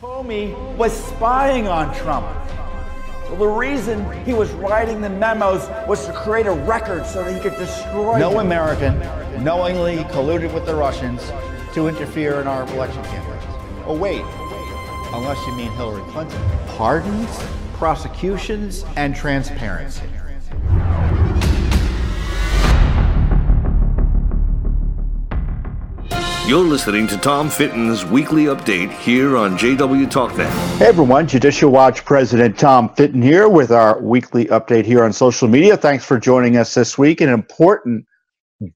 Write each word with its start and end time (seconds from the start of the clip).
Comey 0.00 0.56
was 0.76 0.94
spying 1.08 1.68
on 1.68 1.94
Trump. 1.94 2.24
Well, 3.28 3.36
the 3.36 3.46
reason 3.46 4.10
he 4.24 4.32
was 4.32 4.50
writing 4.52 5.02
the 5.02 5.10
memos 5.10 5.68
was 5.86 6.06
to 6.06 6.12
create 6.14 6.46
a 6.46 6.52
record 6.52 7.04
so 7.04 7.22
that 7.22 7.34
he 7.34 7.38
could 7.38 7.58
destroy. 7.58 8.18
No 8.18 8.30
them. 8.30 8.46
American 8.46 8.98
knowingly 9.44 9.98
colluded 10.04 10.54
with 10.54 10.64
the 10.64 10.74
Russians 10.74 11.30
to 11.74 11.86
interfere 11.86 12.40
in 12.40 12.46
our 12.46 12.62
election 12.72 13.02
campaigns. 13.04 13.44
Oh, 13.84 13.94
wait, 13.94 14.22
unless 15.12 15.38
you 15.46 15.54
mean 15.54 15.70
Hillary 15.72 16.02
Clinton. 16.12 16.40
Pardons, 16.68 17.38
prosecutions, 17.74 18.86
and 18.96 19.14
transparency. 19.14 20.06
You're 26.50 26.64
listening 26.64 27.06
to 27.06 27.16
Tom 27.16 27.48
Fitton's 27.48 28.04
weekly 28.04 28.46
update 28.46 28.90
here 28.90 29.36
on 29.36 29.56
JW 29.56 30.10
TalkNet. 30.10 30.50
Hey 30.78 30.86
everyone, 30.86 31.28
Judicial 31.28 31.70
Watch 31.70 32.04
President 32.04 32.58
Tom 32.58 32.92
Fitton 32.96 33.22
here 33.22 33.48
with 33.48 33.70
our 33.70 34.02
weekly 34.02 34.46
update 34.46 34.84
here 34.84 35.04
on 35.04 35.12
social 35.12 35.46
media. 35.46 35.76
Thanks 35.76 36.04
for 36.04 36.18
joining 36.18 36.56
us 36.56 36.74
this 36.74 36.98
week. 36.98 37.20
An 37.20 37.28
important, 37.28 38.04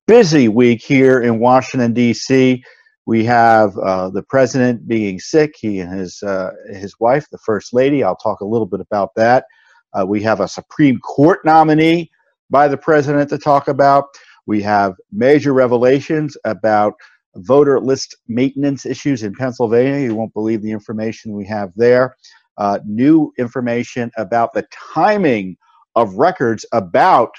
busy 0.06 0.46
week 0.46 0.84
here 0.84 1.20
in 1.20 1.40
Washington, 1.40 1.92
D.C. 1.92 2.62
We 3.06 3.24
have 3.24 3.76
uh, 3.78 4.08
the 4.08 4.22
president 4.22 4.86
being 4.86 5.18
sick, 5.18 5.56
he 5.58 5.80
and 5.80 5.98
his, 5.98 6.22
uh, 6.22 6.52
his 6.70 6.94
wife, 7.00 7.26
the 7.32 7.38
First 7.38 7.74
Lady. 7.74 8.04
I'll 8.04 8.14
talk 8.14 8.38
a 8.38 8.46
little 8.46 8.68
bit 8.68 8.82
about 8.82 9.16
that. 9.16 9.46
Uh, 9.92 10.06
we 10.06 10.22
have 10.22 10.38
a 10.38 10.46
Supreme 10.46 11.00
Court 11.00 11.44
nominee 11.44 12.08
by 12.50 12.68
the 12.68 12.76
president 12.76 13.30
to 13.30 13.38
talk 13.38 13.66
about. 13.66 14.04
We 14.46 14.62
have 14.62 14.94
major 15.10 15.52
revelations 15.52 16.36
about 16.44 16.94
voter 17.36 17.80
list 17.80 18.16
maintenance 18.28 18.86
issues 18.86 19.22
in 19.22 19.34
Pennsylvania. 19.34 20.06
You 20.06 20.14
won't 20.14 20.34
believe 20.34 20.62
the 20.62 20.70
information 20.70 21.32
we 21.32 21.46
have 21.46 21.72
there. 21.76 22.16
Uh, 22.56 22.78
new 22.86 23.32
information 23.38 24.10
about 24.16 24.52
the 24.52 24.66
timing 24.94 25.56
of 25.96 26.14
records 26.14 26.64
about 26.72 27.32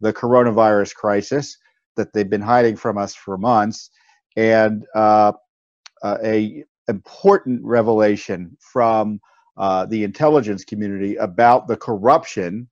the 0.00 0.12
coronavirus 0.12 0.94
crisis 0.94 1.56
that 1.96 2.12
they've 2.12 2.30
been 2.30 2.40
hiding 2.40 2.76
from 2.76 2.96
us 2.98 3.14
for 3.14 3.36
months, 3.36 3.90
and 4.36 4.84
uh, 4.94 5.32
uh, 6.02 6.18
a 6.24 6.64
important 6.88 7.60
revelation 7.64 8.56
from 8.60 9.20
uh, 9.56 9.86
the 9.86 10.02
intelligence 10.02 10.64
community 10.64 11.16
about 11.16 11.68
the 11.68 11.76
corruption. 11.76 12.68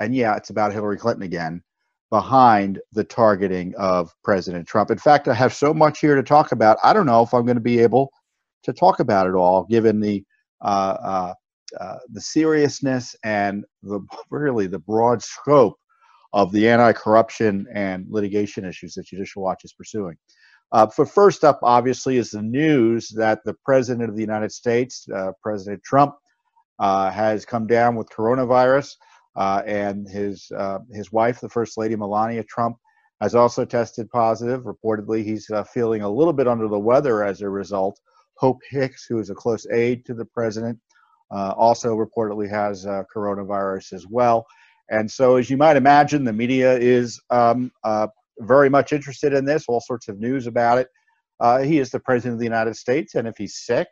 And 0.00 0.14
yeah, 0.14 0.36
it's 0.36 0.50
about 0.50 0.72
Hillary 0.72 0.96
Clinton 0.96 1.22
again 1.22 1.62
behind 2.10 2.80
the 2.92 3.04
targeting 3.04 3.74
of 3.76 4.12
President 4.24 4.66
Trump. 4.66 4.90
In 4.90 4.98
fact, 4.98 5.28
I 5.28 5.34
have 5.34 5.54
so 5.54 5.72
much 5.72 6.00
here 6.00 6.16
to 6.16 6.22
talk 6.22 6.52
about. 6.52 6.78
I 6.82 6.92
don't 6.92 7.06
know 7.06 7.22
if 7.22 7.32
I'm 7.32 7.44
going 7.44 7.56
to 7.56 7.60
be 7.60 7.78
able 7.78 8.10
to 8.64 8.72
talk 8.72 9.00
about 9.00 9.26
it 9.26 9.34
all, 9.34 9.64
given 9.64 10.00
the 10.00 10.24
uh, 10.62 10.96
uh, 11.02 11.34
uh, 11.80 11.98
the 12.12 12.20
seriousness 12.20 13.14
and 13.24 13.64
the 13.82 14.00
really 14.30 14.66
the 14.66 14.78
broad 14.78 15.22
scope 15.22 15.76
of 16.32 16.52
the 16.52 16.68
anti-corruption 16.68 17.66
and 17.72 18.06
litigation 18.08 18.64
issues 18.64 18.94
that 18.94 19.06
Judicial 19.06 19.42
Watch 19.42 19.64
is 19.64 19.72
pursuing. 19.72 20.16
Uh, 20.72 20.86
for 20.86 21.04
first 21.04 21.44
up, 21.44 21.58
obviously, 21.62 22.16
is 22.16 22.30
the 22.30 22.42
news 22.42 23.08
that 23.08 23.40
the 23.44 23.54
President 23.64 24.08
of 24.08 24.14
the 24.14 24.20
United 24.20 24.52
States, 24.52 25.08
uh, 25.14 25.32
President 25.42 25.82
Trump, 25.82 26.14
uh, 26.78 27.10
has 27.10 27.44
come 27.44 27.66
down 27.66 27.96
with 27.96 28.08
coronavirus. 28.10 28.94
Uh, 29.36 29.62
and 29.64 30.08
his 30.08 30.50
uh, 30.56 30.78
his 30.92 31.12
wife, 31.12 31.40
the 31.40 31.48
First 31.48 31.78
Lady 31.78 31.94
Melania 31.94 32.42
Trump, 32.44 32.76
has 33.20 33.34
also 33.34 33.64
tested 33.64 34.10
positive. 34.10 34.64
Reportedly, 34.64 35.24
he's 35.24 35.48
uh, 35.50 35.62
feeling 35.64 36.02
a 36.02 36.10
little 36.10 36.32
bit 36.32 36.48
under 36.48 36.68
the 36.68 36.78
weather 36.78 37.22
as 37.22 37.40
a 37.40 37.48
result. 37.48 38.00
Hope 38.38 38.58
Hicks, 38.70 39.06
who 39.08 39.18
is 39.18 39.30
a 39.30 39.34
close 39.34 39.66
aide 39.70 40.04
to 40.06 40.14
the 40.14 40.24
president, 40.24 40.78
uh, 41.30 41.54
also 41.56 41.94
reportedly 41.94 42.50
has 42.50 42.86
uh, 42.86 43.04
coronavirus 43.14 43.92
as 43.92 44.06
well. 44.08 44.46
And 44.90 45.08
so, 45.08 45.36
as 45.36 45.48
you 45.48 45.56
might 45.56 45.76
imagine, 45.76 46.24
the 46.24 46.32
media 46.32 46.76
is 46.76 47.20
um, 47.30 47.70
uh, 47.84 48.08
very 48.40 48.68
much 48.68 48.92
interested 48.92 49.32
in 49.32 49.44
this. 49.44 49.66
All 49.68 49.80
sorts 49.80 50.08
of 50.08 50.18
news 50.18 50.48
about 50.48 50.78
it. 50.78 50.88
he 51.64 51.78
is 51.78 51.90
the 51.90 52.00
president 52.00 52.34
of 52.34 52.38
the 52.40 52.46
United 52.46 52.74
States, 52.74 53.14
and 53.14 53.28
if 53.28 53.36
he's 53.38 53.58
sick, 53.64 53.86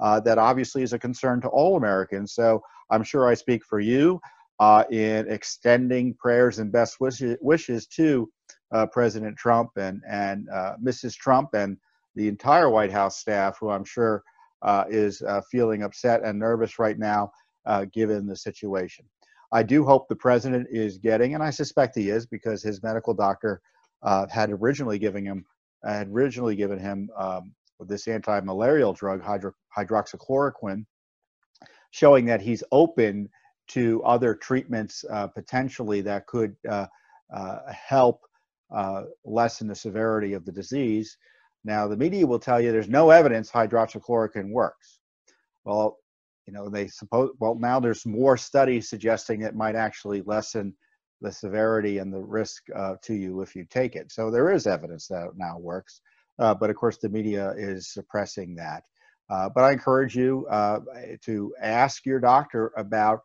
that 0.00 0.38
obviously 0.38 0.82
is 0.82 0.92
a 0.92 0.98
concern 0.98 1.40
to 1.42 1.48
all 1.48 1.76
Americans. 1.76 2.34
So 2.34 2.60
I'm 2.90 3.04
sure 3.04 3.28
I 3.28 3.34
speak 3.34 3.64
for 3.64 3.78
you 3.78 4.20
uh, 4.62 4.84
in 4.92 5.28
extending 5.28 6.14
prayers 6.14 6.60
and 6.60 6.70
best 6.70 7.00
wishes, 7.00 7.36
wishes 7.40 7.88
to 7.88 8.30
uh, 8.70 8.86
President 8.86 9.36
Trump 9.36 9.70
and, 9.76 10.00
and 10.08 10.48
uh, 10.50 10.74
Mrs. 10.80 11.16
Trump 11.16 11.48
and 11.54 11.76
the 12.14 12.28
entire 12.28 12.70
White 12.70 12.92
House 12.92 13.18
staff, 13.18 13.56
who 13.58 13.70
I'm 13.70 13.84
sure 13.84 14.22
uh, 14.62 14.84
is 14.88 15.20
uh, 15.22 15.40
feeling 15.50 15.82
upset 15.82 16.22
and 16.22 16.38
nervous 16.38 16.78
right 16.78 16.96
now 16.96 17.32
uh, 17.66 17.86
given 17.92 18.24
the 18.24 18.36
situation. 18.36 19.04
I 19.50 19.64
do 19.64 19.84
hope 19.84 20.06
the 20.06 20.14
president 20.14 20.68
is 20.70 20.96
getting, 20.96 21.34
and 21.34 21.42
I 21.42 21.50
suspect 21.50 21.96
he 21.96 22.10
is 22.10 22.24
because 22.24 22.62
his 22.62 22.84
medical 22.84 23.14
doctor 23.14 23.60
had 24.30 24.50
originally 24.52 25.00
given 25.00 25.26
him 25.26 25.44
had 25.84 26.06
originally 26.06 26.54
given 26.54 26.78
him 26.78 27.10
um, 27.18 27.52
this 27.80 28.06
anti-malarial 28.06 28.92
drug, 28.92 29.20
hydro- 29.22 29.54
hydroxychloroquine, 29.76 30.84
showing 31.90 32.26
that 32.26 32.40
he's 32.40 32.62
open 32.70 33.28
to 33.72 34.02
other 34.04 34.34
treatments 34.34 35.04
uh, 35.10 35.26
potentially 35.26 36.02
that 36.02 36.26
could 36.26 36.54
uh, 36.68 36.86
uh, 37.34 37.58
help 37.72 38.20
uh, 38.74 39.04
lessen 39.24 39.66
the 39.66 39.74
severity 39.74 40.34
of 40.34 40.44
the 40.44 40.52
disease. 40.52 41.16
Now, 41.64 41.88
the 41.88 41.96
media 41.96 42.26
will 42.26 42.38
tell 42.38 42.60
you 42.60 42.70
there's 42.70 42.88
no 42.88 43.10
evidence 43.10 43.50
hydroxychloroquine 43.50 44.50
works. 44.50 45.00
Well, 45.64 45.96
you 46.46 46.52
know, 46.52 46.68
they 46.68 46.88
suppose, 46.88 47.30
well, 47.38 47.54
now 47.54 47.80
there's 47.80 48.04
more 48.04 48.36
studies 48.36 48.90
suggesting 48.90 49.42
it 49.42 49.54
might 49.54 49.76
actually 49.76 50.22
lessen 50.22 50.74
the 51.22 51.32
severity 51.32 51.98
and 51.98 52.12
the 52.12 52.20
risk 52.20 52.64
uh, 52.74 52.96
to 53.02 53.14
you 53.14 53.40
if 53.40 53.54
you 53.54 53.64
take 53.70 53.96
it. 53.96 54.12
So 54.12 54.30
there 54.30 54.52
is 54.52 54.66
evidence 54.66 55.06
that 55.08 55.28
it 55.28 55.32
now 55.36 55.56
works. 55.58 56.00
Uh, 56.38 56.54
but 56.54 56.68
of 56.68 56.76
course, 56.76 56.98
the 56.98 57.08
media 57.08 57.54
is 57.56 57.92
suppressing 57.92 58.56
that. 58.56 58.82
but 59.28 59.64
I 59.64 59.72
encourage 59.72 60.16
you 60.16 60.46
to 61.24 61.54
ask 61.62 62.04
your 62.04 62.20
doctor 62.20 62.72
about 62.76 63.20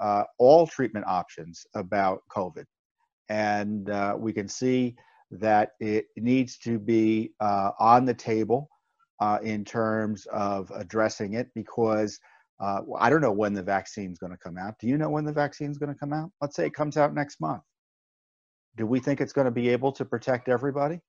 uh, 0.00 0.24
all 0.38 0.66
treatment 0.66 1.06
options 1.06 1.66
about 1.74 2.20
COVID. 2.30 2.64
And 3.28 3.90
uh, 3.90 4.16
we 4.18 4.32
can 4.32 4.48
see 4.48 4.96
that 5.30 5.70
it 5.80 6.06
needs 6.16 6.58
to 6.58 6.78
be 6.78 7.32
uh, 7.40 7.70
on 7.78 8.04
the 8.04 8.14
table 8.14 8.68
uh, 9.20 9.38
in 9.42 9.64
terms 9.64 10.26
of 10.32 10.70
addressing 10.74 11.34
it 11.34 11.48
because 11.54 12.18
uh, 12.60 12.80
I 12.98 13.10
don't 13.10 13.20
know 13.20 13.32
when 13.32 13.52
the 13.52 13.62
vaccine 13.62 14.12
is 14.12 14.18
going 14.18 14.32
to 14.32 14.38
come 14.38 14.56
out. 14.56 14.74
Do 14.80 14.86
you 14.86 14.96
know 14.96 15.10
when 15.10 15.24
the 15.24 15.32
vaccine 15.32 15.70
is 15.70 15.78
going 15.78 15.92
to 15.92 15.98
come 15.98 16.12
out? 16.12 16.30
Let's 16.40 16.56
say 16.56 16.66
it 16.66 16.74
comes 16.74 16.96
out 16.96 17.14
next 17.14 17.40
month. 17.40 17.62
Do 18.76 18.86
we 18.86 19.00
think 19.00 19.20
it's 19.20 19.32
going 19.32 19.46
to 19.46 19.50
be 19.50 19.68
able 19.68 19.92
to 19.92 20.04
protect 20.04 20.48
everybody? 20.48 21.00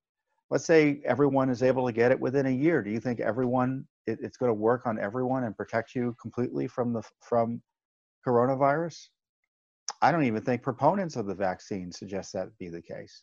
Let's 0.50 0.64
say 0.64 1.00
everyone 1.04 1.50
is 1.50 1.62
able 1.62 1.86
to 1.86 1.92
get 1.92 2.10
it 2.10 2.18
within 2.18 2.46
a 2.46 2.50
year. 2.50 2.82
Do 2.82 2.90
you 2.90 3.00
think 3.00 3.20
everyone 3.20 3.86
it, 4.06 4.18
it's 4.22 4.38
going 4.38 4.48
to 4.48 4.54
work 4.54 4.86
on 4.86 4.98
everyone 4.98 5.44
and 5.44 5.56
protect 5.56 5.94
you 5.94 6.16
completely 6.20 6.66
from 6.66 6.92
the 6.92 7.02
from 7.20 7.60
coronavirus? 8.26 9.08
I 10.00 10.12
don't 10.12 10.24
even 10.24 10.42
think 10.42 10.62
proponents 10.62 11.16
of 11.16 11.26
the 11.26 11.34
vaccine 11.34 11.90
suggest 11.90 12.32
that 12.32 12.56
be 12.58 12.68
the 12.68 12.82
case. 12.82 13.22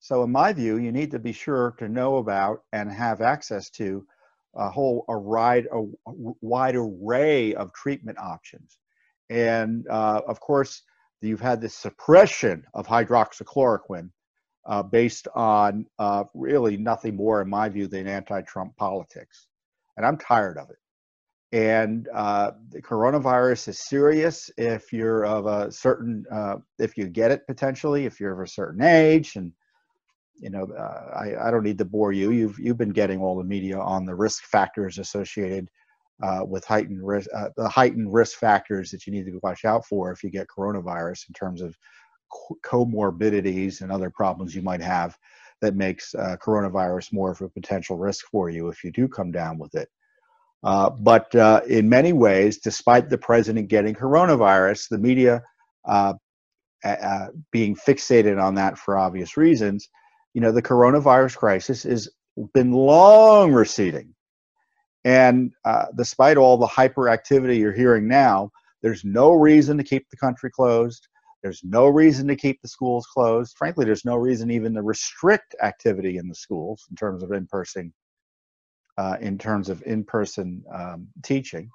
So, 0.00 0.22
in 0.22 0.30
my 0.30 0.52
view, 0.52 0.76
you 0.76 0.92
need 0.92 1.10
to 1.12 1.18
be 1.18 1.32
sure 1.32 1.74
to 1.78 1.88
know 1.88 2.18
about 2.18 2.62
and 2.72 2.90
have 2.92 3.20
access 3.20 3.70
to 3.70 4.06
a 4.54 4.68
whole 4.70 5.04
a 5.08 5.18
wide, 5.18 5.66
a 5.72 5.82
wide 6.06 6.76
array 6.76 7.54
of 7.54 7.72
treatment 7.72 8.18
options. 8.18 8.78
And 9.30 9.86
uh, 9.88 10.20
of 10.28 10.40
course, 10.40 10.82
you've 11.20 11.40
had 11.40 11.60
the 11.60 11.68
suppression 11.68 12.64
of 12.74 12.86
hydroxychloroquine 12.86 14.10
uh, 14.66 14.82
based 14.82 15.28
on 15.34 15.86
uh, 15.98 16.24
really 16.34 16.76
nothing 16.76 17.16
more, 17.16 17.40
in 17.40 17.48
my 17.48 17.68
view, 17.68 17.86
than 17.86 18.06
anti 18.06 18.42
Trump 18.42 18.76
politics. 18.76 19.48
And 19.96 20.04
I'm 20.04 20.18
tired 20.18 20.58
of 20.58 20.70
it. 20.70 20.76
And 21.54 22.08
uh, 22.12 22.50
the 22.72 22.82
coronavirus 22.82 23.68
is 23.68 23.78
serious 23.78 24.50
if 24.58 24.92
you're 24.92 25.24
of 25.24 25.46
a 25.46 25.70
certain, 25.70 26.24
uh, 26.32 26.56
if 26.80 26.96
you 26.96 27.06
get 27.06 27.30
it 27.30 27.46
potentially, 27.46 28.06
if 28.06 28.18
you're 28.18 28.32
of 28.32 28.40
a 28.40 28.50
certain 28.50 28.82
age. 28.82 29.36
And, 29.36 29.52
you 30.34 30.50
know, 30.50 30.66
uh, 30.76 31.16
I, 31.16 31.46
I 31.46 31.52
don't 31.52 31.62
need 31.62 31.78
to 31.78 31.84
bore 31.84 32.10
you. 32.10 32.32
You've, 32.32 32.58
you've 32.58 32.76
been 32.76 32.90
getting 32.90 33.20
all 33.20 33.38
the 33.38 33.44
media 33.44 33.78
on 33.78 34.04
the 34.04 34.16
risk 34.16 34.42
factors 34.46 34.98
associated 34.98 35.70
uh, 36.24 36.40
with 36.44 36.64
heightened 36.64 37.06
risk, 37.06 37.30
uh, 37.32 37.50
the 37.56 37.68
heightened 37.68 38.12
risk 38.12 38.36
factors 38.36 38.90
that 38.90 39.06
you 39.06 39.12
need 39.12 39.26
to 39.26 39.38
watch 39.44 39.64
out 39.64 39.86
for 39.86 40.10
if 40.10 40.24
you 40.24 40.30
get 40.30 40.48
coronavirus 40.48 41.28
in 41.28 41.34
terms 41.34 41.62
of 41.62 41.78
comorbidities 42.64 43.80
and 43.80 43.92
other 43.92 44.10
problems 44.10 44.56
you 44.56 44.62
might 44.62 44.82
have 44.82 45.16
that 45.60 45.76
makes 45.76 46.16
uh, 46.16 46.36
coronavirus 46.44 47.12
more 47.12 47.30
of 47.30 47.40
a 47.42 47.48
potential 47.48 47.96
risk 47.96 48.26
for 48.26 48.50
you 48.50 48.66
if 48.66 48.82
you 48.82 48.90
do 48.90 49.06
come 49.06 49.30
down 49.30 49.56
with 49.56 49.76
it. 49.76 49.88
Uh, 50.64 50.88
but 50.88 51.32
uh, 51.34 51.60
in 51.68 51.88
many 51.88 52.12
ways, 52.12 52.58
despite 52.58 53.10
the 53.10 53.18
president 53.18 53.68
getting 53.68 53.94
coronavirus, 53.94 54.88
the 54.88 54.98
media 54.98 55.42
uh, 55.84 56.14
being 57.52 57.76
fixated 57.76 58.42
on 58.42 58.54
that 58.54 58.78
for 58.78 58.96
obvious 58.96 59.36
reasons, 59.36 59.88
you 60.32 60.40
know, 60.40 60.50
the 60.50 60.62
coronavirus 60.62 61.36
crisis 61.36 61.82
has 61.82 62.08
been 62.54 62.72
long 62.72 63.52
receding. 63.52 64.14
And 65.04 65.52
uh, 65.66 65.86
despite 65.96 66.38
all 66.38 66.56
the 66.56 66.66
hyperactivity 66.66 67.58
you're 67.58 67.72
hearing 67.72 68.08
now, 68.08 68.50
there's 68.82 69.04
no 69.04 69.32
reason 69.32 69.76
to 69.76 69.84
keep 69.84 70.08
the 70.10 70.16
country 70.16 70.50
closed. 70.50 71.06
There's 71.42 71.60
no 71.62 71.88
reason 71.88 72.26
to 72.28 72.36
keep 72.36 72.60
the 72.62 72.68
schools 72.68 73.06
closed. 73.06 73.54
Frankly, 73.58 73.84
there's 73.84 74.06
no 74.06 74.16
reason 74.16 74.50
even 74.50 74.72
to 74.74 74.82
restrict 74.82 75.54
activity 75.62 76.16
in 76.16 76.26
the 76.26 76.34
schools 76.34 76.86
in 76.90 76.96
terms 76.96 77.22
of 77.22 77.32
in-person, 77.32 77.92
uh, 78.96 79.16
in 79.20 79.38
terms 79.38 79.68
of 79.68 79.82
in-person 79.86 80.62
um, 80.72 81.08
teaching. 81.22 81.68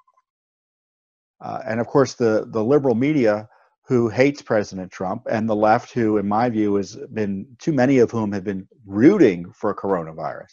Uh, 1.40 1.60
and 1.66 1.80
of 1.80 1.86
course, 1.86 2.14
the 2.14 2.46
the 2.48 2.62
liberal 2.62 2.94
media 2.94 3.48
who 3.86 4.08
hates 4.08 4.40
President 4.40 4.92
Trump 4.92 5.26
and 5.28 5.48
the 5.48 5.56
left, 5.56 5.92
who, 5.92 6.18
in 6.18 6.28
my 6.28 6.48
view, 6.48 6.76
has 6.76 6.96
been 7.12 7.46
too 7.58 7.72
many 7.72 7.98
of 7.98 8.10
whom 8.10 8.30
have 8.30 8.44
been 8.44 8.68
rooting 8.86 9.50
for 9.52 9.74
coronavirus 9.74 10.52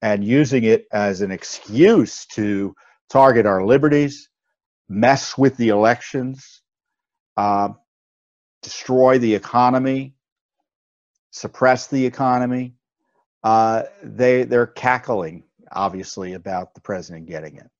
and 0.00 0.24
using 0.24 0.64
it 0.64 0.86
as 0.92 1.20
an 1.20 1.30
excuse 1.30 2.24
to 2.26 2.74
target 3.10 3.44
our 3.44 3.66
liberties, 3.66 4.30
mess 4.88 5.36
with 5.36 5.56
the 5.58 5.68
elections, 5.68 6.62
uh, 7.36 7.68
destroy 8.62 9.18
the 9.18 9.34
economy, 9.34 10.14
suppress 11.32 11.88
the 11.88 12.06
economy. 12.06 12.74
Uh, 13.42 13.82
they 14.02 14.44
they're 14.44 14.66
cackling 14.66 15.42
obviously 15.72 16.34
about 16.34 16.74
the 16.74 16.80
president 16.80 17.26
getting 17.26 17.56
it, 17.56 17.70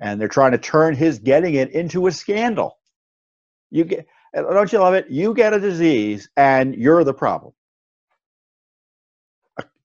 and 0.00 0.20
they're 0.20 0.28
trying 0.28 0.52
to 0.52 0.58
turn 0.58 0.94
his 0.94 1.18
getting 1.18 1.54
it 1.54 1.70
into 1.70 2.06
a 2.06 2.12
scandal. 2.12 2.78
You 3.70 3.84
get 3.84 4.06
don't 4.34 4.72
you 4.72 4.78
love 4.78 4.94
it? 4.94 5.08
You 5.08 5.34
get 5.34 5.54
a 5.54 5.60
disease 5.60 6.28
and 6.36 6.74
you're 6.74 7.04
the 7.04 7.14
problem 7.14 7.52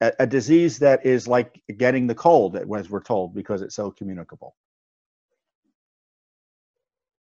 a, 0.02 0.12
a 0.20 0.28
disease 0.28 0.80
that 0.80 1.06
is 1.06 1.28
like 1.28 1.62
getting 1.78 2.08
the 2.08 2.16
cold, 2.16 2.58
as 2.58 2.90
we're 2.90 3.02
told, 3.02 3.34
because 3.34 3.62
it's 3.62 3.76
so 3.76 3.92
communicable. 3.92 4.56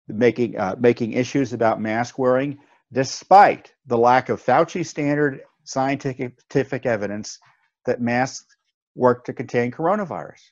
Making 0.09 0.59
uh, 0.59 0.77
making 0.79 1.13
issues 1.13 1.53
about 1.53 1.81
mask 1.81 2.19
wearing, 2.19 2.59
despite 2.93 3.73
the 3.87 3.99
lack 3.99 4.29
of 4.29 4.43
Fauci 4.43 4.87
standard 4.87 5.43
scientific 5.65 6.87
evidence 6.87 7.39
that 7.87 8.01
masks 8.01 8.52
work 8.95 9.25
to 9.25 9.33
contain 9.33 9.71
coronavirus. 9.71 10.43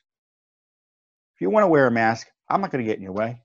If 1.35 1.41
you 1.41 1.49
want 1.49 1.63
to 1.63 1.69
wear 1.69 1.87
a 1.87 1.91
mask, 1.91 2.27
I'm 2.49 2.61
not 2.61 2.71
going 2.71 2.83
to 2.83 2.89
get 2.89 2.97
in 2.97 3.03
your 3.03 3.13
way. 3.13 3.41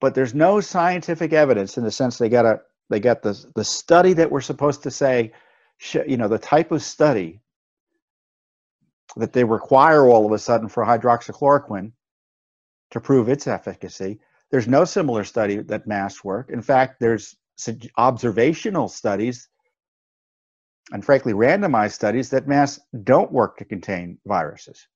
But 0.00 0.14
there's 0.14 0.34
no 0.34 0.60
scientific 0.60 1.32
evidence 1.32 1.76
in 1.76 1.84
the 1.84 1.90
sense 1.90 2.16
they 2.16 2.28
got 2.28 2.46
a 2.46 2.60
they 2.88 3.00
got 3.00 3.22
the 3.22 3.38
the 3.54 3.64
study 3.64 4.14
that 4.14 4.30
we're 4.30 4.40
supposed 4.40 4.82
to 4.84 4.90
say 4.90 5.32
you 6.06 6.16
know, 6.16 6.28
the 6.28 6.38
type 6.38 6.72
of 6.72 6.82
study 6.82 7.40
that 9.16 9.32
they 9.32 9.44
require 9.44 10.06
all 10.06 10.26
of 10.26 10.32
a 10.32 10.38
sudden 10.38 10.68
for 10.68 10.84
hydroxychloroquine 10.84 11.92
to 12.90 13.00
prove 13.00 13.28
its 13.28 13.46
efficacy. 13.46 14.20
There's 14.50 14.68
no 14.68 14.84
similar 14.84 15.24
study 15.24 15.56
that 15.56 15.86
masks 15.86 16.22
work. 16.24 16.50
In 16.50 16.62
fact, 16.62 17.00
there's 17.00 17.36
observational 17.96 18.88
studies 18.88 19.48
and 20.92 21.04
frankly 21.04 21.32
randomized 21.32 21.92
studies 21.92 22.30
that 22.30 22.48
masks 22.48 22.82
don't 23.04 23.32
work 23.32 23.58
to 23.58 23.64
contain 23.64 24.18
viruses. 24.26 24.86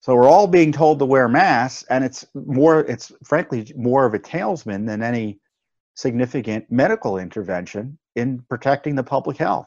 So 0.00 0.16
we're 0.16 0.28
all 0.28 0.48
being 0.48 0.72
told 0.72 0.98
to 0.98 1.04
wear 1.04 1.28
masks, 1.28 1.84
and 1.88 2.02
it's 2.02 2.26
more, 2.34 2.80
it's 2.80 3.12
frankly 3.24 3.72
more 3.76 4.04
of 4.04 4.14
a 4.14 4.18
talesman 4.18 4.86
than 4.86 5.02
any 5.02 5.38
significant 5.94 6.72
medical 6.72 7.18
intervention 7.18 7.98
in 8.16 8.40
protecting 8.48 8.96
the 8.96 9.04
public 9.04 9.36
health. 9.36 9.66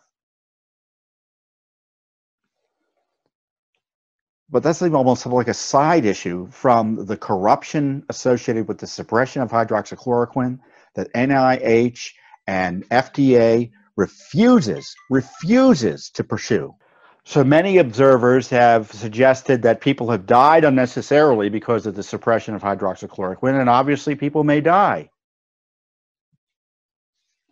But 4.49 4.61
that's 4.61 4.81
almost 4.81 5.25
like 5.25 5.47
a 5.47 5.53
side 5.53 6.05
issue 6.05 6.49
from 6.51 7.05
the 7.05 7.17
corruption 7.17 8.03
associated 8.09 8.67
with 8.67 8.77
the 8.77 8.87
suppression 8.87 9.41
of 9.41 9.51
hydroxychloroquine 9.51 10.59
that 10.95 11.13
NIH 11.13 12.11
and 12.47 12.87
FDA 12.89 13.71
refuses, 13.95 14.95
refuses 15.09 16.09
to 16.11 16.23
pursue. 16.23 16.75
So 17.23 17.43
many 17.43 17.79
observers 17.79 18.49
have 18.49 18.91
suggested 18.91 19.63
that 19.63 19.81
people 19.81 20.11
have 20.11 20.27
died 20.27 20.63
unnecessarily 20.63 21.49
because 21.49 21.87
of 21.87 21.95
the 21.95 22.03
suppression 22.03 22.53
of 22.53 22.61
hydroxychloroquine, 22.61 23.59
and 23.59 23.69
obviously 23.69 24.15
people 24.15 24.43
may 24.43 24.61
die 24.61 25.09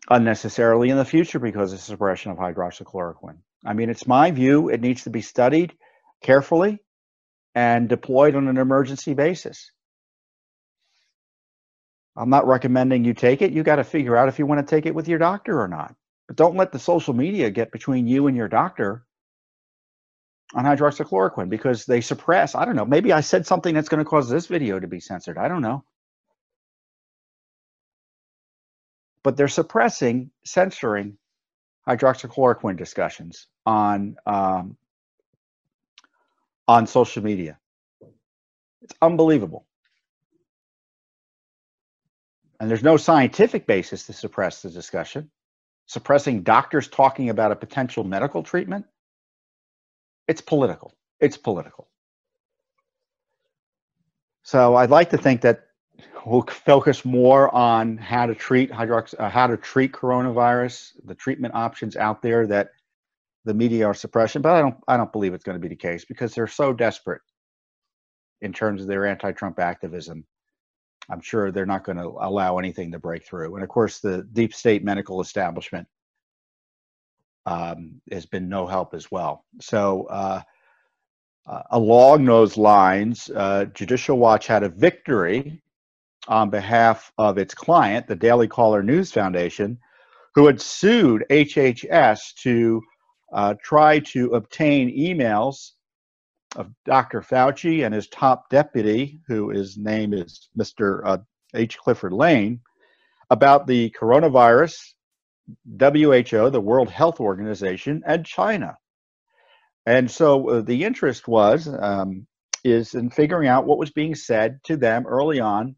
unnecessarily 0.09 0.89
in 0.89 0.97
the 0.97 1.05
future 1.05 1.39
because 1.39 1.73
of 1.73 1.79
suppression 1.79 2.31
of 2.31 2.37
hydroxychloroquine. 2.37 3.37
I 3.65 3.73
mean, 3.73 3.89
it's 3.89 4.05
my 4.05 4.31
view 4.31 4.69
it 4.69 4.81
needs 4.81 5.03
to 5.03 5.09
be 5.09 5.21
studied 5.21 5.73
carefully 6.21 6.79
and 7.55 7.87
deployed 7.87 8.35
on 8.35 8.47
an 8.47 8.57
emergency 8.57 9.13
basis. 9.13 9.71
I'm 12.15 12.29
not 12.29 12.47
recommending 12.47 13.03
you 13.05 13.13
take 13.13 13.41
it. 13.41 13.51
You 13.51 13.63
got 13.63 13.77
to 13.77 13.83
figure 13.83 14.15
out 14.17 14.29
if 14.29 14.39
you 14.39 14.45
want 14.45 14.65
to 14.65 14.75
take 14.75 14.85
it 14.85 14.95
with 14.95 15.07
your 15.07 15.19
doctor 15.19 15.61
or 15.61 15.67
not. 15.67 15.95
But 16.27 16.37
don't 16.37 16.55
let 16.55 16.71
the 16.71 16.79
social 16.79 17.13
media 17.13 17.49
get 17.49 17.71
between 17.71 18.07
you 18.07 18.27
and 18.27 18.37
your 18.37 18.47
doctor 18.47 19.05
on 20.53 20.65
hydroxychloroquine 20.65 21.49
because 21.49 21.85
they 21.85 22.01
suppress. 22.01 22.55
I 22.55 22.65
don't 22.65 22.75
know. 22.75 22.85
Maybe 22.85 23.11
I 23.11 23.21
said 23.21 23.47
something 23.47 23.73
that's 23.73 23.89
going 23.89 24.03
to 24.03 24.09
cause 24.09 24.29
this 24.29 24.47
video 24.47 24.79
to 24.79 24.87
be 24.87 24.99
censored. 24.99 25.37
I 25.37 25.47
don't 25.47 25.61
know. 25.61 25.83
but 29.23 29.37
they're 29.37 29.47
suppressing, 29.47 30.29
censoring 30.45 31.17
hydroxychloroquine 31.87 32.77
discussions 32.77 33.47
on 33.65 34.15
um, 34.25 34.77
on 36.67 36.87
social 36.87 37.23
media. 37.23 37.57
It's 38.81 38.93
unbelievable. 39.01 39.65
And 42.63 42.69
there's 42.69 42.81
no 42.81 42.95
scientific 42.95 43.67
basis 43.67 44.05
to 44.05 44.13
suppress 44.13 44.61
the 44.61 44.69
discussion. 44.69 45.29
Suppressing 45.87 46.43
doctors 46.43 46.87
talking 46.87 47.29
about 47.29 47.51
a 47.51 47.57
potential 47.57 48.05
medical 48.05 48.41
treatment, 48.41 48.85
it's 50.29 50.39
political. 50.39 50.93
It's 51.19 51.35
political. 51.35 51.89
So 54.43 54.75
I'd 54.75 54.91
like 54.91 55.09
to 55.09 55.17
think 55.17 55.41
that 55.41 55.65
we'll 56.25 56.43
focus 56.43 57.03
more 57.03 57.53
on 57.53 57.97
how 57.97 58.27
to 58.27 58.33
treat 58.33 58.71
hydrox 58.71 59.13
uh, 59.19 59.29
how 59.29 59.47
to 59.47 59.57
treat 59.57 59.91
coronavirus, 59.91 60.93
the 61.03 61.15
treatment 61.15 61.55
options 61.55 61.97
out 61.97 62.21
there 62.21 62.47
that 62.47 62.69
the 63.43 63.53
media 63.53 63.87
are 63.87 63.93
suppression. 63.93 64.41
But 64.41 64.53
I 64.55 64.61
don't 64.61 64.77
I 64.87 64.95
don't 64.95 65.11
believe 65.11 65.33
it's 65.33 65.43
going 65.43 65.57
to 65.57 65.61
be 65.61 65.67
the 65.67 65.75
case 65.75 66.05
because 66.05 66.33
they're 66.33 66.47
so 66.47 66.71
desperate 66.71 67.23
in 68.39 68.53
terms 68.53 68.83
of 68.83 68.87
their 68.87 69.05
anti-Trump 69.05 69.59
activism. 69.59 70.23
I'm 71.09 71.21
sure 71.21 71.51
they're 71.51 71.65
not 71.65 71.83
going 71.83 71.97
to 71.97 72.15
allow 72.19 72.57
anything 72.57 72.91
to 72.91 72.99
break 72.99 73.25
through. 73.25 73.55
And 73.55 73.63
of 73.63 73.69
course, 73.69 73.99
the 73.99 74.27
deep 74.33 74.53
state 74.53 74.83
medical 74.83 75.21
establishment 75.21 75.87
um, 77.45 78.01
has 78.11 78.25
been 78.25 78.49
no 78.49 78.67
help 78.67 78.93
as 78.93 79.11
well. 79.11 79.45
So. 79.61 80.05
Uh, 80.05 80.41
uh, 81.45 81.61
along 81.71 82.23
those 82.23 82.55
lines, 82.55 83.29
uh, 83.35 83.65
Judicial 83.73 84.17
Watch 84.17 84.47
had 84.47 84.63
a 84.63 84.69
victory 84.69 85.61
on 86.27 86.49
behalf 86.49 87.11
of 87.17 87.37
its 87.37 87.53
client, 87.53 88.07
the 88.07 88.15
Daily 88.15 88.47
Caller 88.47 88.81
News 88.81 89.11
Foundation, 89.11 89.77
who 90.35 90.47
had 90.47 90.61
sued 90.61 91.25
HHS 91.29 92.33
to 92.43 92.81
uh, 93.33 93.55
try 93.61 93.99
to 93.99 94.33
obtain 94.33 94.89
emails 94.97 95.71
of 96.55 96.71
Dr. 96.85 97.21
Fauci 97.21 97.85
and 97.85 97.93
his 97.93 98.07
top 98.07 98.49
deputy, 98.49 99.19
who 99.27 99.49
his 99.49 99.77
name 99.77 100.13
is 100.13 100.49
Mr. 100.57 101.01
Uh, 101.03 101.17
H. 101.53 101.77
Clifford 101.77 102.13
Lane, 102.13 102.61
about 103.29 103.67
the 103.67 103.89
coronavirus, 103.99 104.93
WHO, 105.67 106.49
the 106.49 106.61
World 106.61 106.89
Health 106.89 107.19
Organization, 107.19 108.03
and 108.05 108.25
China. 108.25 108.77
And 109.85 110.09
so 110.09 110.49
uh, 110.49 110.61
the 110.61 110.83
interest 110.83 111.27
was 111.27 111.67
um, 111.67 112.25
is 112.63 112.95
in 112.95 113.09
figuring 113.09 113.47
out 113.49 113.65
what 113.65 113.77
was 113.77 113.91
being 113.91 114.15
said 114.15 114.59
to 114.65 114.77
them 114.77 115.05
early 115.05 115.39
on 115.39 115.75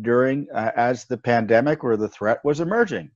during 0.00 0.48
uh, 0.52 0.72
as 0.74 1.04
the 1.04 1.16
pandemic 1.16 1.84
or 1.84 1.96
the 1.96 2.08
threat 2.08 2.40
was 2.44 2.60
emerging. 2.60 3.10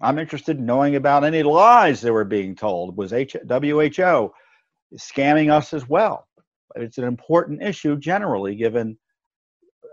I'm 0.00 0.18
interested 0.18 0.58
in 0.58 0.66
knowing 0.66 0.96
about 0.96 1.24
any 1.24 1.42
lies 1.42 2.00
that 2.02 2.12
were 2.12 2.24
being 2.24 2.54
told. 2.54 2.96
Was 2.96 3.12
H- 3.12 3.36
WHO 3.48 4.32
scamming 4.96 5.52
us 5.52 5.72
as 5.74 5.88
well? 5.88 6.26
It's 6.76 6.98
an 6.98 7.04
important 7.04 7.62
issue 7.62 7.96
generally, 7.96 8.54
given 8.56 8.98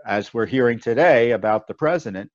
as 0.06 0.34
we're 0.34 0.46
hearing 0.46 0.80
today 0.80 1.30
about 1.32 1.66
the 1.66 1.74
president, 1.74 2.30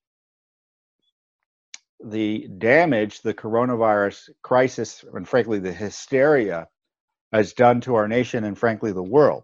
the 2.03 2.47
damage 2.57 3.21
the 3.21 3.33
coronavirus 3.33 4.29
crisis 4.43 5.03
and 5.13 5.27
frankly 5.27 5.59
the 5.59 5.73
hysteria 5.73 6.67
has 7.33 7.53
done 7.53 7.81
to 7.81 7.95
our 7.95 8.07
nation 8.07 8.43
and 8.43 8.57
frankly 8.57 8.91
the 8.91 9.03
world. 9.03 9.43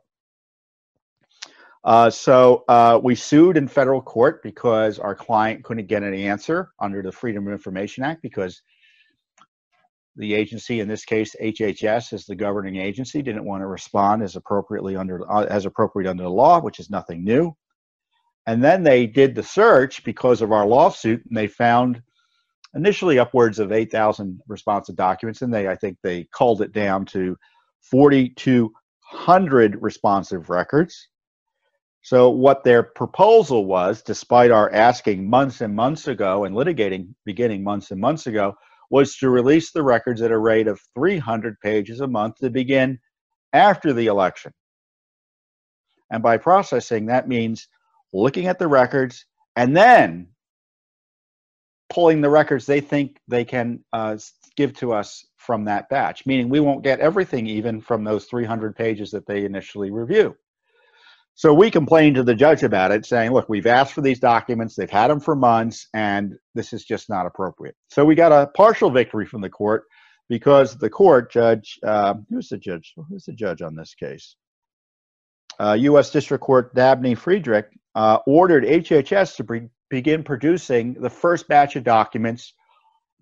Uh, 1.84 2.10
so 2.10 2.64
uh, 2.70 2.98
we 3.04 3.14
sued 3.14 3.58
in 3.58 3.68
federal 3.68 4.02
court 4.02 4.42
because 4.42 5.00
our 5.00 5.16
client 5.16 5.64
couldn't 5.64 5.88
get 5.88 6.04
an 6.04 6.14
answer 6.14 6.72
under 6.80 7.02
the 7.02 7.12
Freedom 7.12 7.46
of 7.48 7.52
Information 7.52 8.06
Act 8.06 8.22
because 8.22 8.62
the 10.16 10.34
agency, 10.34 10.80
in 10.80 10.88
this 10.88 11.06
case 11.06 11.36
HHS, 11.42 12.14
as 12.14 12.26
the 12.26 12.36
governing 12.36 12.76
agency, 12.76 13.22
didn't 13.22 13.46
want 13.46 13.62
to 13.62 13.68
respond 13.68 14.22
as 14.22 14.36
appropriately 14.36 14.96
under 14.96 15.30
uh, 15.32 15.46
as 15.46 15.66
appropriate 15.66 16.10
under 16.10 16.24
the 16.24 16.30
law, 16.30 16.62
which 16.62 16.80
is 16.80 16.90
nothing 16.90 17.24
new. 17.24 17.56
And 18.46 18.64
then 18.64 18.84
they 18.84 19.08
did 19.08 19.36
the 19.36 19.44
search 19.44 20.04
because 20.04 20.42
of 20.42 20.52
our 20.52 20.66
lawsuit, 20.68 21.24
and 21.26 21.38
they 21.38 21.48
found 21.48 22.02
initially 22.76 23.20
upwards 23.20 23.60
of 23.60 23.72
8,000 23.72 24.42
responsive 24.48 24.96
documents, 24.96 25.42
and 25.42 25.54
they 25.54 25.68
I 25.68 25.76
think 25.76 25.98
they 26.04 26.28
culled 26.34 26.62
it 26.62 26.74
down 26.74 27.06
to 27.08 27.38
4,200 27.90 29.78
responsive 29.82 30.50
records. 30.50 31.08
So 32.04 32.30
what 32.30 32.66
their 32.66 32.84
proposal 32.84 33.66
was, 33.66 34.02
despite 34.02 34.52
our 34.52 34.70
asking 34.74 35.30
months 35.30 35.62
and 35.62 35.74
months 35.74 36.08
ago 36.08 36.44
and 36.44 36.54
litigating 36.54 37.14
beginning 37.26 37.64
months 37.64 37.92
and 37.92 38.02
months 38.02 38.28
ago, 38.28 38.56
was 38.94 39.16
to 39.18 39.32
release 39.32 39.72
the 39.72 39.82
records 39.82 40.22
at 40.22 40.30
a 40.30 40.38
rate 40.38 40.68
of 40.68 40.80
300 40.94 41.60
pages 41.62 42.00
a 42.00 42.06
month 42.06 42.36
to 42.36 42.48
begin 42.52 43.00
after 43.52 43.92
the 43.92 44.06
election. 44.06 44.54
And 46.12 46.22
by 46.22 46.38
processing, 46.38 47.08
that 47.08 47.28
means 47.28 47.68
looking 48.14 48.46
at 48.46 48.60
the 48.60 48.68
records 48.68 49.26
and 49.56 49.76
then 49.76 50.28
pulling 51.90 52.22
the 52.22 52.30
records 52.30 52.68
they 52.68 52.82
think 52.82 53.18
they 53.28 53.44
can 53.44 53.84
uh, 53.94 54.16
give 54.56 54.76
to 54.76 54.94
us 54.94 55.26
from 55.38 55.66
that 55.66 55.90
batch, 55.90 56.28
meaning 56.28 56.48
we 56.48 56.60
won't 56.60 56.84
get 56.84 57.00
everything 57.00 57.48
even 57.48 57.82
from 57.82 58.04
those 58.04 58.26
300 58.26 58.76
pages 58.76 59.10
that 59.10 59.26
they 59.26 59.44
initially 59.44 59.90
review. 59.90 60.38
So 61.36 61.54
we 61.54 61.72
complained 61.72 62.16
to 62.16 62.24
the 62.24 62.36
judge 62.36 62.62
about 62.64 62.92
it, 62.92 63.06
saying, 63.06 63.32
look, 63.32 63.50
we've 63.50 63.66
asked 63.66 63.94
for 63.94 64.02
these 64.02 64.20
documents, 64.20 64.76
they've 64.76 64.90
had 64.90 65.10
them 65.10 65.20
for 65.20 65.36
months, 65.36 65.88
and 65.94 66.36
this 66.54 66.74
is 66.74 66.86
just 66.86 67.10
not 67.10 67.26
appropriate. 67.26 67.76
So 67.90 68.06
we 68.06 68.14
got 68.14 68.32
a 68.32 68.48
partial 68.48 68.92
victory 68.92 69.26
from 69.26 69.42
the 69.42 69.50
court 69.50 69.86
because 70.30 70.78
the 70.78 70.90
court 70.90 71.32
judge, 71.32 71.80
uh, 71.84 72.16
who's 72.30 72.50
the 72.50 72.58
judge? 72.58 72.94
Who's 73.10 73.26
the 73.26 73.34
judge 73.34 73.62
on 73.62 73.76
this 73.76 73.96
case? 73.96 74.36
Uh, 75.60 75.78
U.S. 75.80 76.12
District 76.12 76.44
Court 76.44 76.74
Dabney 76.76 77.16
Friedrich 77.16 77.68
uh, 77.96 78.20
ordered 78.28 78.64
HHS 78.64 79.36
to 79.38 79.70
begin 79.90 80.24
producing 80.24 80.94
the 80.94 81.10
first 81.10 81.48
batch 81.48 81.76
of 81.76 81.84
documents 81.84 82.54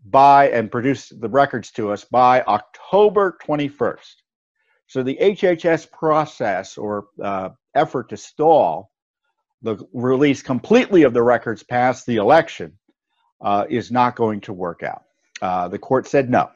by 0.05 0.49
and 0.49 0.71
produce 0.71 1.09
the 1.09 1.29
records 1.29 1.71
to 1.71 1.91
us 1.91 2.05
by 2.05 2.41
October 2.43 3.37
21st. 3.45 4.15
So 4.87 5.03
the 5.03 5.17
HHS 5.21 5.91
process 5.91 6.77
or 6.77 7.05
uh, 7.21 7.49
effort 7.75 8.09
to 8.09 8.17
stall 8.17 8.91
the 9.61 9.77
release 9.93 10.41
completely 10.41 11.03
of 11.03 11.13
the 11.13 11.21
records 11.21 11.63
past 11.63 12.05
the 12.05 12.15
election 12.15 12.77
uh, 13.41 13.65
is 13.69 13.91
not 13.91 14.15
going 14.15 14.41
to 14.41 14.53
work 14.53 14.83
out. 14.83 15.03
Uh, 15.41 15.67
the 15.67 15.79
court 15.79 16.07
said 16.07 16.29
no. 16.29 16.49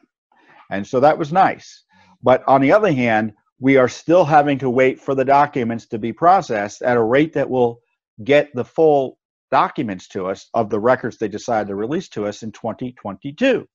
And 0.70 0.86
so 0.86 1.00
that 1.00 1.18
was 1.18 1.32
nice. 1.32 1.84
But 2.22 2.42
on 2.48 2.60
the 2.60 2.72
other 2.72 2.92
hand, 2.92 3.32
we 3.60 3.76
are 3.76 3.88
still 3.88 4.24
having 4.24 4.58
to 4.58 4.70
wait 4.70 5.00
for 5.00 5.14
the 5.14 5.24
documents 5.24 5.86
to 5.86 5.98
be 5.98 6.12
processed 6.12 6.82
at 6.82 6.96
a 6.96 7.02
rate 7.02 7.32
that 7.34 7.48
will 7.48 7.80
get 8.24 8.54
the 8.54 8.64
full 8.64 9.18
documents 9.50 10.08
to 10.08 10.26
us 10.26 10.48
of 10.54 10.70
the 10.70 10.80
records 10.80 11.16
they 11.16 11.28
decide 11.28 11.68
to 11.68 11.74
release 11.74 12.08
to 12.08 12.26
us 12.26 12.42
in 12.42 12.52
2022. 12.52 13.66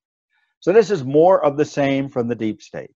So 0.59 0.73
this 0.73 0.91
is 0.91 1.03
more 1.03 1.43
of 1.43 1.57
the 1.57 1.65
same 1.65 2.09
from 2.09 2.27
the 2.27 2.35
deep 2.35 2.61
state 2.61 2.91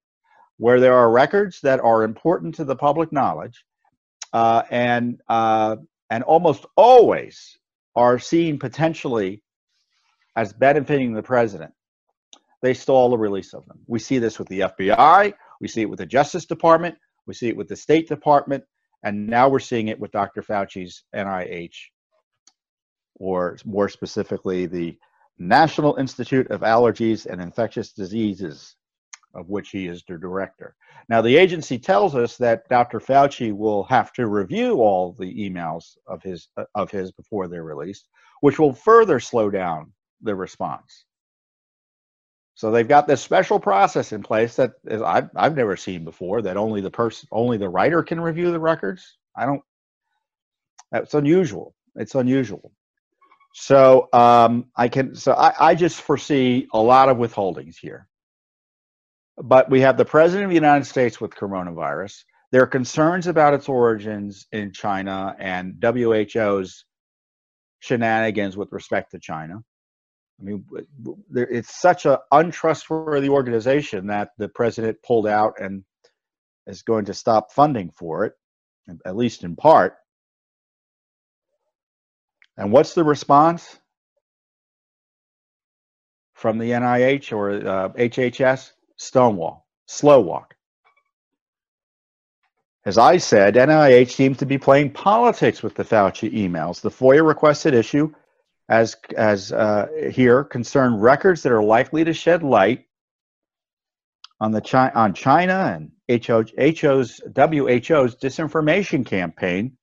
where 0.58 0.80
there 0.80 0.94
are 0.94 1.10
records 1.10 1.60
that 1.62 1.80
are 1.80 2.02
important 2.02 2.54
to 2.54 2.64
the 2.64 2.76
public 2.76 3.12
knowledge 3.12 3.64
uh, 4.36 4.62
and 4.70 5.18
uh, 5.30 5.76
and 6.10 6.22
almost 6.24 6.66
always 6.76 7.56
are 7.94 8.18
seen 8.18 8.58
potentially 8.58 9.42
as 10.36 10.52
benefiting 10.52 11.14
the 11.14 11.22
president. 11.22 11.72
They 12.60 12.74
stall 12.74 13.08
the 13.08 13.16
release 13.16 13.54
of 13.54 13.64
them. 13.64 13.78
We 13.86 13.98
see 13.98 14.18
this 14.18 14.38
with 14.38 14.48
the 14.48 14.60
FBI. 14.60 15.32
We 15.62 15.68
see 15.68 15.80
it 15.80 15.88
with 15.88 16.00
the 16.00 16.12
Justice 16.18 16.44
Department. 16.44 16.96
We 17.26 17.32
see 17.32 17.48
it 17.48 17.56
with 17.56 17.68
the 17.68 17.76
State 17.76 18.08
Department. 18.08 18.62
And 19.02 19.26
now 19.26 19.48
we're 19.48 19.58
seeing 19.58 19.88
it 19.88 19.98
with 19.98 20.10
Dr. 20.10 20.42
Fauci's 20.42 21.04
NIH, 21.14 21.76
or 23.14 23.56
more 23.64 23.88
specifically, 23.88 24.66
the 24.66 24.98
National 25.38 25.96
Institute 25.96 26.50
of 26.50 26.60
Allergies 26.60 27.24
and 27.24 27.40
Infectious 27.40 27.92
Diseases, 27.92 28.76
of 29.36 29.48
which 29.48 29.70
he 29.70 29.86
is 29.86 30.02
the 30.08 30.18
director. 30.18 30.74
Now, 31.08 31.22
the 31.22 31.36
agency 31.36 31.78
tells 31.78 32.14
us 32.14 32.36
that 32.38 32.68
Dr. 32.68 32.98
Fauci 32.98 33.56
will 33.56 33.84
have 33.84 34.12
to 34.14 34.26
review 34.26 34.80
all 34.80 35.14
the 35.18 35.48
emails 35.48 35.96
of 36.06 36.22
his 36.22 36.48
of 36.74 36.90
his 36.90 37.12
before 37.12 37.46
they're 37.46 37.62
released, 37.62 38.08
which 38.40 38.58
will 38.58 38.72
further 38.72 39.20
slow 39.20 39.50
down 39.50 39.92
the 40.22 40.34
response. 40.34 41.04
So 42.54 42.70
they've 42.70 42.88
got 42.88 43.06
this 43.06 43.20
special 43.20 43.60
process 43.60 44.12
in 44.12 44.22
place 44.22 44.56
that 44.56 44.72
is, 44.86 45.02
I've 45.02 45.28
I've 45.36 45.54
never 45.56 45.76
seen 45.76 46.04
before. 46.04 46.40
That 46.40 46.56
only 46.56 46.80
the 46.80 46.90
person, 46.90 47.28
only 47.30 47.58
the 47.58 47.68
writer 47.68 48.02
can 48.02 48.18
review 48.18 48.50
the 48.50 48.58
records. 48.58 49.18
I 49.36 49.44
don't. 49.44 49.62
That's 50.90 51.14
unusual. 51.14 51.74
It's 51.96 52.14
unusual. 52.14 52.72
So 53.52 54.08
um, 54.12 54.66
I 54.74 54.88
can. 54.88 55.14
So 55.14 55.32
I, 55.34 55.52
I 55.58 55.74
just 55.74 56.00
foresee 56.00 56.66
a 56.72 56.78
lot 56.78 57.10
of 57.10 57.18
withholdings 57.18 57.76
here. 57.78 58.08
But 59.36 59.70
we 59.70 59.80
have 59.80 59.96
the 59.96 60.04
president 60.04 60.44
of 60.44 60.50
the 60.50 60.54
United 60.54 60.86
States 60.86 61.20
with 61.20 61.32
coronavirus. 61.32 62.24
There 62.52 62.62
are 62.62 62.66
concerns 62.66 63.26
about 63.26 63.54
its 63.54 63.68
origins 63.68 64.46
in 64.52 64.72
China 64.72 65.34
and 65.38 65.74
WHO's 65.82 66.84
shenanigans 67.80 68.56
with 68.56 68.72
respect 68.72 69.10
to 69.12 69.18
China. 69.18 69.62
I 70.40 70.42
mean, 70.42 70.64
it's 71.34 71.80
such 71.80 72.06
an 72.06 72.18
untrustworthy 72.30 73.28
organization 73.28 74.06
that 74.08 74.30
the 74.38 74.48
president 74.48 74.98
pulled 75.02 75.26
out 75.26 75.54
and 75.60 75.82
is 76.66 76.82
going 76.82 77.06
to 77.06 77.14
stop 77.14 77.52
funding 77.52 77.90
for 77.90 78.26
it, 78.26 78.34
at 79.04 79.16
least 79.16 79.44
in 79.44 79.56
part. 79.56 79.94
And 82.58 82.72
what's 82.72 82.94
the 82.94 83.04
response 83.04 83.78
from 86.34 86.58
the 86.58 86.70
NIH 86.70 87.32
or 87.32 87.50
uh, 87.50 87.88
HHS? 87.90 88.72
Stonewall, 88.96 89.66
slow 89.86 90.20
walk. 90.20 90.54
As 92.84 92.98
I 92.98 93.16
said, 93.16 93.54
NIH 93.54 94.12
seems 94.12 94.36
to 94.38 94.46
be 94.46 94.58
playing 94.58 94.92
politics 94.92 95.62
with 95.62 95.74
the 95.74 95.84
Fauci 95.84 96.32
emails. 96.32 96.80
The 96.80 96.90
FOIA 96.90 97.26
requested 97.26 97.74
issue, 97.74 98.12
as 98.68 98.96
as 99.16 99.52
uh, 99.52 99.88
here, 100.12 100.44
concern 100.44 100.94
records 100.94 101.42
that 101.42 101.52
are 101.52 101.62
likely 101.62 102.04
to 102.04 102.12
shed 102.12 102.44
light 102.44 102.86
on 104.40 104.52
the 104.52 104.60
Chi- 104.60 104.92
on 104.94 105.14
China 105.14 105.74
and 105.74 105.90
HO's 106.08 107.20
WHO's 107.34 108.16
disinformation 108.16 109.04
campaign 109.04 109.76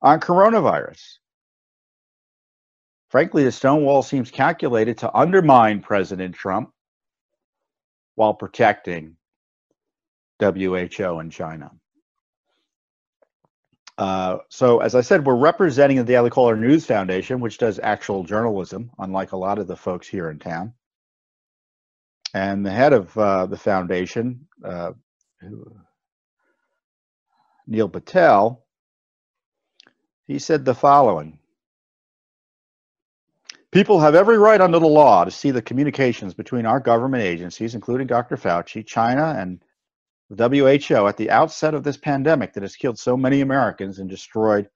on 0.00 0.20
coronavirus. 0.20 1.18
Frankly, 3.08 3.44
the 3.44 3.52
Stonewall 3.52 4.02
seems 4.02 4.30
calculated 4.30 4.98
to 4.98 5.16
undermine 5.16 5.80
President 5.80 6.34
Trump 6.34 6.70
while 8.14 8.34
protecting 8.34 9.16
WHO 10.40 11.20
in 11.20 11.30
China. 11.30 11.70
Uh, 13.96 14.38
so, 14.48 14.80
as 14.80 14.94
I 14.94 15.00
said, 15.02 15.24
we're 15.24 15.36
representing 15.36 15.98
the 15.98 16.04
Daily 16.04 16.30
Caller 16.30 16.56
News 16.56 16.84
Foundation, 16.84 17.40
which 17.40 17.58
does 17.58 17.78
actual 17.80 18.24
journalism, 18.24 18.90
unlike 18.98 19.32
a 19.32 19.36
lot 19.36 19.58
of 19.58 19.68
the 19.68 19.76
folks 19.76 20.08
here 20.08 20.30
in 20.30 20.38
town. 20.38 20.74
And 22.34 22.66
the 22.66 22.72
head 22.72 22.92
of 22.92 23.16
uh, 23.16 23.46
the 23.46 23.56
foundation, 23.56 24.48
uh, 24.64 24.92
Neil 27.68 27.88
Patel, 27.88 28.64
he 30.26 30.40
said 30.40 30.64
the 30.64 30.74
following 30.74 31.38
People 33.74 33.98
have 33.98 34.14
every 34.14 34.38
right 34.38 34.60
under 34.60 34.78
the 34.78 34.86
law 34.86 35.24
to 35.24 35.32
see 35.32 35.50
the 35.50 35.60
communications 35.60 36.32
between 36.32 36.64
our 36.64 36.78
government 36.78 37.24
agencies, 37.24 37.74
including 37.74 38.06
Dr. 38.06 38.36
Fauci, 38.36 38.86
China, 38.86 39.34
and 39.36 39.60
the 40.30 40.48
WHO 40.48 41.08
at 41.08 41.16
the 41.16 41.28
outset 41.28 41.74
of 41.74 41.82
this 41.82 41.96
pandemic 41.96 42.52
that 42.52 42.62
has 42.62 42.76
killed 42.76 43.00
so 43.00 43.16
many 43.16 43.40
Americans 43.40 43.98
and 43.98 44.08
destroyed 44.08 44.68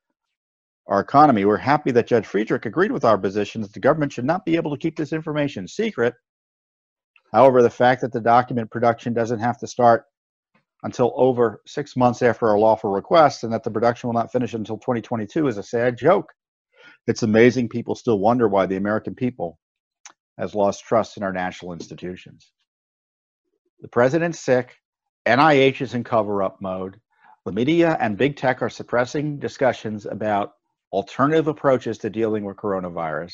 our 0.88 0.98
economy. 0.98 1.44
We're 1.44 1.58
happy 1.58 1.92
that 1.92 2.08
Judge 2.08 2.26
Friedrich 2.26 2.66
agreed 2.66 2.90
with 2.90 3.04
our 3.04 3.16
position 3.16 3.62
that 3.62 3.72
the 3.72 3.78
government 3.78 4.12
should 4.12 4.24
not 4.24 4.44
be 4.44 4.56
able 4.56 4.72
to 4.72 4.82
keep 4.82 4.96
this 4.96 5.12
information 5.12 5.68
secret. 5.68 6.14
However, 7.32 7.62
the 7.62 7.70
fact 7.70 8.00
that 8.00 8.10
the 8.10 8.20
document 8.20 8.68
production 8.68 9.14
doesn't 9.14 9.38
have 9.38 9.58
to 9.58 9.68
start 9.68 10.06
until 10.82 11.12
over 11.14 11.62
six 11.68 11.96
months 11.96 12.20
after 12.20 12.48
our 12.48 12.58
lawful 12.58 12.90
request 12.90 13.44
and 13.44 13.52
that 13.52 13.62
the 13.62 13.70
production 13.70 14.08
will 14.08 14.14
not 14.14 14.32
finish 14.32 14.54
until 14.54 14.76
2022 14.76 15.46
is 15.46 15.56
a 15.56 15.62
sad 15.62 15.96
joke. 15.96 16.32
It's 17.08 17.22
amazing 17.22 17.70
people 17.70 17.94
still 17.94 18.18
wonder 18.18 18.46
why 18.48 18.66
the 18.66 18.76
American 18.76 19.14
people 19.14 19.58
has 20.36 20.54
lost 20.54 20.84
trust 20.84 21.16
in 21.16 21.22
our 21.22 21.32
national 21.32 21.72
institutions. 21.72 22.52
The 23.80 23.88
president's 23.88 24.38
sick. 24.38 24.76
NIH 25.26 25.80
is 25.80 25.94
in 25.94 26.04
cover 26.04 26.42
up 26.42 26.60
mode. 26.60 27.00
The 27.46 27.52
media 27.52 27.96
and 27.98 28.18
big 28.18 28.36
tech 28.36 28.60
are 28.60 28.68
suppressing 28.68 29.38
discussions 29.38 30.04
about 30.04 30.52
alternative 30.92 31.48
approaches 31.48 31.96
to 31.98 32.10
dealing 32.10 32.44
with 32.44 32.58
coronavirus, 32.58 33.32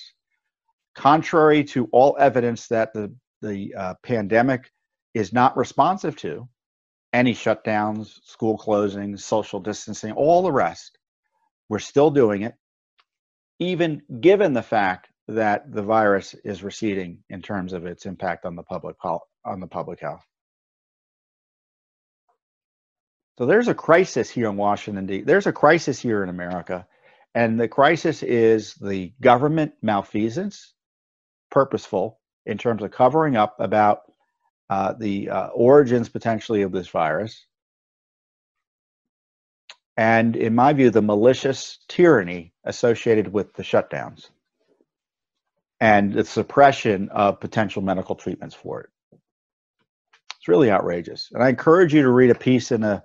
contrary 0.95 1.65
to 1.65 1.89
all 1.91 2.17
evidence 2.21 2.69
that 2.69 2.93
the, 2.93 3.13
the 3.43 3.75
uh, 3.75 3.95
pandemic 4.05 4.71
is 5.15 5.33
not 5.33 5.57
responsive 5.57 6.15
to 6.19 6.49
any 7.13 7.35
shutdowns, 7.35 8.21
school 8.23 8.57
closings, 8.57 9.21
social 9.21 9.59
distancing, 9.59 10.13
all 10.13 10.43
the 10.43 10.53
rest. 10.53 10.97
We're 11.69 11.81
still 11.81 12.13
doing 12.13 12.43
it, 12.43 12.55
even 13.65 14.03
given 14.21 14.53
the 14.53 14.63
fact 14.63 15.09
that 15.29 15.73
the 15.73 15.83
virus 15.83 16.35
is 16.45 16.63
receding 16.63 17.19
in 17.31 17.43
terms 17.43 17.73
of 17.73 17.87
its 17.87 18.07
impact 18.07 18.45
on 18.45 18.57
the 18.57 18.63
public 18.63 18.97
on 19.05 19.61
the 19.61 19.67
public 19.67 20.01
health. 20.01 20.25
So 23.39 23.47
there's 23.47 23.69
a 23.69 23.75
crisis 23.75 24.31
here 24.31 24.49
in 24.49 24.57
Washington 24.57 25.07
D. 25.07 25.23
There's 25.23 25.47
a 25.47 25.53
crisis 25.53 25.99
here 25.99 26.23
in 26.23 26.29
America, 26.29 26.87
and 27.35 27.59
the 27.59 27.69
crisis 27.69 28.23
is 28.23 28.75
the 28.75 29.13
government 29.21 29.73
malfeasance, 29.83 30.73
purposeful 31.51 32.21
in 32.47 32.59
terms 32.59 32.83
of 32.83 32.93
covering 32.93 33.37
up 33.37 33.57
about 33.59 34.03
uh, 34.71 34.93
the 34.93 35.31
uh, 35.31 35.47
origins 35.49 36.09
potentially 36.09 36.63
of 36.63 36.73
this 36.73 36.89
virus, 36.89 37.45
and 39.97 40.37
in 40.37 40.55
my 40.55 40.73
view, 40.73 40.91
the 40.91 41.03
malicious 41.03 41.79
tyranny 41.89 42.53
associated 42.65 43.33
with 43.33 43.53
the 43.55 43.63
shutdowns 43.63 44.29
and 45.81 46.13
the 46.13 46.25
suppression 46.25 47.09
of 47.11 47.41
potential 47.41 47.83
medical 47.83 48.15
treatments 48.15 48.55
for 48.55 48.81
it. 48.81 48.91
It's 50.37 50.49
really 50.49 50.71
outrageous, 50.71 51.31
and 51.33 51.43
I 51.43 51.49
encourage 51.49 51.95
you 51.95 52.03
to 52.03 52.11
read 52.11 52.31
a 52.31 52.35
piece 52.35 52.73
in 52.73 52.81
the 52.81 53.03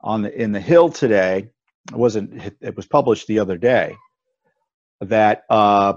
on 0.00 0.22
the 0.22 0.42
in 0.42 0.52
the 0.52 0.60
Hill 0.60 0.90
today. 0.90 1.50
It 1.90 1.96
wasn't. 1.96 2.54
It 2.60 2.76
was 2.76 2.86
published 2.86 3.26
the 3.26 3.38
other 3.38 3.56
day. 3.56 3.96
That 5.00 5.44
uh, 5.48 5.94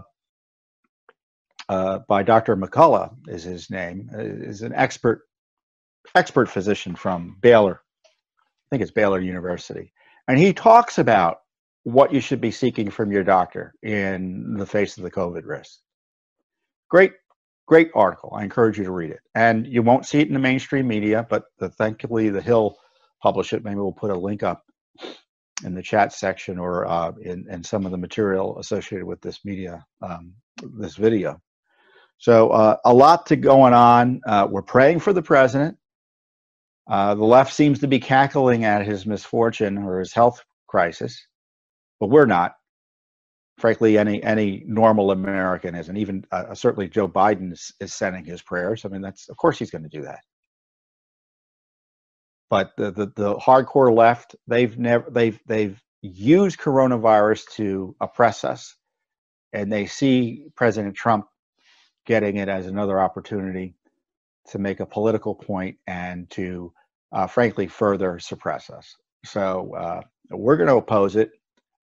uh, 1.68 2.00
by 2.08 2.24
Dr. 2.24 2.56
McCullough 2.56 3.14
is 3.28 3.44
his 3.44 3.70
name. 3.70 4.10
Is 4.14 4.62
an 4.62 4.74
expert 4.74 5.24
expert 6.16 6.50
physician 6.50 6.96
from 6.96 7.38
Baylor. 7.42 7.82
I 8.06 8.66
think 8.70 8.82
it's 8.82 8.92
Baylor 8.92 9.20
University, 9.20 9.92
and 10.32 10.40
he 10.40 10.54
talks 10.54 10.98
about 10.98 11.42
what 11.84 12.14
you 12.14 12.22
should 12.22 12.40
be 12.40 12.52
seeking 12.52 12.90
from 12.90 13.12
your 13.12 13.22
doctor 13.22 13.74
in 13.84 14.54
the 14.54 14.66
face 14.66 14.96
of 14.96 15.04
the 15.04 15.12
COVID 15.12 15.46
risk. 15.46 15.80
Great, 16.90 17.12
great 17.68 17.92
article. 17.94 18.32
I 18.34 18.46
encourage 18.46 18.78
you 18.78 18.86
to 18.86 18.92
read 18.92 19.12
it. 19.12 19.20
And 19.36 19.68
you 19.68 19.84
won't 19.84 20.06
see 20.06 20.22
it 20.22 20.30
in 20.30 20.34
the 20.34 20.40
mainstream 20.40 20.88
media, 20.88 21.28
but 21.30 21.44
the, 21.60 21.68
thankfully 21.68 22.30
the 22.30 22.42
Hill 22.42 22.78
publish 23.22 23.52
it. 23.52 23.66
Maybe 23.66 23.76
we'll 23.76 23.92
put 23.92 24.10
a 24.10 24.18
link 24.18 24.42
up 24.42 24.64
in 25.66 25.76
the 25.76 25.84
chat 25.84 26.14
section 26.14 26.58
or 26.58 26.88
uh, 26.88 27.12
in, 27.22 27.46
in 27.52 27.62
some 27.62 27.86
of 27.86 27.92
the 27.92 27.98
material 27.98 28.58
associated 28.58 29.06
with 29.06 29.20
this 29.20 29.44
media, 29.44 29.86
um, 30.02 30.32
this 30.78 30.96
video. 30.96 31.42
So 32.20 32.52
uh, 32.52 32.78
a 32.86 32.94
lot 32.94 33.26
to 33.26 33.36
going 33.36 33.74
on. 33.74 34.22
Uh, 34.26 34.48
we're 34.50 34.62
praying 34.62 35.02
for 35.02 35.12
the 35.12 35.22
president. 35.22 35.78
Uh, 36.92 37.16
the 37.16 37.24
left 37.24 37.54
seems 37.54 37.80
to 37.80 37.88
be 37.88 38.00
cackling 38.00 38.66
at 38.66 38.86
his 38.86 39.06
misfortune 39.06 39.78
or 39.80 40.00
his 40.00 40.14
health 40.14 40.44
crisis, 40.68 41.26
but 42.00 42.10
we're 42.10 42.26
not. 42.26 42.56
Frankly, 43.58 43.98
any 43.98 44.22
any 44.24 44.64
normal 44.68 45.12
American 45.12 45.76
isn't. 45.76 45.98
Even 45.98 46.26
uh, 46.32 46.54
certainly 46.54 46.90
Joe 46.90 47.08
Biden 47.08 47.54
is, 47.54 47.72
is 47.80 47.94
sending 47.94 48.26
his 48.26 48.42
prayers. 48.42 48.86
I 48.86 48.90
mean, 48.90 49.02
that's 49.02 49.30
of 49.30 49.38
course 49.38 49.58
he's 49.58 49.72
going 49.72 49.84
to 49.84 49.90
do 49.90 50.04
that 50.04 50.20
but 52.52 52.76
the, 52.78 52.92
the, 52.92 53.06
the 53.16 53.36
hardcore 53.38 53.96
left 53.96 54.36
they've 54.46 54.78
never 54.78 55.10
they've 55.10 55.40
they've 55.48 55.82
used 56.04 56.60
coronavirus 56.60 57.50
to 57.52 57.96
oppress 58.02 58.44
us 58.44 58.76
and 59.54 59.72
they 59.72 59.88
see 59.88 60.46
president 60.56 60.96
trump 60.96 61.26
getting 62.06 62.36
it 62.36 62.50
as 62.50 62.68
another 62.68 63.00
opportunity 63.00 63.74
to 64.48 64.60
make 64.60 64.80
a 64.80 64.86
political 64.86 65.34
point 65.34 65.78
and 65.88 66.30
to 66.30 66.72
uh, 67.12 67.28
frankly 67.28 67.68
further 67.68 68.20
suppress 68.20 68.70
us 68.70 68.96
so 69.26 69.74
uh, 69.76 70.02
we're 70.32 70.58
going 70.58 70.70
to 70.70 70.76
oppose 70.76 71.16
it 71.16 71.32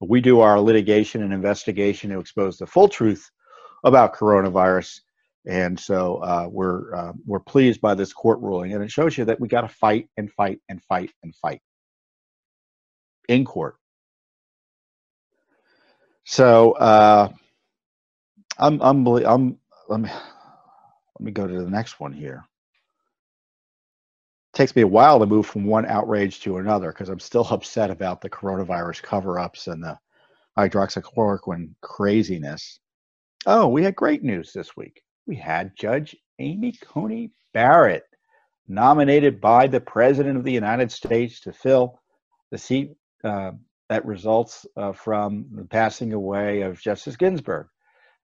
we 0.00 0.20
do 0.20 0.40
our 0.40 0.60
litigation 0.60 1.22
and 1.22 1.32
investigation 1.32 2.10
to 2.10 2.20
expose 2.20 2.58
the 2.58 2.66
full 2.66 2.88
truth 2.88 3.30
about 3.84 4.14
coronavirus 4.14 5.00
and 5.48 5.80
so 5.80 6.16
uh, 6.16 6.46
we're 6.50 6.94
uh, 6.94 7.12
we're 7.26 7.40
pleased 7.40 7.80
by 7.80 7.94
this 7.94 8.12
court 8.12 8.38
ruling, 8.40 8.74
and 8.74 8.84
it 8.84 8.90
shows 8.90 9.16
you 9.16 9.24
that 9.24 9.40
we 9.40 9.48
got 9.48 9.62
to 9.62 9.68
fight 9.68 10.08
and 10.18 10.30
fight 10.32 10.60
and 10.68 10.82
fight 10.84 11.10
and 11.22 11.34
fight 11.34 11.62
in 13.28 13.46
court. 13.46 13.76
So 16.24 16.72
uh, 16.72 17.30
I'm 18.58 18.80
I'm 18.82 19.06
I'm 19.06 19.58
let 19.88 20.00
me 20.00 20.10
let 20.10 21.24
me 21.24 21.32
go 21.32 21.46
to 21.46 21.64
the 21.64 21.70
next 21.70 21.98
one 21.98 22.12
here. 22.12 22.44
Takes 24.58 24.74
me 24.74 24.82
a 24.82 24.88
while 24.88 25.20
to 25.20 25.26
move 25.26 25.46
from 25.46 25.64
one 25.64 25.86
outrage 25.86 26.40
to 26.40 26.58
another 26.58 26.90
because 26.90 27.08
I'm 27.08 27.20
still 27.20 27.46
upset 27.50 27.90
about 27.90 28.20
the 28.20 28.28
coronavirus 28.28 29.02
cover-ups 29.02 29.68
and 29.68 29.82
the 29.82 29.98
hydroxychloroquine 30.58 31.70
craziness. 31.80 32.80
Oh, 33.46 33.68
we 33.68 33.84
had 33.84 33.94
great 33.94 34.24
news 34.24 34.52
this 34.52 34.76
week 34.76 35.02
we 35.28 35.36
had 35.36 35.76
Judge 35.76 36.16
Amy 36.40 36.72
Coney 36.72 37.30
Barrett 37.52 38.04
nominated 38.66 39.40
by 39.40 39.68
the 39.68 39.80
President 39.80 40.36
of 40.36 40.42
the 40.42 40.52
United 40.52 40.90
States 40.90 41.40
to 41.40 41.52
fill 41.52 42.00
the 42.50 42.58
seat 42.58 42.96
uh, 43.22 43.52
that 43.90 44.06
results 44.06 44.66
uh, 44.76 44.92
from 44.92 45.46
the 45.52 45.64
passing 45.64 46.14
away 46.14 46.62
of 46.62 46.80
Justice 46.80 47.16
Ginsburg. 47.16 47.68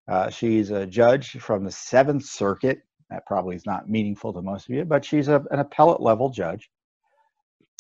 Uh, 0.09 0.31
she's 0.31 0.71
a 0.71 0.87
judge 0.87 1.33
from 1.39 1.65
the 1.65 1.71
Seventh 1.71 2.25
Circuit. 2.25 2.81
That 3.15 3.27
probably 3.27 3.55
is 3.55 3.65
not 3.65 3.89
meaningful 3.89 4.33
to 4.33 4.43
most 4.43 4.69
of 4.69 4.75
you, 4.75 4.85
but 4.85 5.05
she's 5.05 5.29
a, 5.29 5.45
an 5.53 5.61
appellate 5.61 6.01
level 6.01 6.31
judge. 6.31 6.69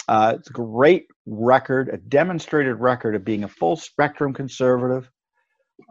Uh, 0.06 0.34
it's 0.38 0.48
a 0.48 0.52
great 0.52 1.06
record, 1.26 1.88
a 1.88 1.96
demonstrated 1.96 2.76
record 2.76 3.16
of 3.16 3.24
being 3.24 3.42
a 3.42 3.48
full 3.48 3.74
spectrum 3.74 4.32
conservative, 4.32 5.10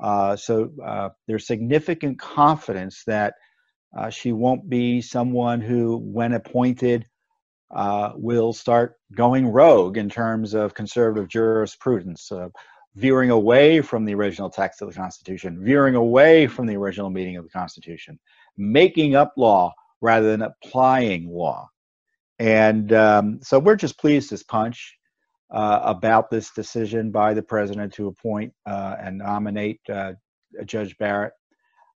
uh, 0.02 0.38
so 0.38 0.72
uh, 0.84 1.10
there's 1.28 1.46
significant 1.46 2.20
confidence 2.20 3.04
that 3.06 3.34
uh, 3.98 4.10
she 4.10 4.32
won't 4.32 4.70
be 4.70 5.02
someone 5.02 5.60
who, 5.60 5.98
when 5.98 6.34
appointed, 6.34 7.06
uh, 7.76 8.12
will 8.16 8.54
start 8.54 8.96
going 9.14 9.48
rogue 9.48 9.98
in 9.98 10.10
terms 10.10 10.54
of 10.54 10.74
conservative 10.74 11.28
jurisprudence, 11.28 12.32
uh, 12.32 12.48
veering 12.96 13.32
away 13.32 13.82
from 13.82 14.06
the 14.06 14.14
original 14.14 14.50
text 14.50 14.82
of 14.82 14.88
the 14.88 14.94
Constitution, 14.94 15.60
veering 15.62 15.96
away 15.96 16.48
from 16.48 16.66
the 16.66 16.78
original 16.78 17.10
meaning 17.10 17.36
of 17.36 17.44
the 17.44 17.50
Constitution, 17.50 18.18
making 18.58 19.16
up 19.16 19.34
law 19.38 19.74
rather 20.02 20.30
than 20.30 20.42
applying 20.42 21.30
law. 21.30 21.70
And 22.40 22.92
um, 22.94 23.40
so 23.42 23.60
we're 23.60 23.76
just 23.76 23.98
pleased 23.98 24.34
as 24.34 24.44
punch 24.44 24.98
uh, 25.52 25.80
about 25.84 26.30
this 26.30 26.52
decision 26.52 27.12
by 27.12 27.34
the 27.34 27.44
president 27.44 27.94
to 27.94 28.08
appoint 28.08 28.54
uh, 28.66 28.96
and 29.00 29.20
nominate 29.20 29.80
uh, 29.90 30.14
Judge 30.66 30.98
Barrett. 30.98 31.34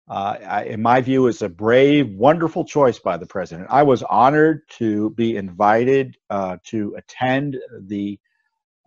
Uh, 0.08 0.36
I, 0.46 0.64
in 0.64 0.82
my 0.82 1.00
view, 1.00 1.26
is 1.26 1.42
a 1.42 1.48
brave, 1.48 2.14
wonderful 2.14 2.64
choice 2.64 2.98
by 2.98 3.16
the 3.16 3.26
president. 3.26 3.66
I 3.70 3.82
was 3.82 4.04
honored 4.04 4.60
to 4.78 5.10
be 5.10 5.36
invited 5.36 6.16
uh, 6.30 6.58
to 6.66 6.94
attend 6.96 7.56
the 7.88 8.20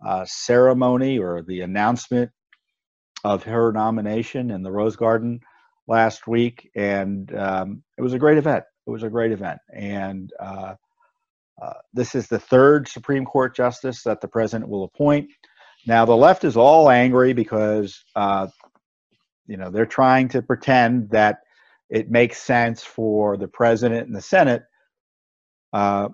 uh, 0.04 0.24
ceremony 0.26 1.18
or 1.18 1.42
the 1.42 1.60
announcement 1.60 2.30
of 3.22 3.42
her 3.42 3.70
nomination 3.70 4.50
in 4.50 4.62
the 4.62 4.72
Rose 4.72 4.96
Garden 4.96 5.40
last 5.90 6.26
week, 6.26 6.70
and 6.74 7.36
um, 7.36 7.82
it 7.98 8.02
was 8.02 8.14
a 8.14 8.18
great 8.18 8.38
event. 8.38 8.64
It 8.86 8.90
was 8.90 9.02
a 9.02 9.10
great 9.10 9.32
event, 9.32 9.58
and 9.74 10.32
uh, 10.40 10.74
this 11.92 12.14
is 12.14 12.26
the 12.26 12.38
third 12.38 12.88
Supreme 12.88 13.24
Court 13.24 13.54
justice 13.54 14.02
that 14.04 14.20
the 14.20 14.28
president 14.28 14.70
will 14.70 14.84
appoint. 14.84 15.28
Now, 15.86 16.04
the 16.04 16.16
left 16.16 16.44
is 16.44 16.56
all 16.56 16.90
angry 16.90 17.32
because, 17.32 18.02
uh, 18.16 18.48
you 19.46 19.56
know, 19.56 19.70
they're 19.70 19.86
trying 19.86 20.28
to 20.28 20.42
pretend 20.42 21.10
that 21.10 21.40
it 21.88 22.10
makes 22.10 22.38
sense 22.38 22.82
for 22.82 23.36
the 23.36 23.48
president 23.48 24.06
and 24.06 24.14
the 24.14 24.20
Senate, 24.22 24.62
uh, 25.72 26.08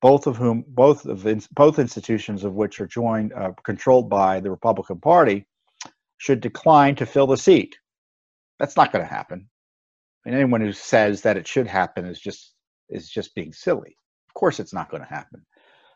both 0.00 0.26
of 0.26 0.36
whom, 0.36 0.64
both 0.68 1.04
of 1.06 1.26
both 1.52 1.78
institutions 1.78 2.44
of 2.44 2.54
which 2.54 2.80
are 2.80 2.86
joined, 2.86 3.32
uh, 3.34 3.52
controlled 3.64 4.08
by 4.08 4.40
the 4.40 4.50
Republican 4.50 5.00
Party, 5.00 5.46
should 6.18 6.40
decline 6.40 6.94
to 6.96 7.06
fill 7.06 7.26
the 7.26 7.36
seat. 7.36 7.76
That's 8.58 8.76
not 8.76 8.92
going 8.92 9.04
to 9.04 9.12
happen. 9.12 9.48
And 10.24 10.34
anyone 10.34 10.60
who 10.60 10.72
says 10.72 11.22
that 11.22 11.36
it 11.36 11.46
should 11.46 11.66
happen 11.66 12.04
is 12.04 12.20
just 12.20 12.54
is 12.90 13.08
just 13.08 13.34
being 13.34 13.52
silly 13.52 13.96
Of 14.28 14.34
course 14.34 14.60
it's 14.60 14.72
not 14.72 14.90
going 14.90 15.02
to 15.02 15.08
happen. 15.08 15.44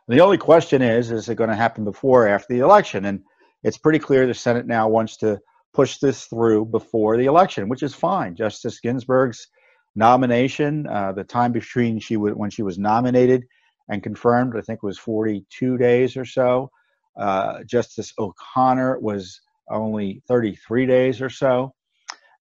The 0.08 0.20
only 0.20 0.38
question 0.38 0.82
is, 0.82 1.10
is 1.10 1.28
it 1.28 1.36
going 1.36 1.50
to 1.50 1.56
happen 1.56 1.84
before 1.84 2.24
or 2.24 2.28
after 2.28 2.52
the 2.54 2.60
election? 2.60 3.04
And 3.06 3.22
it's 3.62 3.78
pretty 3.78 3.98
clear 3.98 4.26
the 4.26 4.34
Senate 4.34 4.66
now 4.66 4.88
wants 4.88 5.16
to 5.18 5.40
push 5.72 5.98
this 5.98 6.26
through 6.26 6.66
before 6.66 7.16
the 7.16 7.26
election, 7.26 7.68
which 7.68 7.82
is 7.82 7.94
fine. 7.94 8.34
Justice 8.34 8.80
Ginsburg's 8.80 9.48
nomination, 9.94 10.86
uh, 10.86 11.12
the 11.12 11.24
time 11.24 11.52
between 11.52 11.98
she 11.98 12.14
w- 12.14 12.34
when 12.34 12.50
she 12.50 12.62
was 12.62 12.78
nominated 12.78 13.44
and 13.88 14.02
confirmed, 14.02 14.54
I 14.56 14.60
think 14.60 14.82
was 14.82 14.98
42 14.98 15.78
days 15.78 16.16
or 16.16 16.24
so. 16.24 16.70
Uh, 17.16 17.62
Justice 17.64 18.12
O'Connor 18.18 18.98
was 19.00 19.40
only 19.70 20.22
33 20.28 20.86
days 20.86 21.22
or 21.22 21.30
so. 21.30 21.74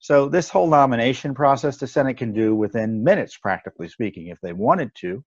So 0.01 0.27
this 0.27 0.49
whole 0.49 0.67
nomination 0.67 1.33
process, 1.33 1.77
the 1.77 1.87
Senate 1.87 2.17
can 2.17 2.33
do 2.33 2.55
within 2.55 3.03
minutes, 3.03 3.37
practically 3.37 3.87
speaking, 3.87 4.27
if 4.27 4.39
they 4.41 4.53
wanted 4.53 4.91
to 4.95 5.23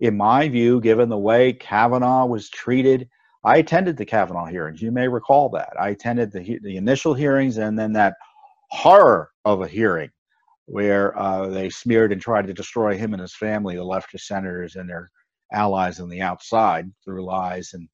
in 0.00 0.16
my 0.16 0.48
view, 0.48 0.80
given 0.80 1.08
the 1.08 1.18
way 1.18 1.52
Kavanaugh 1.52 2.26
was 2.26 2.50
treated, 2.50 3.08
I 3.44 3.58
attended 3.58 3.96
the 3.96 4.04
Kavanaugh 4.04 4.46
hearings. 4.46 4.82
You 4.82 4.90
may 4.90 5.08
recall 5.08 5.48
that. 5.50 5.72
I 5.78 5.90
attended 5.90 6.32
the, 6.32 6.58
the 6.62 6.76
initial 6.76 7.14
hearings 7.14 7.58
and 7.58 7.78
then 7.78 7.92
that 7.92 8.14
horror 8.70 9.30
of 9.44 9.62
a 9.62 9.68
hearing 9.68 10.10
where 10.66 11.16
uh, 11.18 11.48
they 11.48 11.68
smeared 11.68 12.10
and 12.10 12.20
tried 12.20 12.46
to 12.46 12.54
destroy 12.54 12.96
him 12.96 13.12
and 13.12 13.20
his 13.20 13.34
family, 13.34 13.76
the 13.76 13.82
leftist 13.82 14.22
senators 14.22 14.76
and 14.76 14.88
their 14.88 15.10
allies 15.52 16.00
on 16.00 16.08
the 16.08 16.22
outside 16.22 16.90
through 17.04 17.24
lies 17.24 17.74
and 17.74 17.88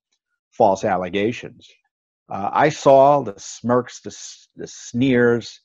false 0.53 0.85
allegations. 0.85 1.69
Uh, 2.29 2.49
I 2.53 2.69
saw 2.69 3.23
the 3.23 3.35
smirks, 3.39 4.01
the, 4.01 4.17
the 4.57 4.69
sneers 4.69 5.61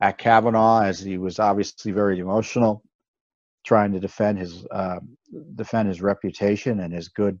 at 0.00 0.18
Kavanaugh 0.18 0.82
as 0.82 1.00
he 1.00 1.18
was 1.18 1.38
obviously 1.38 1.92
very 1.92 2.18
emotional, 2.18 2.82
trying 3.64 3.92
to 3.92 4.00
defend 4.00 4.38
his 4.38 4.66
uh, 4.70 5.00
defend 5.54 5.88
his 5.88 6.02
reputation 6.02 6.80
and 6.80 6.92
his 6.92 7.08
good 7.08 7.40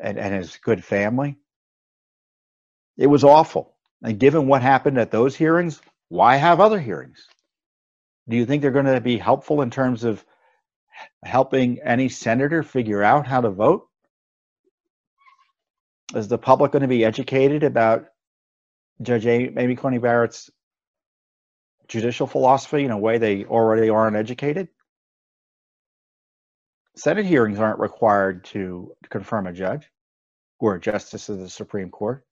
and, 0.00 0.18
and 0.18 0.34
his 0.34 0.56
good 0.58 0.84
family. 0.84 1.36
It 2.96 3.06
was 3.06 3.24
awful. 3.24 3.76
And 4.02 4.18
given 4.18 4.46
what 4.46 4.62
happened 4.62 4.98
at 4.98 5.10
those 5.10 5.36
hearings, 5.36 5.80
why 6.08 6.36
have 6.36 6.60
other 6.60 6.80
hearings? 6.80 7.26
Do 8.28 8.36
you 8.36 8.46
think 8.46 8.62
they're 8.62 8.70
going 8.70 8.86
to 8.86 9.00
be 9.00 9.18
helpful 9.18 9.62
in 9.62 9.70
terms 9.70 10.04
of 10.04 10.24
helping 11.24 11.80
any 11.80 12.08
senator 12.08 12.62
figure 12.62 13.02
out 13.02 13.26
how 13.26 13.40
to 13.40 13.50
vote? 13.50 13.86
Is 16.14 16.28
the 16.28 16.38
public 16.38 16.72
going 16.72 16.82
to 16.82 16.88
be 16.88 17.04
educated 17.04 17.62
about 17.62 18.06
Judge 19.02 19.26
Amy 19.26 19.76
Coney 19.76 19.98
Barrett's 19.98 20.50
judicial 21.90 22.26
philosophy 22.26 22.84
in 22.84 22.92
a 22.92 22.98
way 22.98 23.18
they 23.18 23.44
already 23.44 23.90
aren't 23.90 24.16
educated? 24.16 24.68
Senate 26.96 27.26
hearings 27.26 27.58
aren't 27.58 27.80
required 27.80 28.44
to 28.44 28.94
confirm 29.10 29.46
a 29.46 29.52
judge 29.52 29.90
or 30.60 30.76
a 30.76 30.80
justice 30.80 31.28
of 31.28 31.38
the 31.38 31.48
Supreme 31.48 31.90
Court. 31.90 32.24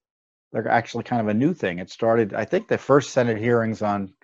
They're 0.53 0.69
actually 0.69 1.05
kind 1.05 1.21
of 1.21 1.29
a 1.29 1.35
new 1.35 1.53
thing. 1.55 1.79
It 1.79 1.91
started, 1.91 2.35
I 2.35 2.45
think, 2.45 2.69
the 2.69 2.79
first 2.79 3.11
Senate 3.11 3.39
hearings 3.39 3.83
on 3.83 4.15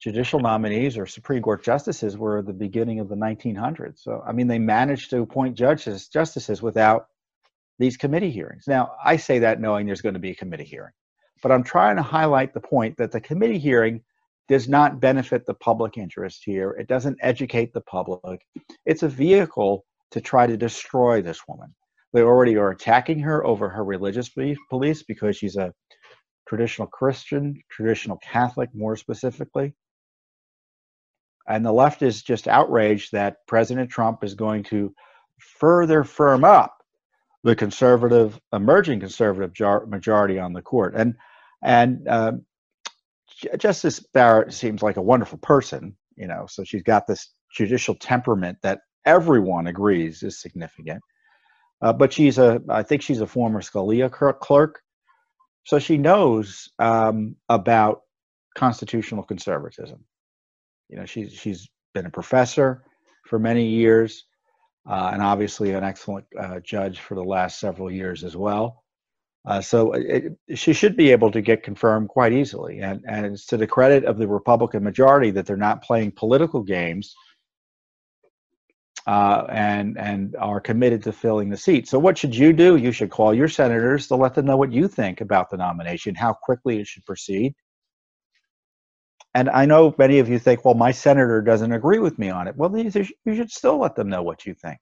judicial 0.00 0.40
nominees 0.40 0.96
or 0.96 1.06
Supreme 1.06 1.42
Court 1.42 1.62
justices 1.62 2.16
were 2.16 2.40
the 2.40 2.52
beginning 2.52 3.00
of 3.00 3.08
the 3.08 3.16
1900s. 3.16 3.98
So, 3.98 4.22
I 4.26 4.32
mean, 4.32 4.46
they 4.46 4.58
managed 4.58 5.10
to 5.10 5.22
appoint 5.22 5.56
judges, 5.56 6.08
justices 6.08 6.62
without 6.62 7.08
these 7.78 7.96
committee 7.96 8.30
hearings. 8.30 8.64
Now, 8.66 8.92
I 9.04 9.16
say 9.16 9.40
that 9.40 9.60
knowing 9.60 9.86
there's 9.86 10.02
going 10.02 10.14
to 10.14 10.20
be 10.20 10.30
a 10.30 10.36
committee 10.36 10.64
hearing, 10.64 10.92
but 11.42 11.52
I'm 11.52 11.64
trying 11.64 11.96
to 11.96 12.02
highlight 12.02 12.54
the 12.54 12.60
point 12.60 12.96
that 12.98 13.10
the 13.10 13.20
committee 13.20 13.58
hearing 13.58 14.02
does 14.50 14.68
not 14.68 15.00
benefit 15.00 15.46
the 15.46 15.54
public 15.54 15.96
interest 15.96 16.42
here. 16.44 16.72
It 16.72 16.88
doesn't 16.88 17.16
educate 17.22 17.72
the 17.72 17.82
public. 17.82 18.44
It's 18.84 19.04
a 19.04 19.08
vehicle 19.08 19.84
to 20.10 20.20
try 20.20 20.48
to 20.48 20.56
destroy 20.56 21.22
this 21.22 21.46
woman. 21.46 21.72
They 22.12 22.22
already 22.22 22.56
are 22.56 22.72
attacking 22.72 23.20
her 23.20 23.46
over 23.46 23.68
her 23.68 23.84
religious 23.84 24.28
beliefs 24.28 25.04
because 25.06 25.36
she's 25.36 25.54
a 25.54 25.72
traditional 26.48 26.88
Christian, 26.88 27.62
traditional 27.70 28.18
Catholic, 28.18 28.70
more 28.74 28.96
specifically. 28.96 29.72
And 31.46 31.64
the 31.64 31.72
left 31.72 32.02
is 32.02 32.20
just 32.20 32.48
outraged 32.48 33.12
that 33.12 33.36
President 33.46 33.88
Trump 33.88 34.24
is 34.24 34.34
going 34.34 34.64
to 34.64 34.92
further 35.38 36.02
firm 36.02 36.42
up 36.42 36.76
the 37.44 37.54
conservative, 37.54 38.40
emerging 38.52 38.98
conservative 38.98 39.52
majority 39.88 40.40
on 40.40 40.52
the 40.52 40.62
court. 40.62 40.94
And 40.96 41.14
and 41.62 42.08
uh, 42.08 42.32
Justice 43.58 44.00
Barrett 44.00 44.52
seems 44.52 44.82
like 44.82 44.96
a 44.96 45.02
wonderful 45.02 45.38
person, 45.38 45.96
you 46.16 46.26
know. 46.26 46.46
So 46.48 46.64
she's 46.64 46.82
got 46.82 47.06
this 47.06 47.32
judicial 47.54 47.94
temperament 47.94 48.58
that 48.62 48.80
everyone 49.04 49.66
agrees 49.66 50.22
is 50.22 50.40
significant. 50.40 51.02
Uh, 51.82 51.92
but 51.92 52.12
she's 52.12 52.38
a, 52.38 52.60
I 52.68 52.82
think 52.82 53.02
she's 53.02 53.20
a 53.20 53.26
former 53.26 53.62
Scalia 53.62 54.10
clerk, 54.10 54.82
so 55.64 55.78
she 55.78 55.96
knows 55.96 56.68
um, 56.78 57.36
about 57.48 58.02
constitutional 58.54 59.22
conservatism. 59.22 60.04
You 60.88 60.98
know, 60.98 61.06
she's 61.06 61.32
she's 61.32 61.68
been 61.94 62.06
a 62.06 62.10
professor 62.10 62.84
for 63.26 63.38
many 63.38 63.66
years, 63.66 64.26
uh, 64.88 65.10
and 65.12 65.22
obviously 65.22 65.72
an 65.72 65.84
excellent 65.84 66.26
uh, 66.38 66.60
judge 66.60 67.00
for 67.00 67.14
the 67.14 67.24
last 67.24 67.60
several 67.60 67.90
years 67.90 68.24
as 68.24 68.36
well. 68.36 68.79
Uh, 69.46 69.60
so 69.60 69.92
it, 69.92 70.36
she 70.54 70.72
should 70.72 70.96
be 70.96 71.10
able 71.10 71.30
to 71.30 71.40
get 71.40 71.62
confirmed 71.62 72.08
quite 72.08 72.32
easily, 72.32 72.80
and 72.80 73.02
and 73.08 73.24
it's 73.24 73.46
to 73.46 73.56
the 73.56 73.66
credit 73.66 74.04
of 74.04 74.18
the 74.18 74.28
Republican 74.28 74.84
majority 74.84 75.30
that 75.30 75.46
they're 75.46 75.56
not 75.56 75.82
playing 75.82 76.12
political 76.12 76.62
games 76.62 77.14
uh, 79.06 79.46
and 79.48 79.98
and 79.98 80.36
are 80.36 80.60
committed 80.60 81.02
to 81.02 81.12
filling 81.12 81.48
the 81.48 81.56
seat. 81.56 81.88
So 81.88 81.98
what 81.98 82.18
should 82.18 82.36
you 82.36 82.52
do? 82.52 82.76
You 82.76 82.92
should 82.92 83.10
call 83.10 83.32
your 83.32 83.48
senators 83.48 84.08
to 84.08 84.16
let 84.16 84.34
them 84.34 84.44
know 84.46 84.58
what 84.58 84.72
you 84.72 84.88
think 84.88 85.20
about 85.20 85.50
the 85.50 85.56
nomination, 85.56 86.14
how 86.14 86.34
quickly 86.34 86.80
it 86.80 86.86
should 86.86 87.06
proceed. 87.06 87.54
And 89.34 89.48
I 89.48 89.64
know 89.64 89.94
many 89.96 90.18
of 90.18 90.28
you 90.28 90.38
think, 90.38 90.64
well, 90.64 90.74
my 90.74 90.90
senator 90.90 91.40
doesn't 91.40 91.72
agree 91.72 92.00
with 92.00 92.18
me 92.18 92.30
on 92.30 92.48
it. 92.48 92.56
Well, 92.56 92.76
you 92.76 92.90
should 92.90 93.50
still 93.50 93.78
let 93.78 93.94
them 93.94 94.08
know 94.08 94.22
what 94.22 94.44
you 94.44 94.54
think. 94.54 94.78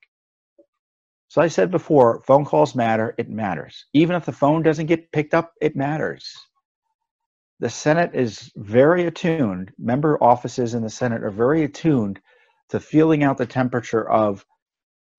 So 1.29 1.41
I 1.41 1.47
said 1.47 1.71
before, 1.71 2.23
phone 2.25 2.43
calls 2.43 2.75
matter. 2.75 3.15
It 3.17 3.29
matters. 3.29 3.85
Even 3.93 4.15
if 4.15 4.25
the 4.25 4.33
phone 4.33 4.63
doesn't 4.63 4.87
get 4.87 5.11
picked 5.11 5.35
up, 5.35 5.53
it 5.61 5.75
matters. 5.75 6.35
The 7.59 7.69
Senate 7.69 8.11
is 8.15 8.51
very 8.55 9.05
attuned. 9.05 9.71
Member 9.77 10.21
offices 10.23 10.73
in 10.73 10.83
the 10.83 10.89
Senate 10.89 11.23
are 11.23 11.31
very 11.31 11.63
attuned 11.63 12.19
to 12.69 12.79
feeling 12.79 13.23
out 13.23 13.37
the 13.37 13.45
temperature 13.45 14.07
of 14.09 14.45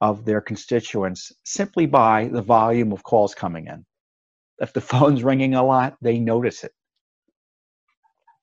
of 0.01 0.25
their 0.25 0.41
constituents 0.41 1.31
simply 1.45 1.87
by 1.87 2.29
the 2.29 2.43
volume 2.43 2.93
of 2.93 3.03
calls 3.03 3.35
coming 3.35 3.67
in. 3.67 3.85
If 4.59 4.73
the 4.73 4.81
phone's 4.93 5.23
ringing 5.23 5.55
a 5.55 5.65
lot, 5.65 5.97
they 6.01 6.19
notice 6.19 6.65
it. 6.65 6.73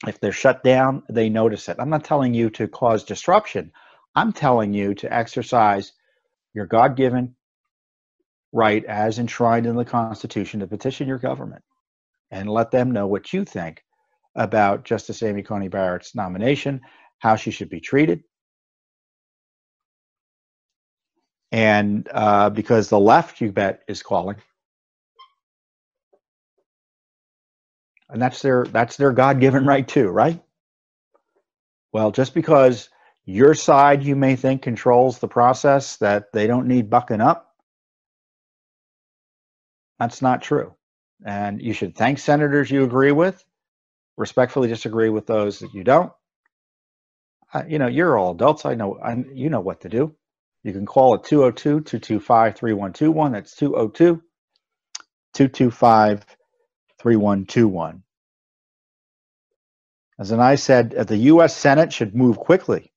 If 0.07 0.19
they're 0.19 0.31
shut 0.31 0.63
down, 0.63 1.03
they 1.09 1.29
notice 1.29 1.69
it. 1.69 1.77
I'm 1.79 1.89
not 1.89 2.05
telling 2.05 2.33
you 2.35 2.51
to 2.51 2.67
cause 2.67 3.03
disruption. 3.03 3.71
I'm 4.15 4.33
telling 4.33 4.73
you 4.73 4.93
to 4.95 5.13
exercise 5.13 5.93
your 6.53 6.67
God 6.67 6.95
given 6.95 7.36
right 8.57 8.83
as 8.85 9.19
enshrined 9.19 9.67
in 9.67 9.75
the 9.75 9.85
Constitution 9.85 10.59
to 10.59 10.67
petition 10.67 11.07
your 11.07 11.19
government 11.19 11.63
and 12.31 12.49
let 12.49 12.71
them 12.71 12.89
know 12.89 13.05
what 13.05 13.31
you 13.31 13.45
think 13.45 13.83
about 14.33 14.83
Justice 14.83 15.21
Amy 15.21 15.43
Coney 15.43 15.67
Barrett's 15.67 16.15
nomination, 16.15 16.81
how 17.19 17.35
she 17.35 17.51
should 17.51 17.69
be 17.69 17.79
treated, 17.79 18.23
and 21.51 22.09
uh, 22.11 22.49
because 22.49 22.89
the 22.89 22.99
left, 22.99 23.41
you 23.41 23.51
bet, 23.51 23.83
is 23.87 24.01
calling, 24.01 24.37
and 28.09 28.19
that's 28.19 28.41
their 28.41 28.65
that's 28.65 28.97
their 28.97 29.11
God-given 29.11 29.67
right 29.67 29.87
too, 29.87 30.09
right? 30.09 30.41
Well, 31.93 32.11
just 32.11 32.33
because 32.33 32.89
your 33.25 33.53
side 33.53 34.01
you 34.03 34.15
may 34.15 34.35
think 34.35 34.63
controls 34.63 35.19
the 35.19 35.27
process 35.27 35.97
that 35.97 36.31
they 36.33 36.47
don't 36.47 36.67
need 36.67 36.89
bucking 36.89 37.21
up, 37.21 37.46
that's 39.99 40.21
not 40.21 40.41
true. 40.41 40.73
And 41.25 41.61
you 41.61 41.73
should 41.73 41.95
thank 41.95 42.19
senators 42.19 42.69
you 42.69 42.83
agree 42.83 43.11
with, 43.11 43.43
respectfully 44.17 44.67
disagree 44.67 45.09
with 45.09 45.25
those 45.25 45.59
that 45.59 45.73
you 45.73 45.83
don't. 45.83 46.11
Uh, 47.53 47.63
you 47.67 47.79
know, 47.79 47.87
you're 47.87 48.17
all 48.17 48.31
adults. 48.31 48.65
I 48.65 48.75
know, 48.75 48.99
I, 48.99 49.23
you 49.33 49.49
know 49.49 49.61
what 49.61 49.81
to 49.81 49.89
do. 49.89 50.15
You 50.63 50.73
can 50.73 50.85
call 50.85 51.15
it 51.15 51.23
202 51.23 51.81
225 51.81 52.55
3121. 52.55 53.31
That's 53.31 53.55
202 53.55 54.21
225 55.33 56.25
3121. 56.99 58.03
As 60.19 60.31
I 60.31 60.55
said, 60.55 60.91
the 60.91 61.17
U.S. 61.17 61.55
Senate 61.55 61.93
should 61.93 62.15
move 62.15 62.37
quickly. 62.37 62.91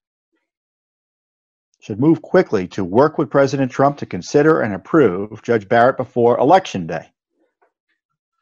Should 1.80 1.98
move 1.98 2.20
quickly 2.20 2.68
to 2.68 2.84
work 2.84 3.16
with 3.16 3.30
President 3.30 3.72
Trump 3.72 3.96
to 3.98 4.06
consider 4.06 4.60
and 4.60 4.74
approve 4.74 5.42
Judge 5.42 5.66
Barrett 5.66 5.96
before 5.96 6.38
Election 6.38 6.86
Day. 6.86 7.10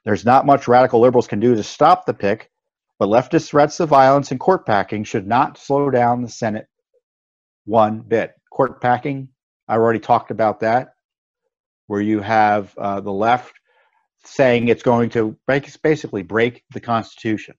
There's 0.05 0.24
not 0.24 0.44
much 0.44 0.66
radical 0.66 1.01
liberals 1.01 1.29
can 1.29 1.38
do 1.38 1.55
to 1.55 1.62
stop 1.62 2.05
the 2.05 2.14
pick, 2.14 2.51
but 2.98 3.09
leftist 3.09 3.48
threats 3.48 3.79
of 3.79 3.88
violence 3.88 4.33
and 4.33 4.40
court 4.40 4.66
packing 4.66 5.05
should 5.05 5.27
not 5.27 5.57
slow 5.57 5.88
down 5.88 6.22
the 6.22 6.29
Senate 6.29 6.66
one 7.64 8.01
bit 8.01 8.35
court 8.51 8.81
packing. 8.81 9.29
I 9.68 9.74
already 9.74 10.01
talked 10.01 10.33
about 10.33 10.61
that, 10.61 10.94
where 11.87 12.01
you 12.01 12.20
have 12.20 12.77
uh, 12.77 13.01
the 13.01 13.12
left 13.12 13.53
saying 14.24 14.66
it's 14.66 14.83
going 14.83 15.11
to 15.11 15.37
basically 15.46 16.24
break 16.24 16.64
the 16.72 16.81
Constitution 16.81 17.55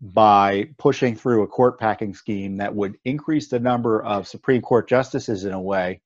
by 0.00 0.68
pushing 0.78 1.14
through 1.14 1.42
a 1.42 1.46
court 1.46 1.78
packing 1.78 2.14
scheme 2.14 2.56
that 2.56 2.74
would 2.74 2.96
increase 3.04 3.48
the 3.48 3.60
number 3.60 4.02
of 4.02 4.26
Supreme 4.26 4.62
Court 4.62 4.88
justices 4.88 5.44
in 5.44 5.52
a 5.52 5.60
way 5.60 6.00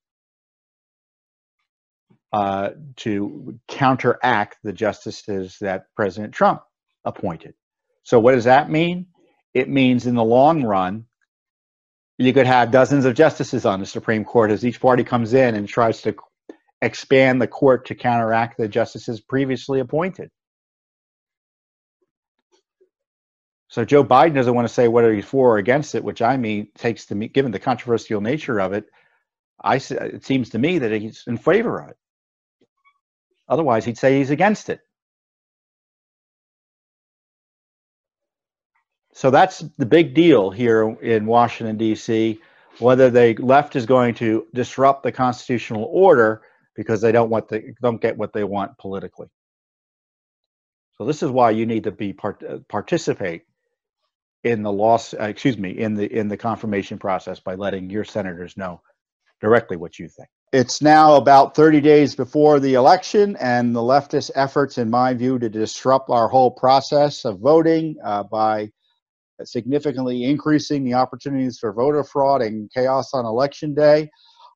uh, 2.32 2.70
to 2.96 3.58
counteract 3.68 4.58
the 4.64 4.72
justices 4.72 5.56
that 5.60 5.86
President 5.94 6.34
Trump 6.34 6.62
appointed. 7.04 7.54
So, 8.02 8.18
what 8.18 8.32
does 8.32 8.44
that 8.44 8.68
mean? 8.68 9.06
It 9.54 9.68
means 9.68 10.06
in 10.06 10.16
the 10.16 10.24
long 10.24 10.64
run, 10.64 11.06
you 12.18 12.32
could 12.32 12.46
have 12.46 12.72
dozens 12.72 13.04
of 13.04 13.14
justices 13.14 13.64
on 13.64 13.78
the 13.78 13.86
Supreme 13.86 14.24
Court 14.24 14.50
as 14.50 14.64
each 14.64 14.80
party 14.80 15.04
comes 15.04 15.32
in 15.34 15.54
and 15.54 15.68
tries 15.68 16.02
to 16.02 16.16
expand 16.82 17.40
the 17.40 17.46
court 17.46 17.86
to 17.86 17.94
counteract 17.94 18.58
the 18.58 18.68
justices 18.68 19.20
previously 19.20 19.78
appointed. 19.78 20.30
So 23.74 23.84
Joe 23.84 24.04
Biden 24.04 24.34
doesn't 24.34 24.54
want 24.54 24.68
to 24.68 24.72
say 24.72 24.86
whether 24.86 25.12
he's 25.12 25.24
for 25.24 25.56
or 25.56 25.58
against 25.58 25.96
it, 25.96 26.04
which 26.04 26.22
I 26.22 26.36
mean 26.36 26.68
takes 26.78 27.06
to 27.06 27.16
me, 27.16 27.26
given 27.26 27.50
the 27.50 27.58
controversial 27.58 28.20
nature 28.20 28.60
of 28.60 28.72
it, 28.72 28.84
I 29.64 29.78
it 29.78 30.24
seems 30.24 30.50
to 30.50 30.60
me 30.60 30.78
that 30.78 30.92
he's 30.92 31.24
in 31.26 31.38
favor 31.38 31.80
of 31.80 31.88
it. 31.88 31.96
Otherwise, 33.48 33.84
he'd 33.84 33.98
say 33.98 34.18
he's 34.18 34.30
against 34.30 34.68
it. 34.68 34.78
So 39.12 39.32
that's 39.32 39.64
the 39.76 39.86
big 39.86 40.14
deal 40.14 40.52
here 40.52 40.96
in 41.02 41.26
Washington 41.26 41.76
D.C. 41.76 42.40
Whether 42.78 43.10
the 43.10 43.34
left 43.42 43.74
is 43.74 43.86
going 43.86 44.14
to 44.14 44.46
disrupt 44.54 45.02
the 45.02 45.10
constitutional 45.10 45.88
order 45.90 46.42
because 46.76 47.00
they 47.00 47.10
don't 47.10 47.28
want 47.28 47.48
the, 47.48 47.74
don't 47.82 48.00
get 48.00 48.16
what 48.16 48.32
they 48.32 48.44
want 48.44 48.78
politically. 48.78 49.26
So 50.96 51.04
this 51.04 51.24
is 51.24 51.30
why 51.32 51.50
you 51.50 51.66
need 51.66 51.82
to 51.82 51.90
be 51.90 52.12
part, 52.12 52.40
uh, 52.48 52.58
participate 52.68 53.42
in 54.44 54.62
the 54.62 54.72
loss, 54.72 55.14
uh, 55.14 55.24
excuse 55.24 55.58
me, 55.58 55.70
in 55.70 55.94
the 55.94 56.12
in 56.14 56.28
the 56.28 56.36
confirmation 56.36 56.98
process 56.98 57.40
by 57.40 57.54
letting 57.54 57.90
your 57.90 58.04
senators 58.04 58.56
know 58.56 58.80
directly 59.40 59.76
what 59.76 59.98
you 59.98 60.08
think. 60.08 60.28
It's 60.52 60.80
now 60.80 61.16
about 61.16 61.56
30 61.56 61.80
days 61.80 62.14
before 62.14 62.60
the 62.60 62.74
election, 62.74 63.36
and 63.40 63.74
the 63.74 63.80
leftist 63.80 64.30
efforts, 64.36 64.78
in 64.78 64.88
my 64.88 65.12
view, 65.12 65.38
to 65.40 65.48
disrupt 65.48 66.10
our 66.10 66.28
whole 66.28 66.50
process 66.50 67.24
of 67.24 67.40
voting 67.40 67.96
uh, 68.04 68.22
by 68.22 68.70
significantly 69.42 70.24
increasing 70.24 70.84
the 70.84 70.94
opportunities 70.94 71.58
for 71.58 71.72
voter 71.72 72.04
fraud 72.04 72.40
and 72.40 72.70
chaos 72.72 73.12
on 73.14 73.26
election 73.26 73.74
day 73.74 74.08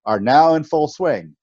are 0.06 0.20
now 0.20 0.54
in 0.54 0.62
full 0.62 0.86
swing. 0.86 1.34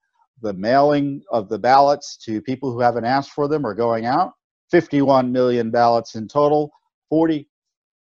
The 0.42 0.54
mailing 0.54 1.22
of 1.32 1.50
the 1.50 1.60
ballots 1.60 2.18
to 2.26 2.42
people 2.42 2.72
who 2.72 2.80
haven't 2.80 3.06
asked 3.06 3.32
for 3.32 3.48
them 3.48 3.66
are 3.66 3.74
going 3.74 4.06
out. 4.06 4.32
51 4.72 5.32
million 5.32 5.70
ballots 5.70 6.16
in 6.16 6.28
total. 6.28 6.72
40, 7.10 7.48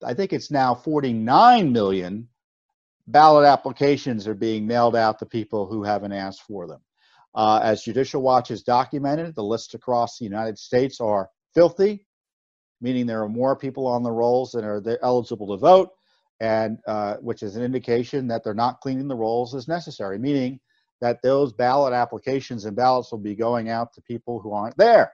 I 0.05 0.15
think 0.15 0.33
it's 0.33 0.51
now 0.51 0.75
49 0.75 1.73
million 1.73 2.29
ballot 3.07 3.47
applications 3.47 4.27
are 4.27 4.35
being 4.35 4.67
mailed 4.67 4.97
out 4.97 5.19
to 5.21 5.27
people 5.27 5.67
who 5.67 5.83
haven't 5.83 6.13
asked 6.13 6.43
for 6.43 6.67
them. 6.67 6.81
Uh, 7.35 7.61
as 7.63 7.83
Judicial 7.83 8.23
Watch 8.23 8.49
has 8.49 8.63
documented, 8.63 9.35
the 9.35 9.45
lists 9.45 9.75
across 9.75 10.19
the 10.19 10.25
United 10.25 10.59
States 10.59 11.01
are 11.01 11.31
filthy, 11.55 12.07
meaning 12.81 13.07
there 13.07 13.23
are 13.23 13.29
more 13.29 13.57
people 13.57 13.87
on 13.87 14.03
the 14.03 14.11
rolls 14.11 14.53
than 14.53 14.65
are 14.65 14.83
eligible 15.03 15.49
to 15.49 15.61
vote, 15.61 15.91
and 16.41 16.79
uh, 16.87 17.17
which 17.17 17.43
is 17.43 17.57
an 17.57 17.63
indication 17.63 18.29
that 18.29 18.43
they're 18.43 18.55
not 18.55 18.81
cleaning 18.81 19.09
the 19.09 19.15
rolls 19.15 19.55
as 19.55 19.69
necessary, 19.69 20.19
meaning 20.19 20.59
that 21.01 21.23
those 21.23 21.53
ballot 21.53 21.93
applications 21.93 22.65
and 22.65 22.75
ballots 22.75 23.13
will 23.13 23.19
be 23.19 23.35
going 23.35 23.69
out 23.69 23.93
to 23.93 24.01
people 24.03 24.41
who 24.41 24.53
aren't 24.53 24.77
there 24.77 25.13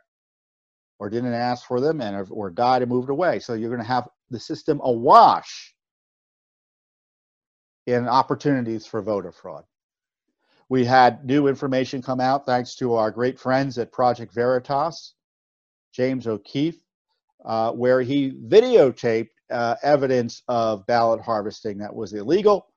or 1.02 1.10
didn't 1.10 1.34
ask 1.34 1.66
for 1.66 1.80
them 1.80 2.00
and 2.00 2.28
or 2.30 2.48
died 2.48 2.80
and 2.80 2.88
moved 2.88 3.10
away. 3.10 3.40
So 3.40 3.54
you're 3.54 3.70
going 3.70 3.82
to 3.82 3.86
have 3.88 4.08
the 4.30 4.38
system 4.38 4.80
awash 4.84 5.74
in 7.88 8.06
opportunities 8.06 8.86
for 8.86 9.02
voter 9.02 9.32
fraud. 9.32 9.64
We 10.68 10.84
had 10.84 11.24
new 11.24 11.48
information 11.48 12.02
come 12.02 12.20
out 12.20 12.46
thanks 12.46 12.76
to 12.76 12.94
our 12.94 13.10
great 13.10 13.40
friends 13.40 13.78
at 13.78 13.90
Project 13.90 14.32
Veritas, 14.32 15.14
James 15.92 16.28
O'Keefe, 16.28 16.80
uh, 17.44 17.72
where 17.72 18.00
he 18.00 18.30
videotaped 18.46 19.30
uh, 19.50 19.74
evidence 19.82 20.44
of 20.46 20.86
ballot 20.86 21.20
harvesting 21.20 21.78
that 21.78 21.92
was 21.92 22.12
illegal 22.12 22.68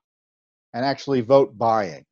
and 0.74 0.84
actually 0.84 1.20
vote 1.20 1.56
buying. 1.56 2.04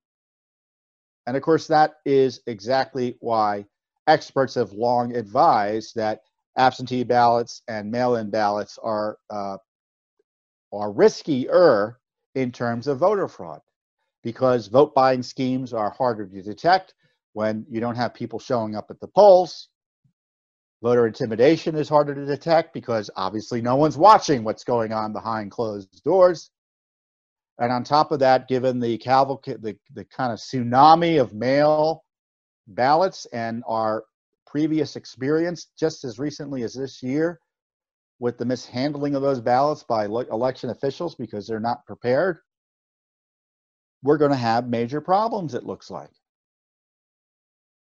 And 1.27 1.37
of 1.37 1.42
course, 1.42 1.66
that 1.66 1.94
is 2.05 2.38
exactly 2.46 3.16
why 3.18 3.64
experts 4.07 4.55
have 4.55 4.73
long 4.73 5.17
advised 5.17 5.95
that 5.97 6.21
absentee 6.57 7.05
ballots 7.05 7.62
and 7.69 7.90
mail-in 7.90 8.31
ballots 8.31 8.79
are 8.83 9.19
uh, 9.31 9.57
are 10.73 10.93
riskier 10.93 11.95
in 12.35 12.51
terms 12.51 12.87
of 12.87 12.99
voter 12.99 13.29
fraud 13.29 13.61
because 14.23 14.67
vote 14.69 14.95
buying 14.95 15.23
schemes 15.23 15.73
are 15.73 15.90
harder 15.90 16.27
to 16.27 16.43
detect 16.43 16.95
when 17.35 17.64
you 17.69 17.81
don't 17.81 17.97
have 17.97 18.14
people 18.14 18.38
showing 18.38 18.75
up 18.75 18.87
at 18.90 18.99
the 19.01 19.09
polls. 19.09 19.69
Voter 20.83 21.07
intimidation 21.07 21.77
is 21.77 21.88
harder 21.88 22.14
to 22.14 22.27
detect 22.27 22.75
because 22.75 23.11
obviously 23.17 23.61
no 23.61 23.77
one's 23.77 23.97
watching 23.97 24.45
what's 24.45 24.64
going 24.64 24.93
on 24.93 25.12
behind 25.12 25.51
closed 25.51 26.03
doors. 26.05 26.51
And 27.59 27.73
on 27.73 27.85
top 27.85 28.11
of 28.12 28.19
that, 28.21 28.49
given 28.49 28.81
the 28.81 28.99
cavalcade, 28.99 29.62
the, 29.62 29.77
the 29.95 30.05
kind 30.05 30.33
of 30.33 30.38
tsunami 30.38 31.21
of 31.21 31.33
mail 31.33 32.04
ballots 32.66 33.27
and 33.33 33.62
our 33.66 34.05
previous 34.46 34.96
experience 34.96 35.68
just 35.79 36.05
as 36.05 36.18
recently 36.18 36.62
as 36.62 36.74
this 36.74 37.03
year 37.03 37.40
with 38.20 38.38
the 38.38 38.44
mishandling 38.44 39.14
of 39.14 39.22
those 39.22 39.40
ballots 39.40 39.83
by 39.83 40.05
election 40.05 40.70
officials 40.70 41.14
because 41.14 41.46
they're 41.46 41.61
not 41.61 41.85
prepared, 41.87 42.38
we're 44.03 44.18
going 44.18 44.31
to 44.31 44.37
have 44.37 44.68
major 44.68 45.00
problems, 45.00 45.55
it 45.55 45.64
looks 45.64 45.90
like. 45.90 46.11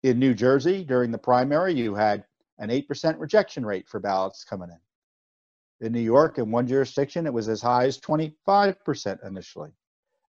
In 0.04 0.20
New 0.20 0.34
Jersey, 0.34 0.84
during 0.84 1.12
the 1.12 1.18
primary, 1.18 1.74
you 1.74 1.96
had 1.96 2.24
an 2.60 2.70
8% 2.70 3.20
rejection 3.20 3.66
rate 3.66 3.88
for 3.88 4.00
ballots 4.00 4.44
coming 4.44 4.70
in. 4.70 5.86
In 5.86 5.94
New 5.94 6.02
York, 6.02 6.40
in 6.40 6.52
one 6.52 6.68
jurisdiction, 6.68 7.28
it 7.28 7.34
was 7.34 7.48
as 7.48 7.62
high 7.62 7.86
as 7.86 8.00
25% 8.00 9.26
initially. 9.26 9.72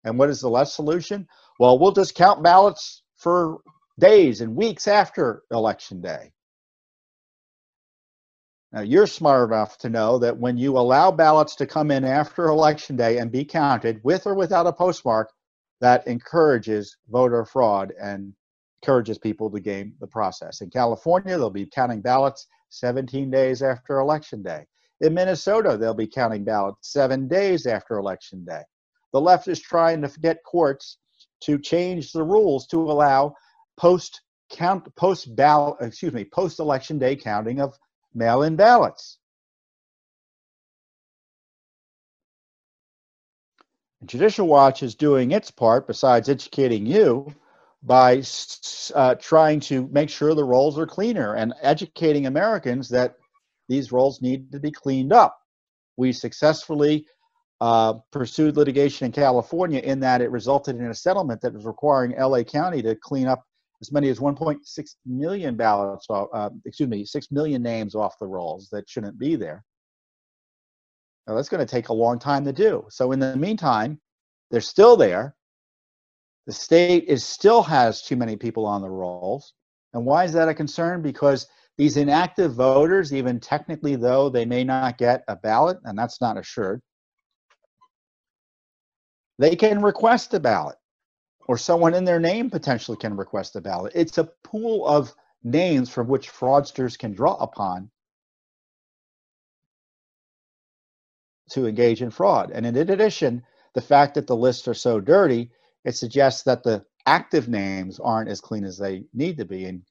And 0.05 0.19
what 0.19 0.29
is 0.29 0.41
the 0.41 0.51
less 0.51 0.75
solution? 0.75 1.27
Well, 1.59 1.79
we'll 1.79 1.93
just 1.93 2.15
count 2.15 2.43
ballots 2.43 3.03
for 3.17 3.59
days 3.99 4.41
and 4.41 4.55
weeks 4.55 4.87
after 4.87 5.43
election 5.51 6.01
day. 6.01 6.33
Now, 8.73 8.83
you're 8.83 9.07
smart 9.07 9.51
enough 9.51 9.79
to 9.79 9.89
know 9.89 10.19
that 10.19 10.37
when 10.37 10.59
you 10.59 10.77
allow 10.77 11.11
ballots 11.11 11.57
to 11.57 11.67
come 11.67 11.91
in 11.91 12.05
after 12.05 12.47
election 12.47 12.97
day 12.97 13.19
and 13.19 13.33
be 13.33 13.45
counted 13.45 14.01
with 14.05 14.27
or 14.27 14.35
without 14.35 14.67
a 14.67 14.73
postmark, 14.73 15.33
that 15.81 16.07
encourages 16.07 16.97
voter 17.09 17.45
fraud 17.45 17.93
and 18.01 18.35
encourages 18.83 19.17
people 19.17 19.51
to 19.51 19.61
game 19.61 19.95
the 20.01 20.07
process. 20.07 20.61
In 20.61 20.71
California, 20.71 21.39
they'll 21.39 21.51
be 21.51 21.67
counting 21.67 22.03
ballots 22.03 22.47
17 22.71 23.31
days 23.31 23.63
after 23.63 23.99
election 23.99 24.43
day. 24.43 24.67
In 25.01 25.15
Minnesota, 25.15 25.77
they'll 25.77 25.95
be 25.95 26.07
counting 26.07 26.45
ballots 26.45 26.93
seven 26.93 27.27
days 27.29 27.67
after 27.67 27.97
election 27.97 28.45
day. 28.45 28.63
The 29.13 29.21
left 29.21 29.49
is 29.49 29.61
trying 29.61 30.03
to 30.03 30.21
get 30.21 30.45
courts 30.45 30.99
to 31.45 31.59
change 31.59 32.13
the 32.13 32.25
rules 32.25 32.67
to 32.67 32.83
allow 32.91 33.35
post 33.79 34.21
count 34.51 34.95
post 34.97 35.35
ballot 35.37 35.77
excuse 35.81 36.13
me 36.13 36.25
post 36.25 36.59
election 36.59 36.99
day 36.99 37.17
counting 37.17 37.61
of 37.61 37.79
mail-in 38.15 38.57
ballots. 38.57 39.19
And 44.01 44.09
Judicial 44.09 44.47
Watch 44.47 44.83
is 44.83 44.95
doing 44.95 45.33
its 45.33 45.51
part, 45.51 45.87
besides 45.87 46.29
educating 46.29 46.87
you, 46.87 47.35
by 47.83 48.23
uh, 48.95 49.15
trying 49.17 49.61
to 49.61 49.89
make 49.89 50.11
sure 50.11 50.35
the 50.35 50.45
rolls 50.45 50.79
are 50.79 50.87
cleaner 50.87 51.35
and 51.35 51.55
educating 51.63 52.27
Americans 52.27 52.89
that 52.91 53.17
these 53.69 53.93
rolls 53.93 54.23
need 54.23 54.53
to 54.53 54.61
be 54.61 54.71
cleaned 54.71 55.13
up. 55.13 55.39
We 55.97 56.13
successfully 56.13 57.07
uh, 57.61 57.95
pursued 58.13 58.57
litigation 58.57 59.07
in 59.07 59.13
California 59.13 59.81
in 59.81 60.01
that 60.01 60.21
it 60.21 60.31
resulted 60.31 60.77
in 60.77 60.87
a 60.87 60.95
settlement 60.95 61.41
that 61.41 61.53
was 61.53 61.65
requiring 61.65 62.17
LA 62.17 62.43
County 62.43 62.83
to 62.83 62.95
clean 62.95 63.27
up 63.27 63.45
as 63.81 63.93
many 63.93 64.09
as 64.09 64.19
1.6 64.19 64.95
million 65.07 65.57
ballots, 65.57 66.07
uh, 66.11 66.51
excuse 66.65 66.89
me, 66.89 67.05
6 67.05 67.31
million 67.31 67.63
names 67.63 67.95
off 67.95 68.19
the 68.19 68.27
rolls 68.27 68.69
that 68.73 68.89
shouldn't 68.89 69.19
be 69.19 69.37
there. 69.37 69.65
Now, 71.27 71.35
that's 71.35 71.49
going 71.49 71.65
to 71.65 71.71
take 71.71 71.91
a 71.91 71.95
long 71.95 72.19
time 72.19 72.45
to 72.45 72.53
do. 72.53 72.87
So, 72.89 73.13
in 73.13 73.21
the 73.21 73.37
meantime, 73.37 74.01
they're 74.51 74.61
still 74.61 74.97
there. 74.97 75.37
The 76.47 76.53
state 76.55 77.05
is 77.05 77.23
still 77.23 77.63
has 77.63 78.03
too 78.03 78.17
many 78.17 78.37
people 78.37 78.65
on 78.65 78.81
the 78.81 78.89
rolls. 78.89 79.53
And 79.93 80.07
why 80.07 80.25
is 80.25 80.33
that 80.33 80.49
a 80.49 80.55
concern? 80.55 81.03
Because 81.03 81.47
these 81.77 81.99
inactive 81.99 82.55
voters, 82.55 83.13
even 83.13 83.39
technically 83.39 83.95
though 83.95 84.31
they 84.31 84.47
may 84.47 84.65
not 84.65 84.97
get 84.97 85.23
a 85.29 85.37
ballot, 85.37 85.79
and 85.85 85.99
that's 85.99 86.21
not 86.21 86.39
assured, 86.39 86.81
they 89.39 89.55
can 89.55 89.83
request 89.83 90.33
a 90.33 90.41
ballot, 90.41 90.77
or 91.49 91.57
someone 91.59 91.95
in 91.95 92.05
their 92.05 92.21
name 92.21 92.51
potentially 92.51 92.97
can 92.97 93.17
request 93.17 93.57
a 93.57 93.61
ballot. 93.61 93.93
It's 93.95 94.19
a 94.19 94.31
pool 94.45 94.87
of 94.87 95.15
names 95.43 95.89
from 95.89 96.07
which 96.07 96.31
fraudsters 96.31 96.99
can 96.99 97.15
draw 97.15 97.35
upon 97.37 97.91
to 101.51 101.67
engage 101.67 102.03
in 102.03 102.11
fraud. 102.11 102.51
And 102.53 102.67
in 102.67 102.77
addition, 102.77 103.43
the 103.75 103.81
fact 103.81 104.15
that 104.15 104.27
the 104.27 104.37
lists 104.37 104.69
are 104.69 104.75
so 104.75 105.01
dirty, 105.01 105.51
it 105.85 105.97
suggests 105.97 106.43
that 106.43 106.63
the 106.63 106.85
active 107.07 107.49
names 107.49 107.99
aren't 107.99 108.29
as 108.29 108.41
clean 108.41 108.65
as 108.65 108.77
they 108.77 109.05
need 109.15 109.39
to 109.39 109.47
be. 109.47 109.65
In 109.65 109.83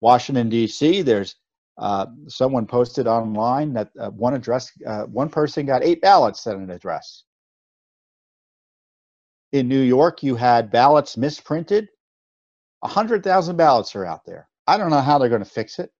Washington 0.00 0.48
D.C. 0.48 1.02
There's 1.02 1.36
uh, 1.78 2.06
someone 2.26 2.66
posted 2.66 3.06
online 3.06 3.72
that 3.74 3.90
uh, 4.00 4.10
one 4.10 4.34
address, 4.34 4.72
uh, 4.84 5.04
one 5.04 5.28
person 5.28 5.66
got 5.66 5.84
eight 5.84 6.00
ballots 6.00 6.46
at 6.46 6.56
an 6.56 6.70
address. 6.70 7.22
In 9.52 9.68
New 9.68 9.80
York, 9.80 10.22
you 10.22 10.36
had 10.36 10.70
ballots 10.70 11.16
misprinted. 11.16 11.88
100,000 12.80 13.56
ballots 13.56 13.96
are 13.96 14.04
out 14.04 14.24
there. 14.24 14.48
I 14.66 14.76
don't 14.76 14.90
know 14.90 15.00
how 15.00 15.18
they're 15.18 15.28
going 15.28 15.44
to 15.44 15.48
fix 15.48 15.78
it. 15.78 15.90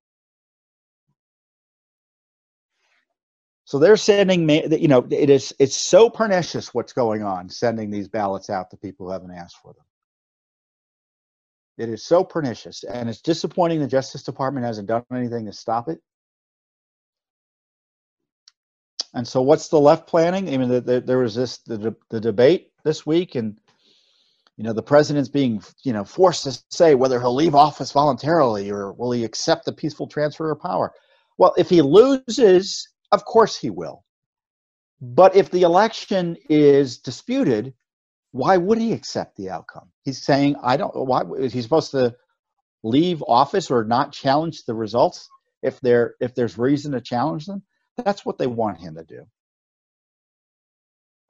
So 3.64 3.80
they're 3.80 3.96
sending, 3.96 4.46
me, 4.46 4.64
you 4.78 4.86
know, 4.86 5.04
it 5.10 5.28
is 5.28 5.52
it's 5.58 5.76
so 5.76 6.08
pernicious 6.08 6.72
what's 6.72 6.92
going 6.92 7.24
on, 7.24 7.48
sending 7.48 7.90
these 7.90 8.06
ballots 8.06 8.48
out 8.48 8.70
to 8.70 8.76
people 8.76 9.06
who 9.06 9.12
haven't 9.12 9.32
asked 9.32 9.56
for 9.60 9.72
them. 9.72 9.84
It 11.76 11.88
is 11.88 12.04
so 12.04 12.22
pernicious, 12.22 12.84
and 12.84 13.08
it's 13.08 13.20
disappointing 13.20 13.80
the 13.80 13.88
Justice 13.88 14.22
Department 14.22 14.64
hasn't 14.64 14.86
done 14.86 15.04
anything 15.12 15.46
to 15.46 15.52
stop 15.52 15.88
it. 15.88 16.00
And 19.16 19.26
so, 19.26 19.42
what's 19.42 19.68
the 19.68 19.80
left 19.80 20.06
planning? 20.06 20.48
I 20.52 20.58
mean, 20.58 20.68
the, 20.68 20.80
the, 20.80 21.00
there 21.00 21.18
was 21.18 21.34
this 21.34 21.58
the, 21.58 21.96
the 22.10 22.20
debate 22.20 22.70
this 22.84 23.06
week, 23.06 23.34
and 23.34 23.58
you 24.58 24.64
know, 24.64 24.74
the 24.74 24.82
president's 24.82 25.30
being 25.30 25.62
you 25.84 25.94
know 25.94 26.04
forced 26.04 26.44
to 26.44 26.58
say 26.70 26.94
whether 26.94 27.18
he'll 27.18 27.34
leave 27.34 27.54
office 27.54 27.92
voluntarily 27.92 28.70
or 28.70 28.92
will 28.92 29.10
he 29.12 29.24
accept 29.24 29.64
the 29.64 29.72
peaceful 29.72 30.06
transfer 30.06 30.50
of 30.52 30.60
power. 30.60 30.92
Well, 31.38 31.54
if 31.56 31.70
he 31.70 31.82
loses 31.82 32.86
of 33.12 33.24
course 33.24 33.56
he 33.56 33.70
will. 33.70 34.04
But 35.00 35.36
if 35.36 35.50
the 35.50 35.62
election 35.62 36.36
is 36.48 36.98
disputed, 36.98 37.74
why 38.32 38.56
would 38.56 38.78
he 38.78 38.92
accept 38.92 39.36
the 39.36 39.50
outcome? 39.50 39.90
He's 40.04 40.24
saying, 40.24 40.56
I 40.62 40.76
don't, 40.76 40.94
why 40.94 41.22
is 41.38 41.52
he 41.52 41.62
supposed 41.62 41.90
to 41.92 42.14
leave 42.82 43.22
office 43.26 43.70
or 43.70 43.84
not 43.84 44.12
challenge 44.12 44.64
the 44.64 44.74
results 44.74 45.28
if 45.62 45.80
there 45.80 46.14
if 46.20 46.34
there's 46.34 46.58
reason 46.58 46.92
to 46.92 47.00
challenge 47.00 47.46
them? 47.46 47.62
That's 47.98 48.24
what 48.24 48.38
they 48.38 48.46
want 48.46 48.78
him 48.78 48.94
to 48.96 49.04
do. 49.04 49.26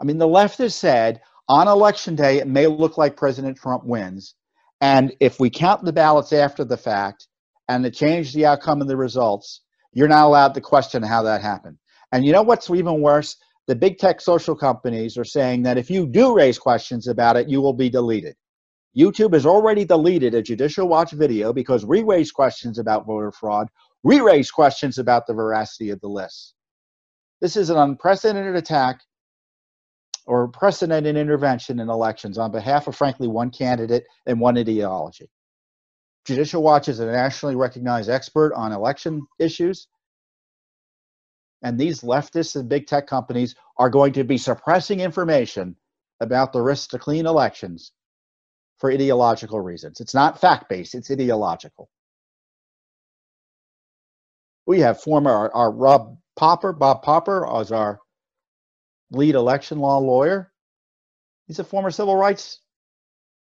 I 0.00 0.04
mean, 0.04 0.18
the 0.18 0.26
left 0.26 0.58
has 0.58 0.74
said 0.74 1.20
on 1.48 1.68
election 1.68 2.16
day, 2.16 2.38
it 2.38 2.48
may 2.48 2.66
look 2.66 2.98
like 2.98 3.16
President 3.16 3.56
Trump 3.56 3.84
wins. 3.84 4.34
And 4.80 5.14
if 5.20 5.40
we 5.40 5.48
count 5.48 5.84
the 5.84 5.92
ballots 5.92 6.32
after 6.32 6.64
the 6.64 6.76
fact 6.76 7.28
and 7.68 7.86
it 7.86 7.94
change 7.94 8.32
the 8.32 8.46
outcome 8.46 8.82
of 8.82 8.88
the 8.88 8.96
results, 8.96 9.62
you're 9.92 10.08
not 10.08 10.26
allowed 10.26 10.54
to 10.54 10.60
question 10.60 11.02
how 11.02 11.22
that 11.22 11.40
happened. 11.40 11.78
And 12.12 12.24
you 12.24 12.32
know 12.32 12.42
what's 12.42 12.68
even 12.70 13.00
worse? 13.00 13.36
The 13.66 13.74
big 13.74 13.98
tech 13.98 14.20
social 14.20 14.54
companies 14.54 15.16
are 15.16 15.24
saying 15.24 15.62
that 15.62 15.78
if 15.78 15.90
you 15.90 16.06
do 16.06 16.34
raise 16.34 16.58
questions 16.58 17.08
about 17.08 17.36
it, 17.36 17.48
you 17.48 17.60
will 17.60 17.72
be 17.72 17.88
deleted. 17.88 18.36
YouTube 18.96 19.34
has 19.34 19.44
already 19.44 19.84
deleted 19.84 20.34
a 20.34 20.42
Judicial 20.42 20.88
Watch 20.88 21.12
video 21.12 21.52
because 21.52 21.84
we 21.84 22.02
raised 22.02 22.34
questions 22.34 22.78
about 22.78 23.06
voter 23.06 23.32
fraud. 23.32 23.68
We 24.06 24.20
raise 24.20 24.52
questions 24.52 24.98
about 24.98 25.26
the 25.26 25.34
veracity 25.34 25.90
of 25.90 26.00
the 26.00 26.06
list. 26.06 26.54
This 27.40 27.56
is 27.56 27.70
an 27.70 27.76
unprecedented 27.76 28.54
attack 28.54 29.00
or 30.26 30.44
unprecedented 30.44 31.16
intervention 31.16 31.80
in 31.80 31.90
elections 31.90 32.38
on 32.38 32.52
behalf 32.52 32.86
of, 32.86 32.94
frankly, 32.94 33.26
one 33.26 33.50
candidate 33.50 34.04
and 34.24 34.38
one 34.38 34.56
ideology. 34.58 35.28
Judicial 36.24 36.62
Watch 36.62 36.86
is 36.88 37.00
a 37.00 37.06
nationally 37.06 37.56
recognized 37.56 38.08
expert 38.08 38.54
on 38.54 38.70
election 38.70 39.26
issues. 39.40 39.88
And 41.64 41.76
these 41.76 42.02
leftists 42.02 42.54
and 42.54 42.68
big 42.68 42.86
tech 42.86 43.08
companies 43.08 43.56
are 43.76 43.90
going 43.90 44.12
to 44.12 44.22
be 44.22 44.38
suppressing 44.38 45.00
information 45.00 45.74
about 46.20 46.52
the 46.52 46.62
risks 46.62 46.86
to 46.92 47.00
clean 47.00 47.26
elections 47.26 47.90
for 48.78 48.88
ideological 48.88 49.60
reasons. 49.60 49.98
It's 50.00 50.14
not 50.14 50.40
fact 50.40 50.68
based, 50.68 50.94
it's 50.94 51.10
ideological. 51.10 51.88
We 54.66 54.80
have 54.80 55.00
former 55.00 55.30
our, 55.30 55.54
our 55.54 55.70
Rob 55.70 56.18
Popper, 56.34 56.72
Bob 56.72 57.02
Popper, 57.02 57.46
as 57.60 57.72
our 57.72 58.00
lead 59.10 59.36
election 59.36 59.78
law 59.78 59.98
lawyer. 59.98 60.52
He's 61.46 61.60
a 61.60 61.64
former 61.64 61.92
civil 61.92 62.16
rights 62.16 62.60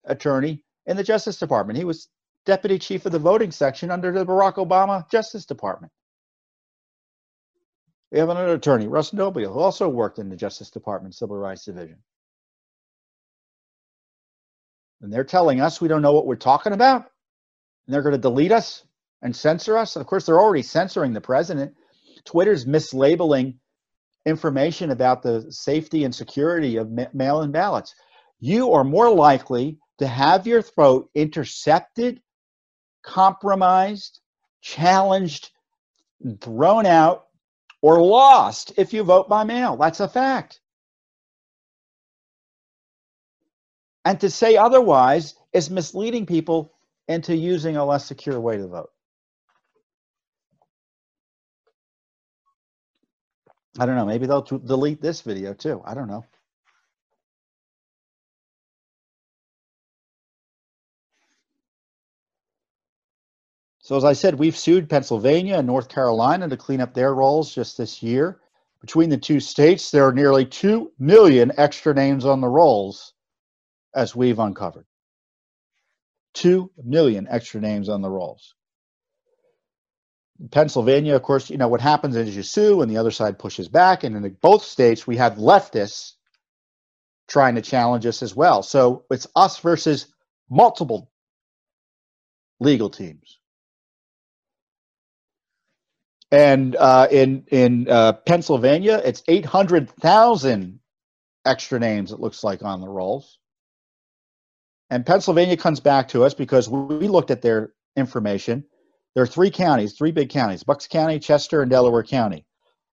attorney 0.04 0.64
in 0.86 0.96
the 0.96 1.04
Justice 1.04 1.38
Department. 1.38 1.78
He 1.78 1.84
was 1.84 2.08
deputy 2.44 2.78
chief 2.78 3.06
of 3.06 3.12
the 3.12 3.18
voting 3.20 3.52
section 3.52 3.90
under 3.90 4.10
the 4.10 4.26
Barack 4.26 4.54
Obama 4.54 5.08
Justice 5.10 5.46
Department. 5.46 5.92
We 8.10 8.18
have 8.18 8.28
another 8.28 8.54
attorney, 8.54 8.88
Russ 8.88 9.12
Nobile, 9.12 9.52
who 9.52 9.60
also 9.60 9.88
worked 9.88 10.18
in 10.18 10.28
the 10.28 10.36
Justice 10.36 10.70
Department 10.70 11.14
Civil 11.14 11.36
Rights 11.36 11.64
Division. 11.64 11.98
And 15.00 15.12
they're 15.12 15.24
telling 15.24 15.60
us 15.60 15.80
we 15.80 15.88
don't 15.88 16.02
know 16.02 16.12
what 16.12 16.26
we're 16.26 16.36
talking 16.36 16.72
about, 16.72 17.06
and 17.86 17.94
they're 17.94 18.02
going 18.02 18.12
to 18.12 18.18
delete 18.18 18.52
us 18.52 18.84
and 19.22 19.34
censor 19.34 19.76
us. 19.76 19.96
Of 19.96 20.06
course, 20.06 20.26
they're 20.26 20.40
already 20.40 20.62
censoring 20.62 21.12
the 21.12 21.20
president. 21.20 21.74
Twitter's 22.24 22.66
mislabeling 22.66 23.54
information 24.26 24.90
about 24.90 25.22
the 25.22 25.50
safety 25.50 26.04
and 26.04 26.14
security 26.14 26.76
of 26.76 26.90
mail 27.14 27.42
in 27.42 27.50
ballots. 27.50 27.94
You 28.40 28.72
are 28.72 28.84
more 28.84 29.12
likely 29.12 29.78
to 29.98 30.06
have 30.06 30.46
your 30.46 30.62
throat 30.62 31.08
intercepted 31.14 32.20
compromised, 33.02 34.20
challenged, 34.60 35.50
thrown 36.40 36.86
out, 36.86 37.26
or 37.80 38.00
lost 38.00 38.72
if 38.76 38.92
you 38.92 39.02
vote 39.02 39.28
by 39.28 39.42
mail. 39.42 39.76
That's 39.76 40.00
a 40.00 40.08
fact. 40.08 40.60
And 44.04 44.20
to 44.20 44.30
say 44.30 44.56
otherwise 44.56 45.34
is 45.52 45.70
misleading 45.70 46.26
people 46.26 46.72
into 47.08 47.36
using 47.36 47.76
a 47.76 47.84
less 47.84 48.06
secure 48.06 48.38
way 48.38 48.56
to 48.56 48.68
vote. 48.68 48.91
I 53.78 53.86
don't 53.86 53.96
know. 53.96 54.06
Maybe 54.06 54.26
they'll 54.26 54.42
delete 54.42 55.00
this 55.00 55.22
video 55.22 55.54
too. 55.54 55.82
I 55.84 55.94
don't 55.94 56.08
know. 56.08 56.24
So, 63.80 63.96
as 63.96 64.04
I 64.04 64.12
said, 64.12 64.38
we've 64.38 64.56
sued 64.56 64.88
Pennsylvania 64.88 65.56
and 65.56 65.66
North 65.66 65.88
Carolina 65.88 66.48
to 66.48 66.56
clean 66.56 66.80
up 66.80 66.94
their 66.94 67.14
rolls 67.14 67.52
just 67.52 67.76
this 67.76 68.02
year. 68.02 68.38
Between 68.80 69.10
the 69.10 69.18
two 69.18 69.40
states, 69.40 69.90
there 69.90 70.06
are 70.06 70.12
nearly 70.12 70.46
2 70.46 70.92
million 70.98 71.50
extra 71.56 71.92
names 71.92 72.24
on 72.24 72.40
the 72.40 72.48
rolls, 72.48 73.14
as 73.94 74.14
we've 74.14 74.38
uncovered. 74.38 74.86
2 76.34 76.70
million 76.84 77.26
extra 77.28 77.60
names 77.60 77.88
on 77.88 78.02
the 78.02 78.10
rolls. 78.10 78.54
Pennsylvania, 80.50 81.14
of 81.16 81.22
course, 81.22 81.50
you 81.50 81.56
know, 81.58 81.68
what 81.68 81.80
happens 81.80 82.16
is 82.16 82.36
you 82.36 82.42
sue 82.42 82.82
and 82.82 82.90
the 82.90 82.96
other 82.96 83.10
side 83.10 83.38
pushes 83.38 83.68
back. 83.68 84.04
And 84.04 84.16
in 84.16 84.36
both 84.40 84.64
states, 84.64 85.06
we 85.06 85.16
have 85.16 85.34
leftists 85.34 86.14
trying 87.28 87.54
to 87.54 87.62
challenge 87.62 88.06
us 88.06 88.22
as 88.22 88.34
well. 88.34 88.62
So 88.62 89.04
it's 89.10 89.26
us 89.36 89.58
versus 89.58 90.06
multiple 90.50 91.10
legal 92.60 92.90
teams. 92.90 93.38
And 96.30 96.74
uh, 96.76 97.08
in 97.10 97.44
in 97.50 97.88
uh, 97.88 98.14
Pennsylvania, 98.14 99.00
it's 99.04 99.22
800,000 99.28 100.80
extra 101.44 101.78
names, 101.78 102.12
it 102.12 102.20
looks 102.20 102.42
like, 102.42 102.62
on 102.62 102.80
the 102.80 102.88
rolls. 102.88 103.38
And 104.90 105.04
Pennsylvania 105.04 105.56
comes 105.56 105.80
back 105.80 106.08
to 106.08 106.24
us 106.24 106.34
because 106.34 106.68
we 106.68 107.08
looked 107.08 107.30
at 107.30 107.42
their 107.42 107.72
information. 107.96 108.64
There 109.14 109.22
are 109.22 109.26
three 109.26 109.50
counties, 109.50 109.94
three 109.94 110.12
big 110.12 110.30
counties 110.30 110.62
Bucks 110.62 110.86
County, 110.86 111.18
Chester, 111.18 111.62
and 111.62 111.70
Delaware 111.70 112.02
County. 112.02 112.46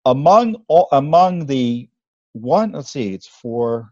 Among, 0.05 0.63
all, 0.67 0.87
among 0.91 1.45
the 1.45 1.89
one, 2.33 2.73
let's 2.73 2.91
see, 2.91 3.13
it's 3.13 3.27
four, 3.27 3.91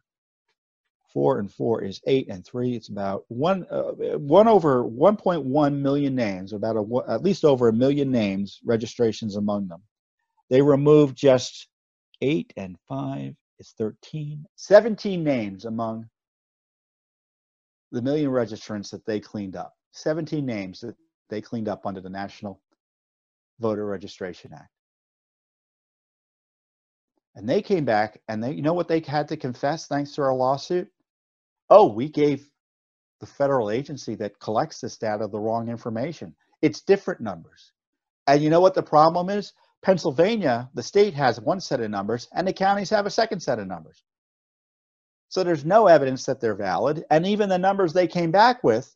four 1.13 1.39
and 1.39 1.51
four 1.51 1.83
is 1.83 2.01
eight 2.07 2.27
and 2.29 2.45
three. 2.45 2.75
It's 2.75 2.89
about 2.89 3.23
one 3.27 3.65
uh, 3.69 4.17
one 4.17 4.47
over 4.47 4.83
1.1 4.83 5.75
million 5.75 6.15
names 6.15 6.53
about 6.53 6.75
a, 6.75 7.11
at 7.11 7.23
least 7.23 7.45
over 7.45 7.67
a 7.67 7.73
million 7.73 8.11
names 8.11 8.59
registrations 8.65 9.35
among 9.35 9.67
them. 9.67 9.81
They 10.49 10.61
removed 10.61 11.15
just 11.15 11.67
eight 12.21 12.53
and 12.57 12.77
five 12.87 13.35
is 13.59 13.73
13 13.77 14.45
17 14.55 15.23
names 15.23 15.65
among 15.65 16.07
the 17.91 18.01
million 18.01 18.31
registrants 18.31 18.89
that 18.91 19.05
they 19.05 19.19
cleaned 19.19 19.55
up. 19.55 19.73
17 19.91 20.43
names 20.43 20.79
that 20.79 20.95
they 21.33 21.41
cleaned 21.41 21.67
up 21.67 21.85
under 21.85 22.01
the 22.01 22.09
national 22.09 22.61
voter 23.59 23.85
registration 23.85 24.51
act 24.53 24.69
and 27.35 27.47
they 27.47 27.61
came 27.61 27.85
back 27.85 28.21
and 28.27 28.43
they 28.43 28.51
you 28.51 28.61
know 28.61 28.73
what 28.73 28.87
they 28.87 28.99
had 28.99 29.27
to 29.27 29.37
confess 29.37 29.87
thanks 29.87 30.13
to 30.13 30.21
our 30.21 30.33
lawsuit 30.33 30.89
oh, 31.69 31.87
we 31.87 32.07
gave 32.07 32.47
the 33.19 33.25
federal 33.25 33.71
agency 33.71 34.15
that 34.15 34.39
collects 34.39 34.81
this 34.81 34.97
data 34.97 35.27
the 35.27 35.39
wrong 35.39 35.69
information. 35.69 36.35
It's 36.61 36.81
different 36.81 37.21
numbers. 37.21 37.71
And 38.27 38.43
you 38.43 38.49
know 38.49 38.61
what 38.61 38.75
the 38.75 38.83
problem 38.83 39.29
is? 39.29 39.53
Pennsylvania, 39.81 40.69
the 40.75 40.83
state 40.83 41.13
has 41.15 41.41
one 41.41 41.59
set 41.59 41.81
of 41.81 41.89
numbers, 41.89 42.27
and 42.33 42.47
the 42.47 42.53
counties 42.53 42.91
have 42.91 43.05
a 43.05 43.09
second 43.09 43.41
set 43.41 43.59
of 43.59 43.67
numbers. 43.67 44.03
So 45.29 45.43
there's 45.43 45.65
no 45.65 45.87
evidence 45.87 46.25
that 46.25 46.39
they're 46.39 46.55
valid. 46.55 47.05
And 47.09 47.25
even 47.25 47.49
the 47.49 47.57
numbers 47.57 47.91
they 47.91 48.07
came 48.07 48.31
back 48.31 48.63
with 48.63 48.95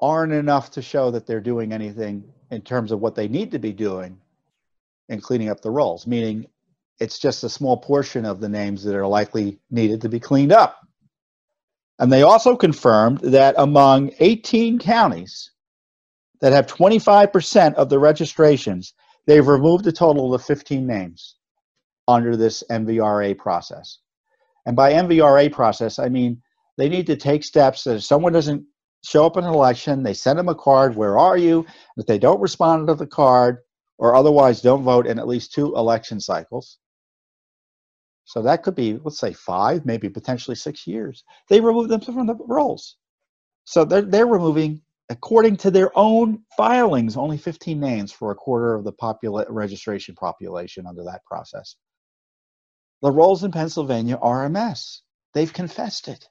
aren't 0.00 0.32
enough 0.32 0.70
to 0.72 0.82
show 0.82 1.10
that 1.10 1.26
they're 1.26 1.40
doing 1.40 1.72
anything 1.72 2.24
in 2.50 2.62
terms 2.62 2.92
of 2.92 3.00
what 3.00 3.14
they 3.14 3.28
need 3.28 3.50
to 3.52 3.58
be 3.58 3.72
doing 3.72 4.18
in 5.08 5.20
cleaning 5.20 5.48
up 5.48 5.60
the 5.60 5.70
rolls, 5.70 6.06
meaning 6.06 6.46
it's 7.00 7.18
just 7.18 7.44
a 7.44 7.48
small 7.48 7.76
portion 7.76 8.24
of 8.24 8.40
the 8.40 8.48
names 8.48 8.84
that 8.84 8.94
are 8.94 9.06
likely 9.06 9.58
needed 9.70 10.00
to 10.02 10.08
be 10.08 10.20
cleaned 10.20 10.52
up. 10.52 10.78
And 11.98 12.12
they 12.12 12.22
also 12.22 12.56
confirmed 12.56 13.18
that 13.20 13.54
among 13.58 14.12
18 14.20 14.78
counties 14.78 15.50
that 16.40 16.52
have 16.52 16.66
25% 16.66 17.74
of 17.74 17.88
the 17.88 17.98
registrations, 17.98 18.94
they've 19.26 19.46
removed 19.46 19.86
a 19.86 19.92
total 19.92 20.34
of 20.34 20.44
15 20.44 20.86
names 20.86 21.36
under 22.06 22.36
this 22.36 22.62
NVRA 22.70 23.36
process. 23.36 23.98
And 24.64 24.76
by 24.76 24.92
NVRA 24.92 25.52
process, 25.52 25.98
I 25.98 26.08
mean 26.08 26.40
they 26.76 26.88
need 26.88 27.06
to 27.06 27.16
take 27.16 27.42
steps 27.42 27.84
that 27.84 27.96
if 27.96 28.04
someone 28.04 28.32
doesn't 28.32 28.64
show 29.04 29.26
up 29.26 29.36
in 29.36 29.44
an 29.44 29.52
election, 29.54 30.02
they 30.02 30.14
send 30.14 30.38
them 30.38 30.48
a 30.48 30.54
card, 30.54 30.96
where 30.96 31.18
are 31.18 31.36
you? 31.36 31.66
If 31.96 32.06
they 32.06 32.18
don't 32.18 32.40
respond 32.40 32.88
to 32.88 32.94
the 32.94 33.06
card 33.06 33.58
or 33.98 34.14
otherwise 34.14 34.60
don't 34.60 34.84
vote 34.84 35.06
in 35.06 35.18
at 35.18 35.28
least 35.28 35.52
two 35.52 35.74
election 35.74 36.20
cycles, 36.20 36.78
so 38.28 38.42
that 38.42 38.62
could 38.62 38.74
be, 38.74 39.00
let's 39.02 39.18
say, 39.18 39.32
five, 39.32 39.86
maybe 39.86 40.10
potentially 40.10 40.54
six 40.54 40.86
years. 40.86 41.24
They 41.48 41.60
remove 41.62 41.88
them 41.88 42.02
from 42.02 42.26
the 42.26 42.34
rolls. 42.34 42.96
So 43.64 43.86
they're, 43.86 44.02
they're 44.02 44.26
removing, 44.26 44.82
according 45.08 45.56
to 45.58 45.70
their 45.70 45.90
own 45.96 46.44
filings, 46.54 47.16
only 47.16 47.38
15 47.38 47.80
names 47.80 48.12
for 48.12 48.30
a 48.30 48.34
quarter 48.34 48.74
of 48.74 48.84
the 48.84 48.92
popula- 48.92 49.46
registration 49.48 50.14
population 50.14 50.86
under 50.86 51.04
that 51.04 51.24
process. 51.24 51.76
The 53.00 53.10
rolls 53.10 53.44
in 53.44 53.50
Pennsylvania 53.50 54.16
are 54.16 54.44
a 54.44 54.50
mess. 54.50 55.00
They've 55.32 55.52
confessed 55.52 56.08
it. 56.08 56.28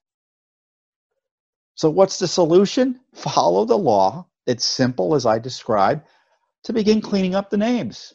So, 1.78 1.90
what's 1.92 2.20
the 2.20 2.30
solution? 2.30 3.02
Follow 3.16 3.66
the 3.66 3.80
law. 3.80 4.28
It's 4.48 4.66
simple 4.66 5.16
as 5.16 5.26
I 5.28 5.40
described 5.40 6.04
to 6.66 6.74
begin 6.74 7.02
cleaning 7.02 7.36
up 7.36 7.52
the 7.52 7.58
names 7.58 8.14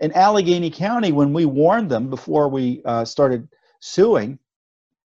in 0.00 0.12
Allegheny 0.12 0.70
County, 0.70 1.12
when 1.12 1.32
we 1.32 1.44
warned 1.44 1.90
them 1.90 2.08
before 2.10 2.48
we 2.48 2.82
uh, 2.84 3.04
started 3.04 3.48
suing, 3.80 4.38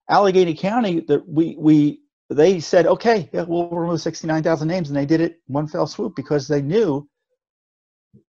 Allegheny 0.09 0.55
County, 0.55 1.01
that 1.01 1.27
we 1.27 1.55
we 1.57 2.01
they 2.29 2.59
said, 2.59 2.87
okay, 2.87 3.29
yeah, 3.33 3.43
we'll 3.43 3.69
remove 3.69 4.01
69,000 4.01 4.67
names, 4.67 4.89
and 4.89 4.97
they 4.97 5.05
did 5.05 5.21
it 5.21 5.41
one 5.47 5.67
fell 5.67 5.87
swoop 5.87 6.15
because 6.15 6.47
they 6.47 6.61
knew 6.61 7.07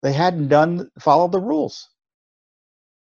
they 0.03 0.13
hadn't 0.13 0.49
done 0.49 0.91
followed 0.99 1.33
the 1.33 1.41
rules. 1.41 1.89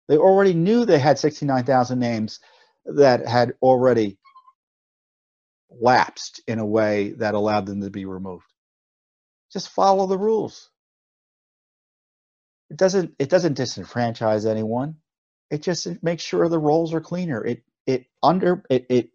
They 0.08 0.18
already 0.18 0.54
knew 0.54 0.86
they 0.86 1.00
had 1.00 1.20
69,000 1.20 2.00
names 2.00 2.40
that 2.86 3.28
had 3.28 3.54
already 3.62 4.18
lapsed 5.82 6.42
in 6.48 6.60
a 6.60 6.66
way 6.66 7.12
that 7.14 7.34
allowed 7.34 7.66
them 7.66 7.82
to 7.82 7.90
be 7.90 8.06
removed. 8.06 8.46
Just 9.52 9.70
follow 9.70 10.08
the 10.08 10.18
rules. 10.18 10.70
It 12.70 12.78
doesn't 12.78 13.16
it 13.18 13.30
doesn't 13.30 13.58
disenfranchise 13.58 14.46
anyone. 14.46 14.96
It 15.50 15.62
just 15.62 16.04
makes 16.04 16.24
sure 16.24 16.50
the 16.50 16.60
rolls 16.60 16.94
are 16.94 17.02
cleaner. 17.02 17.44
It 17.46 17.64
it 17.86 18.06
under 18.22 18.64
it, 18.70 18.86
it 18.90 19.10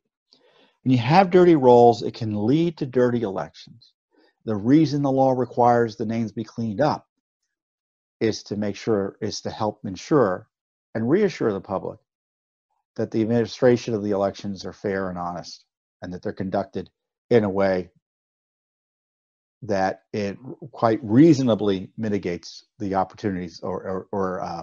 when 0.82 0.92
you 0.92 0.98
have 0.98 1.30
dirty 1.30 1.54
rolls, 1.54 2.02
it 2.02 2.14
can 2.14 2.46
lead 2.46 2.78
to 2.78 2.86
dirty 2.86 3.22
elections. 3.22 3.92
The 4.44 4.56
reason 4.56 5.02
the 5.02 5.12
law 5.12 5.32
requires 5.32 5.96
the 5.96 6.06
names 6.06 6.32
be 6.32 6.44
cleaned 6.44 6.80
up 6.80 7.06
is 8.20 8.42
to 8.44 8.56
make 8.56 8.76
sure 8.76 9.16
is 9.20 9.42
to 9.42 9.50
help 9.50 9.80
ensure 9.84 10.48
and 10.94 11.08
reassure 11.08 11.52
the 11.52 11.60
public 11.60 12.00
that 12.96 13.10
the 13.10 13.22
administration 13.22 13.94
of 13.94 14.02
the 14.02 14.10
elections 14.10 14.64
are 14.64 14.72
fair 14.72 15.08
and 15.08 15.18
honest 15.18 15.64
and 16.03 16.12
that 16.12 16.22
they're 16.22 16.32
conducted 16.32 16.90
in 17.30 17.44
a 17.44 17.50
way 17.50 17.90
that 19.62 20.03
it 20.12 20.36
quite 20.72 20.98
reasonably 21.03 21.90
mitigates 21.96 22.64
the 22.80 22.96
opportunities 22.96 23.61
or, 23.62 23.82
or, 23.82 24.07
or 24.11 24.42
uh, 24.42 24.62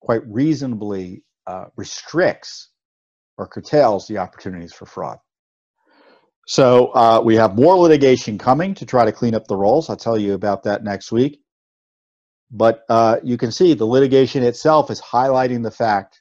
quite 0.00 0.26
reasonably 0.26 1.22
uh, 1.46 1.66
restricts 1.76 2.70
or 3.38 3.46
curtails 3.46 4.06
the 4.08 4.18
opportunities 4.18 4.72
for 4.72 4.86
fraud. 4.86 5.18
So 6.46 6.88
uh, 6.94 7.20
we 7.24 7.36
have 7.36 7.54
more 7.54 7.76
litigation 7.76 8.36
coming 8.36 8.74
to 8.74 8.86
try 8.86 9.04
to 9.04 9.12
clean 9.12 9.36
up 9.36 9.46
the 9.46 9.56
rolls. 9.56 9.88
I'll 9.88 9.96
tell 9.96 10.18
you 10.18 10.34
about 10.34 10.64
that 10.64 10.82
next 10.82 11.12
week. 11.12 11.40
But 12.50 12.82
uh, 12.88 13.18
you 13.22 13.36
can 13.36 13.52
see 13.52 13.74
the 13.74 13.86
litigation 13.86 14.42
itself 14.42 14.90
is 14.90 15.00
highlighting 15.00 15.62
the 15.62 15.70
fact 15.70 16.20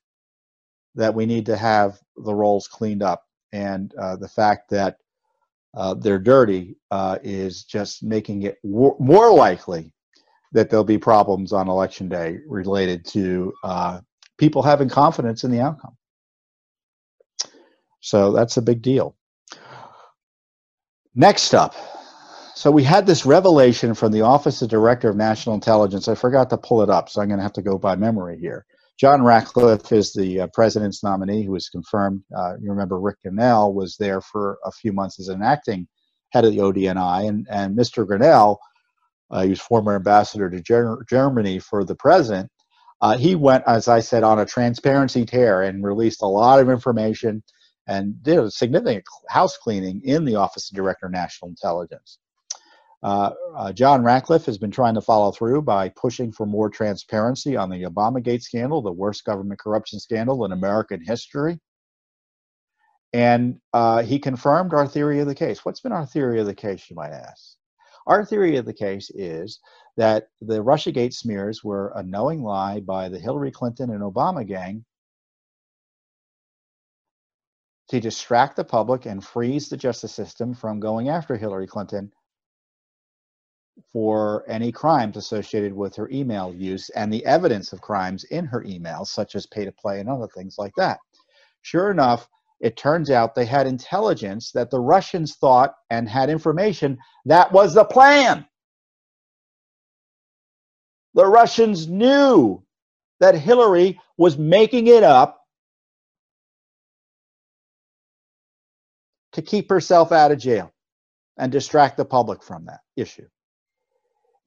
that 0.93 1.15
we 1.15 1.25
need 1.25 1.47
to 1.47 1.57
have 1.57 1.99
the 2.15 2.35
rolls 2.35 2.67
cleaned 2.67 3.01
up 3.01 3.23
and 3.51 3.93
uh, 3.95 4.15
the 4.15 4.27
fact 4.27 4.69
that 4.69 4.97
uh, 5.75 5.93
they're 5.93 6.19
dirty 6.19 6.77
uh, 6.91 7.17
is 7.23 7.63
just 7.63 8.03
making 8.03 8.43
it 8.43 8.57
w- 8.63 8.95
more 8.99 9.31
likely 9.31 9.93
that 10.51 10.69
there'll 10.69 10.83
be 10.83 10.97
problems 10.97 11.53
on 11.53 11.69
election 11.69 12.09
day 12.09 12.39
related 12.47 13.05
to 13.05 13.53
uh, 13.63 13.99
people 14.37 14.63
having 14.63 14.89
confidence 14.89 15.43
in 15.43 15.51
the 15.51 15.59
outcome. 15.59 15.95
So 17.99 18.31
that's 18.31 18.57
a 18.57 18.61
big 18.61 18.81
deal. 18.81 19.15
Next 21.15 21.53
up, 21.53 21.75
so 22.55 22.71
we 22.71 22.83
had 22.83 23.05
this 23.05 23.25
revelation 23.25 23.93
from 23.93 24.11
the 24.11 24.21
Office 24.21 24.61
of 24.61 24.69
Director 24.69 25.09
of 25.09 25.15
National 25.15 25.55
Intelligence. 25.55 26.07
I 26.07 26.15
forgot 26.15 26.49
to 26.49 26.57
pull 26.57 26.81
it 26.81 26.89
up, 26.89 27.09
so 27.09 27.21
I'm 27.21 27.27
going 27.27 27.37
to 27.37 27.43
have 27.43 27.53
to 27.53 27.61
go 27.61 27.77
by 27.77 27.95
memory 27.95 28.37
here. 28.39 28.65
John 28.99 29.23
Ratcliffe 29.23 29.93
is 29.93 30.11
the 30.11 30.41
uh, 30.41 30.47
president's 30.53 31.03
nominee 31.03 31.43
who 31.43 31.53
was 31.53 31.69
confirmed. 31.69 32.21
Uh, 32.35 32.55
you 32.59 32.69
remember 32.69 32.99
Rick 32.99 33.19
Grenell 33.25 33.73
was 33.73 33.95
there 33.95 34.19
for 34.19 34.59
a 34.65 34.71
few 34.71 34.91
months 34.91 35.21
as 35.21 35.29
an 35.29 35.41
acting 35.41 35.87
head 36.31 36.43
of 36.43 36.51
the 36.51 36.57
ODNI, 36.57 37.29
and, 37.29 37.47
and 37.49 37.77
Mr. 37.77 38.05
Grenell, 38.05 38.57
uh, 39.31 39.43
he 39.43 39.51
was 39.51 39.61
former 39.61 39.95
ambassador 39.95 40.49
to 40.49 40.61
Ger- 40.61 41.05
Germany 41.09 41.59
for 41.59 41.85
the 41.85 41.95
president. 41.95 42.51
Uh, 42.99 43.17
he 43.17 43.35
went, 43.35 43.63
as 43.67 43.87
I 43.87 44.01
said, 44.01 44.23
on 44.23 44.39
a 44.39 44.45
transparency 44.45 45.25
tear 45.25 45.61
and 45.61 45.81
released 45.81 46.21
a 46.21 46.27
lot 46.27 46.59
of 46.59 46.69
information 46.69 47.41
and 47.87 48.21
did 48.21 48.37
a 48.37 48.51
significant 48.51 49.05
house 49.29 49.55
cleaning 49.57 50.01
in 50.03 50.25
the 50.25 50.35
Office 50.35 50.69
of 50.69 50.75
Director 50.75 51.05
of 51.05 51.13
National 51.13 51.47
Intelligence. 51.47 52.19
Uh, 53.01 53.31
uh, 53.55 53.71
John 53.71 54.03
Ratcliffe 54.03 54.45
has 54.45 54.57
been 54.57 54.71
trying 54.71 54.95
to 54.95 55.01
follow 55.01 55.31
through 55.31 55.61
by 55.61 55.89
pushing 55.89 56.31
for 56.31 56.45
more 56.45 56.69
transparency 56.69 57.55
on 57.55 57.69
the 57.69 57.83
Obamagate 57.83 58.41
scandal, 58.41 58.81
the 58.81 58.91
worst 58.91 59.23
government 59.23 59.59
corruption 59.59 59.99
scandal 59.99 60.43
in 60.45 60.51
American 60.51 61.01
history. 61.03 61.59
And 63.13 63.59
uh, 63.73 64.03
he 64.03 64.19
confirmed 64.19 64.73
our 64.73 64.87
theory 64.87 65.19
of 65.19 65.27
the 65.27 65.35
case. 65.35 65.63
What's 65.63 65.79
been 65.79 65.93
our 65.93 66.05
theory 66.05 66.39
of 66.39 66.45
the 66.45 66.53
case, 66.53 66.89
you 66.89 66.95
might 66.95 67.11
ask? 67.11 67.55
Our 68.05 68.25
theory 68.25 68.57
of 68.57 68.65
the 68.65 68.73
case 68.73 69.09
is 69.11 69.59
that 69.97 70.27
the 70.41 70.63
Russiagate 70.63 71.13
smears 71.13 71.63
were 71.63 71.93
a 71.95 72.03
knowing 72.03 72.43
lie 72.43 72.81
by 72.81 73.07
the 73.09 73.19
Hillary 73.19 73.51
Clinton 73.51 73.91
and 73.91 74.01
Obama 74.01 74.45
gang 74.47 74.83
to 77.89 77.99
distract 77.99 78.55
the 78.55 78.63
public 78.63 79.05
and 79.05 79.23
freeze 79.23 79.69
the 79.69 79.77
justice 79.77 80.13
system 80.13 80.53
from 80.53 80.79
going 80.79 81.09
after 81.09 81.35
Hillary 81.35 81.67
Clinton 81.67 82.11
for 83.91 84.43
any 84.47 84.71
crimes 84.71 85.17
associated 85.17 85.73
with 85.73 85.95
her 85.95 86.09
email 86.09 86.53
use 86.53 86.89
and 86.89 87.11
the 87.11 87.25
evidence 87.25 87.73
of 87.73 87.81
crimes 87.81 88.23
in 88.25 88.45
her 88.45 88.63
emails, 88.63 89.07
such 89.07 89.35
as 89.35 89.45
pay 89.47 89.65
to 89.65 89.71
play 89.71 89.99
and 89.99 90.09
other 90.09 90.27
things 90.35 90.55
like 90.57 90.73
that. 90.77 90.99
Sure 91.61 91.91
enough, 91.91 92.27
it 92.59 92.77
turns 92.77 93.09
out 93.09 93.35
they 93.35 93.45
had 93.45 93.67
intelligence 93.67 94.51
that 94.51 94.69
the 94.69 94.79
Russians 94.79 95.35
thought 95.35 95.73
and 95.89 96.09
had 96.09 96.29
information 96.29 96.97
that 97.25 97.51
was 97.51 97.73
the 97.73 97.85
plan. 97.85 98.45
The 101.13 101.25
Russians 101.25 101.87
knew 101.87 102.63
that 103.19 103.35
Hillary 103.35 103.99
was 104.17 104.37
making 104.37 104.87
it 104.87 105.03
up 105.03 105.41
to 109.33 109.41
keep 109.41 109.69
herself 109.69 110.11
out 110.11 110.31
of 110.31 110.39
jail 110.39 110.71
and 111.37 111.51
distract 111.51 111.97
the 111.97 112.05
public 112.05 112.43
from 112.43 112.65
that 112.65 112.81
issue 112.95 113.27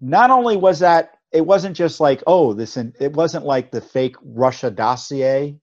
not 0.02 0.30
only 0.30 0.56
was 0.56 0.80
that 0.80 1.14
it 1.32 1.46
wasn't 1.46 1.76
just 1.76 2.00
like 2.00 2.22
oh 2.26 2.52
this 2.52 2.76
and 2.76 2.94
it 3.00 3.12
wasn't 3.14 3.46
like 3.46 3.70
the 3.70 3.80
fake 3.80 4.16
russia 4.24 4.70
dossier. 4.70 5.56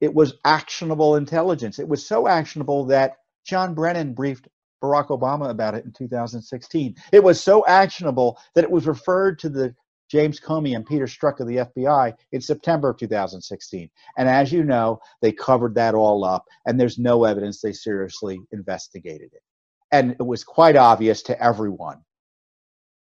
It 0.00 0.14
was 0.14 0.34
actionable 0.44 1.16
intelligence. 1.16 1.80
It 1.80 1.88
was 1.88 2.06
so 2.06 2.28
actionable 2.28 2.84
that 2.86 3.16
john 3.44 3.74
brennan 3.74 4.12
briefed 4.12 4.46
barack 4.82 5.08
obama 5.08 5.48
about 5.50 5.74
it 5.74 5.84
in 5.84 5.92
2016 5.92 6.94
it 7.12 7.24
was 7.24 7.40
so 7.40 7.66
actionable 7.66 8.38
that 8.54 8.62
it 8.62 8.70
was 8.70 8.86
referred 8.86 9.38
to 9.38 9.48
the 9.48 9.74
james 10.10 10.38
comey 10.38 10.76
and 10.76 10.86
peter 10.86 11.06
strzok 11.06 11.40
of 11.40 11.48
the 11.48 11.56
fbi 11.56 12.12
in 12.32 12.40
september 12.40 12.90
of 12.90 12.98
2016 12.98 13.90
and 14.18 14.28
as 14.28 14.52
you 14.52 14.62
know 14.62 15.00
they 15.22 15.32
covered 15.32 15.74
that 15.74 15.94
all 15.94 16.24
up 16.24 16.44
and 16.66 16.78
there's 16.78 16.98
no 16.98 17.24
evidence 17.24 17.60
they 17.60 17.72
seriously 17.72 18.38
investigated 18.52 19.30
it. 19.32 19.42
And 19.90 20.12
it 20.12 20.26
was 20.26 20.44
quite 20.44 20.76
obvious 20.76 21.22
to 21.22 21.42
everyone 21.42 22.02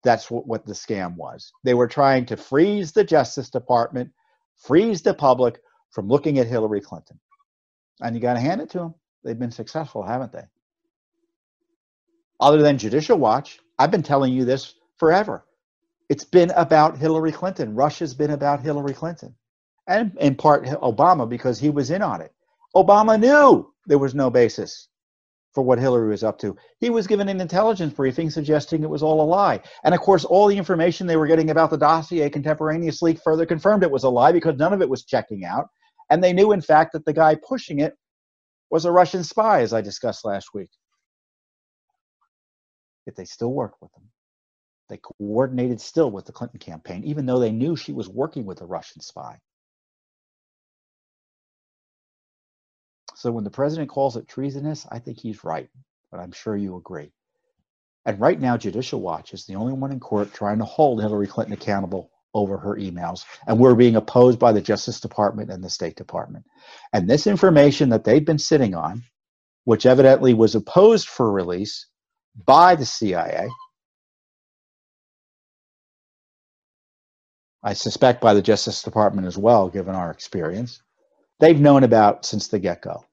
that's 0.03 0.31
what, 0.31 0.47
what 0.47 0.65
the 0.65 0.73
scam 0.73 1.15
was. 1.15 1.51
They 1.63 1.73
were 1.73 1.87
trying 1.87 2.25
to 2.27 2.37
freeze 2.37 2.91
the 2.91 3.03
Justice 3.03 3.49
Department, 3.49 4.11
freeze 4.57 5.01
the 5.01 5.13
public 5.13 5.59
from 5.91 6.07
looking 6.07 6.39
at 6.39 6.47
Hillary 6.47 6.81
Clinton. 6.81 7.19
And 7.99 8.15
you 8.15 8.21
got 8.21 8.33
to 8.33 8.39
hand 8.39 8.61
it 8.61 8.69
to 8.71 8.79
them. 8.79 8.95
They've 9.23 9.37
been 9.37 9.51
successful, 9.51 10.03
haven't 10.03 10.31
they? 10.31 10.45
Other 12.39 12.61
than 12.61 12.79
Judicial 12.79 13.17
Watch, 13.17 13.59
I've 13.77 13.91
been 13.91 14.03
telling 14.03 14.33
you 14.33 14.45
this 14.45 14.73
forever. 14.97 15.45
It's 16.09 16.23
been 16.23 16.51
about 16.51 16.97
Hillary 16.97 17.31
Clinton. 17.31 17.75
Russia's 17.75 18.13
been 18.13 18.31
about 18.31 18.61
Hillary 18.61 18.93
Clinton. 18.93 19.35
And 19.87 20.17
in 20.19 20.35
part 20.35 20.65
Obama 20.65 21.29
because 21.29 21.59
he 21.59 21.69
was 21.69 21.91
in 21.91 22.01
on 22.01 22.21
it. 22.21 22.33
Obama 22.75 23.19
knew 23.19 23.71
there 23.85 23.97
was 23.97 24.15
no 24.15 24.29
basis 24.29 24.87
for 25.53 25.63
what 25.63 25.79
Hillary 25.79 26.09
was 26.09 26.23
up 26.23 26.39
to. 26.39 26.55
He 26.79 26.89
was 26.89 27.07
given 27.07 27.27
an 27.27 27.41
intelligence 27.41 27.93
briefing 27.93 28.29
suggesting 28.29 28.83
it 28.83 28.89
was 28.89 29.03
all 29.03 29.21
a 29.21 29.23
lie. 29.23 29.61
And 29.83 29.93
of 29.93 30.01
course, 30.01 30.23
all 30.23 30.47
the 30.47 30.57
information 30.57 31.07
they 31.07 31.17
were 31.17 31.27
getting 31.27 31.49
about 31.49 31.69
the 31.69 31.77
dossier 31.77 32.29
contemporaneously 32.29 33.15
further 33.15 33.45
confirmed 33.45 33.83
it 33.83 33.91
was 33.91 34.03
a 34.03 34.09
lie 34.09 34.31
because 34.31 34.57
none 34.57 34.73
of 34.73 34.81
it 34.81 34.89
was 34.89 35.03
checking 35.03 35.43
out. 35.43 35.67
And 36.09 36.23
they 36.23 36.33
knew, 36.33 36.51
in 36.51 36.61
fact, 36.61 36.93
that 36.93 37.05
the 37.05 37.13
guy 37.13 37.35
pushing 37.35 37.79
it 37.79 37.93
was 38.69 38.85
a 38.85 38.91
Russian 38.91 39.23
spy, 39.23 39.61
as 39.61 39.73
I 39.73 39.81
discussed 39.81 40.25
last 40.25 40.53
week. 40.53 40.69
Yet 43.05 43.15
they 43.15 43.25
still 43.25 43.51
worked 43.51 43.81
with 43.81 43.91
him. 43.97 44.03
They 44.89 44.97
coordinated 44.97 45.79
still 45.81 46.11
with 46.11 46.25
the 46.25 46.31
Clinton 46.31 46.59
campaign, 46.59 47.03
even 47.03 47.25
though 47.25 47.39
they 47.39 47.51
knew 47.51 47.75
she 47.75 47.93
was 47.93 48.09
working 48.09 48.45
with 48.45 48.61
a 48.61 48.65
Russian 48.65 49.01
spy. 49.01 49.39
So 53.21 53.31
when 53.31 53.43
the 53.43 53.51
president 53.51 53.87
calls 53.87 54.17
it 54.17 54.27
treasonous, 54.27 54.87
I 54.89 54.97
think 54.97 55.19
he's 55.19 55.43
right, 55.43 55.69
but 56.09 56.19
I'm 56.19 56.31
sure 56.31 56.55
you 56.55 56.75
agree. 56.75 57.11
And 58.03 58.19
right 58.19 58.39
now, 58.39 58.57
Judicial 58.57 58.99
Watch 58.99 59.35
is 59.35 59.45
the 59.45 59.53
only 59.53 59.73
one 59.73 59.91
in 59.91 59.99
court 59.99 60.33
trying 60.33 60.57
to 60.57 60.65
hold 60.65 60.99
Hillary 60.99 61.27
Clinton 61.27 61.53
accountable 61.53 62.09
over 62.33 62.57
her 62.57 62.77
emails. 62.77 63.23
And 63.45 63.59
we're 63.59 63.75
being 63.75 63.95
opposed 63.95 64.39
by 64.39 64.53
the 64.53 64.61
Justice 64.61 64.99
Department 64.99 65.51
and 65.51 65.63
the 65.63 65.69
State 65.69 65.97
Department. 65.97 66.45
And 66.93 67.07
this 67.07 67.27
information 67.27 67.89
that 67.89 68.05
they've 68.05 68.25
been 68.25 68.39
sitting 68.39 68.73
on, 68.73 69.03
which 69.65 69.85
evidently 69.85 70.33
was 70.33 70.55
opposed 70.55 71.07
for 71.07 71.31
release 71.31 71.85
by 72.43 72.73
the 72.73 72.85
CIA, 72.87 73.49
I 77.61 77.73
suspect 77.73 78.19
by 78.19 78.33
the 78.33 78.41
Justice 78.41 78.81
Department 78.81 79.27
as 79.27 79.37
well, 79.37 79.69
given 79.69 79.93
our 79.93 80.09
experience, 80.09 80.81
they've 81.39 81.59
known 81.59 81.83
about 81.83 82.25
since 82.25 82.47
the 82.47 82.57
get 82.57 82.81
go. 82.81 83.05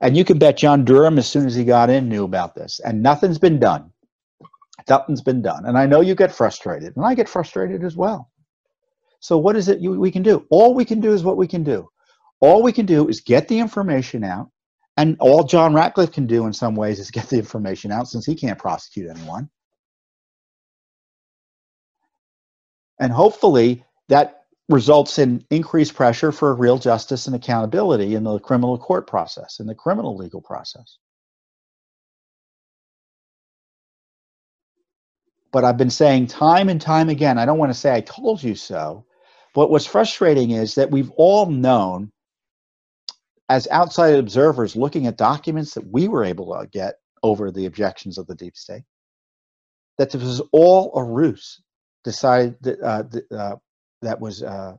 And 0.00 0.16
you 0.16 0.24
can 0.24 0.38
bet 0.38 0.56
John 0.56 0.84
Durham, 0.84 1.18
as 1.18 1.28
soon 1.28 1.46
as 1.46 1.54
he 1.54 1.64
got 1.64 1.90
in, 1.90 2.08
knew 2.08 2.24
about 2.24 2.54
this. 2.54 2.80
And 2.80 3.02
nothing's 3.02 3.38
been 3.38 3.58
done. 3.58 3.92
Nothing's 4.88 5.20
been 5.20 5.42
done. 5.42 5.66
And 5.66 5.76
I 5.76 5.86
know 5.86 6.00
you 6.00 6.14
get 6.14 6.32
frustrated, 6.32 6.96
and 6.96 7.04
I 7.04 7.14
get 7.14 7.28
frustrated 7.28 7.84
as 7.84 7.96
well. 7.96 8.30
So, 9.20 9.36
what 9.36 9.56
is 9.56 9.68
it 9.68 9.80
you, 9.80 10.00
we 10.00 10.10
can 10.10 10.22
do? 10.22 10.46
All 10.50 10.74
we 10.74 10.86
can 10.86 11.00
do 11.00 11.12
is 11.12 11.22
what 11.22 11.36
we 11.36 11.46
can 11.46 11.62
do. 11.62 11.88
All 12.40 12.62
we 12.62 12.72
can 12.72 12.86
do 12.86 13.08
is 13.08 13.20
get 13.20 13.48
the 13.48 13.58
information 13.58 14.24
out. 14.24 14.50
And 14.96 15.16
all 15.20 15.44
John 15.44 15.74
Ratcliffe 15.74 16.12
can 16.12 16.26
do 16.26 16.46
in 16.46 16.52
some 16.52 16.74
ways 16.74 16.98
is 16.98 17.10
get 17.10 17.28
the 17.28 17.38
information 17.38 17.92
out 17.92 18.08
since 18.08 18.26
he 18.26 18.34
can't 18.34 18.58
prosecute 18.58 19.10
anyone. 19.10 19.48
And 22.98 23.12
hopefully 23.12 23.84
that 24.08 24.39
results 24.70 25.18
in 25.18 25.44
increased 25.50 25.94
pressure 25.94 26.30
for 26.30 26.54
real 26.54 26.78
justice 26.78 27.26
and 27.26 27.34
accountability 27.34 28.14
in 28.14 28.24
the 28.24 28.38
criminal 28.38 28.78
court 28.78 29.06
process, 29.06 29.58
in 29.58 29.66
the 29.66 29.74
criminal 29.74 30.16
legal 30.16 30.40
process. 30.40 30.98
But 35.52 35.64
I've 35.64 35.76
been 35.76 35.90
saying 35.90 36.28
time 36.28 36.68
and 36.68 36.80
time 36.80 37.08
again, 37.08 37.36
I 37.36 37.44
don't 37.44 37.58
want 37.58 37.72
to 37.72 37.78
say 37.78 37.92
I 37.92 38.00
told 38.00 38.42
you 38.42 38.54
so, 38.54 39.04
but 39.52 39.70
what's 39.70 39.86
frustrating 39.86 40.52
is 40.52 40.76
that 40.76 40.92
we've 40.92 41.10
all 41.16 41.46
known, 41.46 42.12
as 43.48 43.66
outside 43.72 44.14
observers 44.14 44.76
looking 44.76 45.08
at 45.08 45.16
documents 45.16 45.74
that 45.74 45.84
we 45.84 46.06
were 46.06 46.24
able 46.24 46.56
to 46.56 46.68
get 46.68 46.94
over 47.24 47.50
the 47.50 47.66
objections 47.66 48.16
of 48.16 48.28
the 48.28 48.36
deep 48.36 48.56
state, 48.56 48.84
that 49.98 50.10
this 50.12 50.22
was 50.22 50.40
all 50.52 50.92
a 50.94 51.02
ruse 51.02 51.60
decided 52.04 52.56
that, 52.62 52.80
uh, 52.80 53.34
uh, 53.34 53.56
that 54.02 54.20
was 54.20 54.42
uh, 54.42 54.74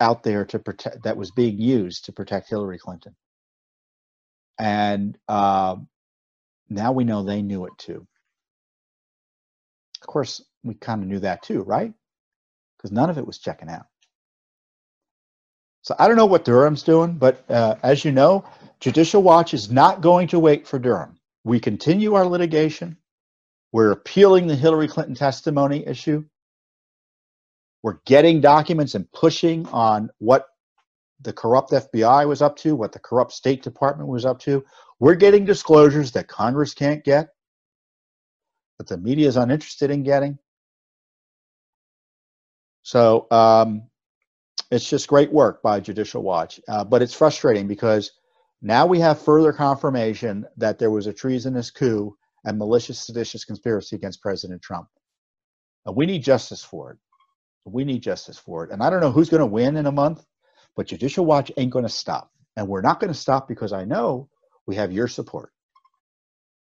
out 0.00 0.22
there 0.22 0.44
to 0.46 0.58
protect 0.58 1.02
that 1.04 1.16
was 1.16 1.30
being 1.30 1.58
used 1.58 2.06
to 2.06 2.12
protect 2.12 2.48
Hillary 2.48 2.78
Clinton. 2.78 3.14
And 4.58 5.16
uh, 5.28 5.76
now 6.68 6.92
we 6.92 7.04
know 7.04 7.22
they 7.22 7.42
knew 7.42 7.66
it 7.66 7.72
too. 7.78 8.06
Of 10.02 10.06
course, 10.06 10.42
we 10.62 10.74
kind 10.74 11.02
of 11.02 11.08
knew 11.08 11.20
that 11.20 11.42
too, 11.42 11.62
right? 11.62 11.92
Because 12.76 12.92
none 12.92 13.10
of 13.10 13.18
it 13.18 13.26
was 13.26 13.38
checking 13.38 13.68
out. 13.68 13.86
So 15.82 15.94
I 15.98 16.08
don't 16.08 16.16
know 16.16 16.26
what 16.26 16.44
Durham's 16.44 16.82
doing, 16.82 17.14
but 17.14 17.44
uh, 17.50 17.76
as 17.82 18.04
you 18.04 18.12
know, 18.12 18.44
Judicial 18.80 19.22
Watch 19.22 19.54
is 19.54 19.70
not 19.70 20.00
going 20.00 20.28
to 20.28 20.38
wait 20.38 20.66
for 20.66 20.78
Durham. 20.78 21.18
We 21.44 21.58
continue 21.58 22.14
our 22.14 22.26
litigation. 22.26 22.98
We're 23.72 23.92
appealing 23.92 24.46
the 24.46 24.56
Hillary 24.56 24.88
Clinton 24.88 25.14
testimony 25.14 25.86
issue. 25.86 26.24
We're 27.82 27.98
getting 28.04 28.40
documents 28.40 28.94
and 28.94 29.10
pushing 29.12 29.66
on 29.68 30.10
what 30.18 30.46
the 31.22 31.32
corrupt 31.32 31.70
FBI 31.70 32.26
was 32.26 32.42
up 32.42 32.56
to, 32.56 32.74
what 32.74 32.92
the 32.92 32.98
corrupt 32.98 33.32
State 33.32 33.62
Department 33.62 34.08
was 34.08 34.24
up 34.24 34.38
to. 34.40 34.64
We're 34.98 35.14
getting 35.14 35.44
disclosures 35.44 36.12
that 36.12 36.28
Congress 36.28 36.74
can't 36.74 37.04
get, 37.04 37.30
that 38.78 38.88
the 38.88 38.98
media 38.98 39.28
is 39.28 39.36
uninterested 39.36 39.90
in 39.90 40.02
getting. 40.02 40.38
So 42.82 43.26
um, 43.30 43.84
it's 44.70 44.88
just 44.88 45.08
great 45.08 45.32
work 45.32 45.62
by 45.62 45.80
Judicial 45.80 46.22
Watch. 46.22 46.60
Uh, 46.68 46.84
but 46.84 47.02
it's 47.02 47.14
frustrating 47.14 47.66
because 47.66 48.12
now 48.62 48.86
we 48.86 49.00
have 49.00 49.20
further 49.20 49.52
confirmation 49.52 50.46
that 50.56 50.78
there 50.78 50.90
was 50.90 51.06
a 51.06 51.12
treasonous 51.12 51.70
coup 51.70 52.16
and 52.44 52.58
malicious, 52.58 53.06
seditious 53.06 53.44
conspiracy 53.44 53.96
against 53.96 54.22
President 54.22 54.62
Trump. 54.62 54.88
Uh, 55.86 55.92
we 55.92 56.06
need 56.06 56.22
justice 56.22 56.62
for 56.62 56.92
it. 56.92 56.98
We 57.64 57.84
need 57.84 58.02
justice 58.02 58.38
for 58.38 58.64
it. 58.64 58.70
And 58.70 58.82
I 58.82 58.90
don't 58.90 59.00
know 59.00 59.12
who's 59.12 59.28
going 59.28 59.40
to 59.40 59.46
win 59.46 59.76
in 59.76 59.86
a 59.86 59.92
month, 59.92 60.24
but 60.76 60.86
Judicial 60.86 61.26
Watch 61.26 61.52
ain't 61.56 61.72
going 61.72 61.84
to 61.84 61.90
stop. 61.90 62.30
And 62.56 62.66
we're 62.68 62.80
not 62.80 63.00
going 63.00 63.12
to 63.12 63.18
stop 63.18 63.48
because 63.48 63.72
I 63.72 63.84
know 63.84 64.28
we 64.66 64.76
have 64.76 64.92
your 64.92 65.08
support. 65.08 65.52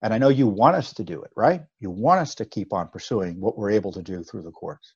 And 0.01 0.13
I 0.13 0.17
know 0.17 0.29
you 0.29 0.47
want 0.47 0.75
us 0.75 0.93
to 0.93 1.03
do 1.03 1.21
it, 1.21 1.31
right? 1.35 1.61
You 1.79 1.91
want 1.91 2.21
us 2.21 2.35
to 2.35 2.45
keep 2.45 2.73
on 2.73 2.87
pursuing 2.87 3.39
what 3.39 3.57
we're 3.57 3.71
able 3.71 3.91
to 3.93 4.01
do 4.01 4.23
through 4.23 4.41
the 4.41 4.51
courts. 4.51 4.93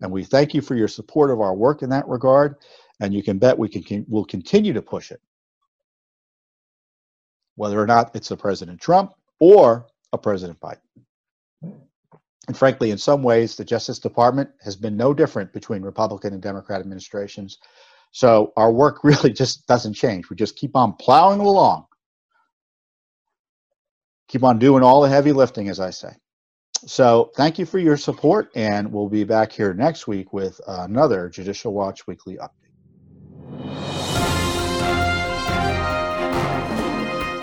And 0.00 0.10
we 0.10 0.24
thank 0.24 0.52
you 0.52 0.60
for 0.60 0.74
your 0.74 0.88
support 0.88 1.30
of 1.30 1.40
our 1.40 1.54
work 1.54 1.82
in 1.82 1.90
that 1.90 2.08
regard. 2.08 2.56
And 3.00 3.14
you 3.14 3.22
can 3.22 3.38
bet 3.38 3.56
we 3.58 3.68
can 3.68 4.04
we'll 4.08 4.24
continue 4.24 4.72
to 4.72 4.82
push 4.82 5.12
it. 5.12 5.20
Whether 7.54 7.80
or 7.80 7.86
not 7.86 8.14
it's 8.14 8.30
a 8.30 8.36
President 8.36 8.80
Trump 8.80 9.12
or 9.38 9.86
a 10.12 10.18
President 10.18 10.58
Biden. 10.60 10.78
And 12.48 12.56
frankly, 12.56 12.90
in 12.90 12.98
some 12.98 13.22
ways, 13.22 13.56
the 13.56 13.64
Justice 13.64 13.98
Department 13.98 14.50
has 14.62 14.74
been 14.74 14.96
no 14.96 15.14
different 15.14 15.52
between 15.52 15.82
Republican 15.82 16.32
and 16.32 16.42
Democrat 16.42 16.80
administrations. 16.80 17.58
So 18.10 18.52
our 18.56 18.72
work 18.72 19.00
really 19.04 19.32
just 19.32 19.66
doesn't 19.66 19.94
change. 19.94 20.28
We 20.28 20.36
just 20.36 20.56
keep 20.56 20.76
on 20.76 20.94
plowing 20.94 21.40
along, 21.40 21.86
keep 24.28 24.42
on 24.42 24.58
doing 24.58 24.82
all 24.82 25.02
the 25.02 25.08
heavy 25.08 25.32
lifting, 25.32 25.68
as 25.68 25.78
I 25.80 25.90
say. 25.90 26.10
So 26.84 27.30
thank 27.36 27.60
you 27.60 27.66
for 27.66 27.78
your 27.78 27.96
support, 27.96 28.50
and 28.56 28.92
we'll 28.92 29.08
be 29.08 29.22
back 29.22 29.52
here 29.52 29.72
next 29.72 30.08
week 30.08 30.32
with 30.32 30.60
another 30.66 31.28
Judicial 31.28 31.72
Watch 31.72 32.08
Weekly 32.08 32.38
update. 32.38 32.62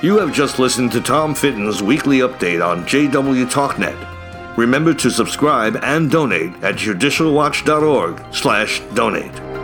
You 0.04 0.18
have 0.18 0.34
just 0.34 0.60
listened 0.60 0.92
to 0.92 1.02
Tom 1.02 1.34
Fitton's 1.34 1.82
weekly 1.82 2.20
update 2.20 2.66
on 2.66 2.86
JW 2.86 3.50
TalkNet. 3.50 4.19
Remember 4.60 4.94
to 4.94 5.10
subscribe 5.10 5.78
and 5.84 6.12
donate 6.12 6.52
at 6.62 6.76
judicialwatch.org 6.76 8.36
slash 8.36 8.82
donate. 8.94 9.59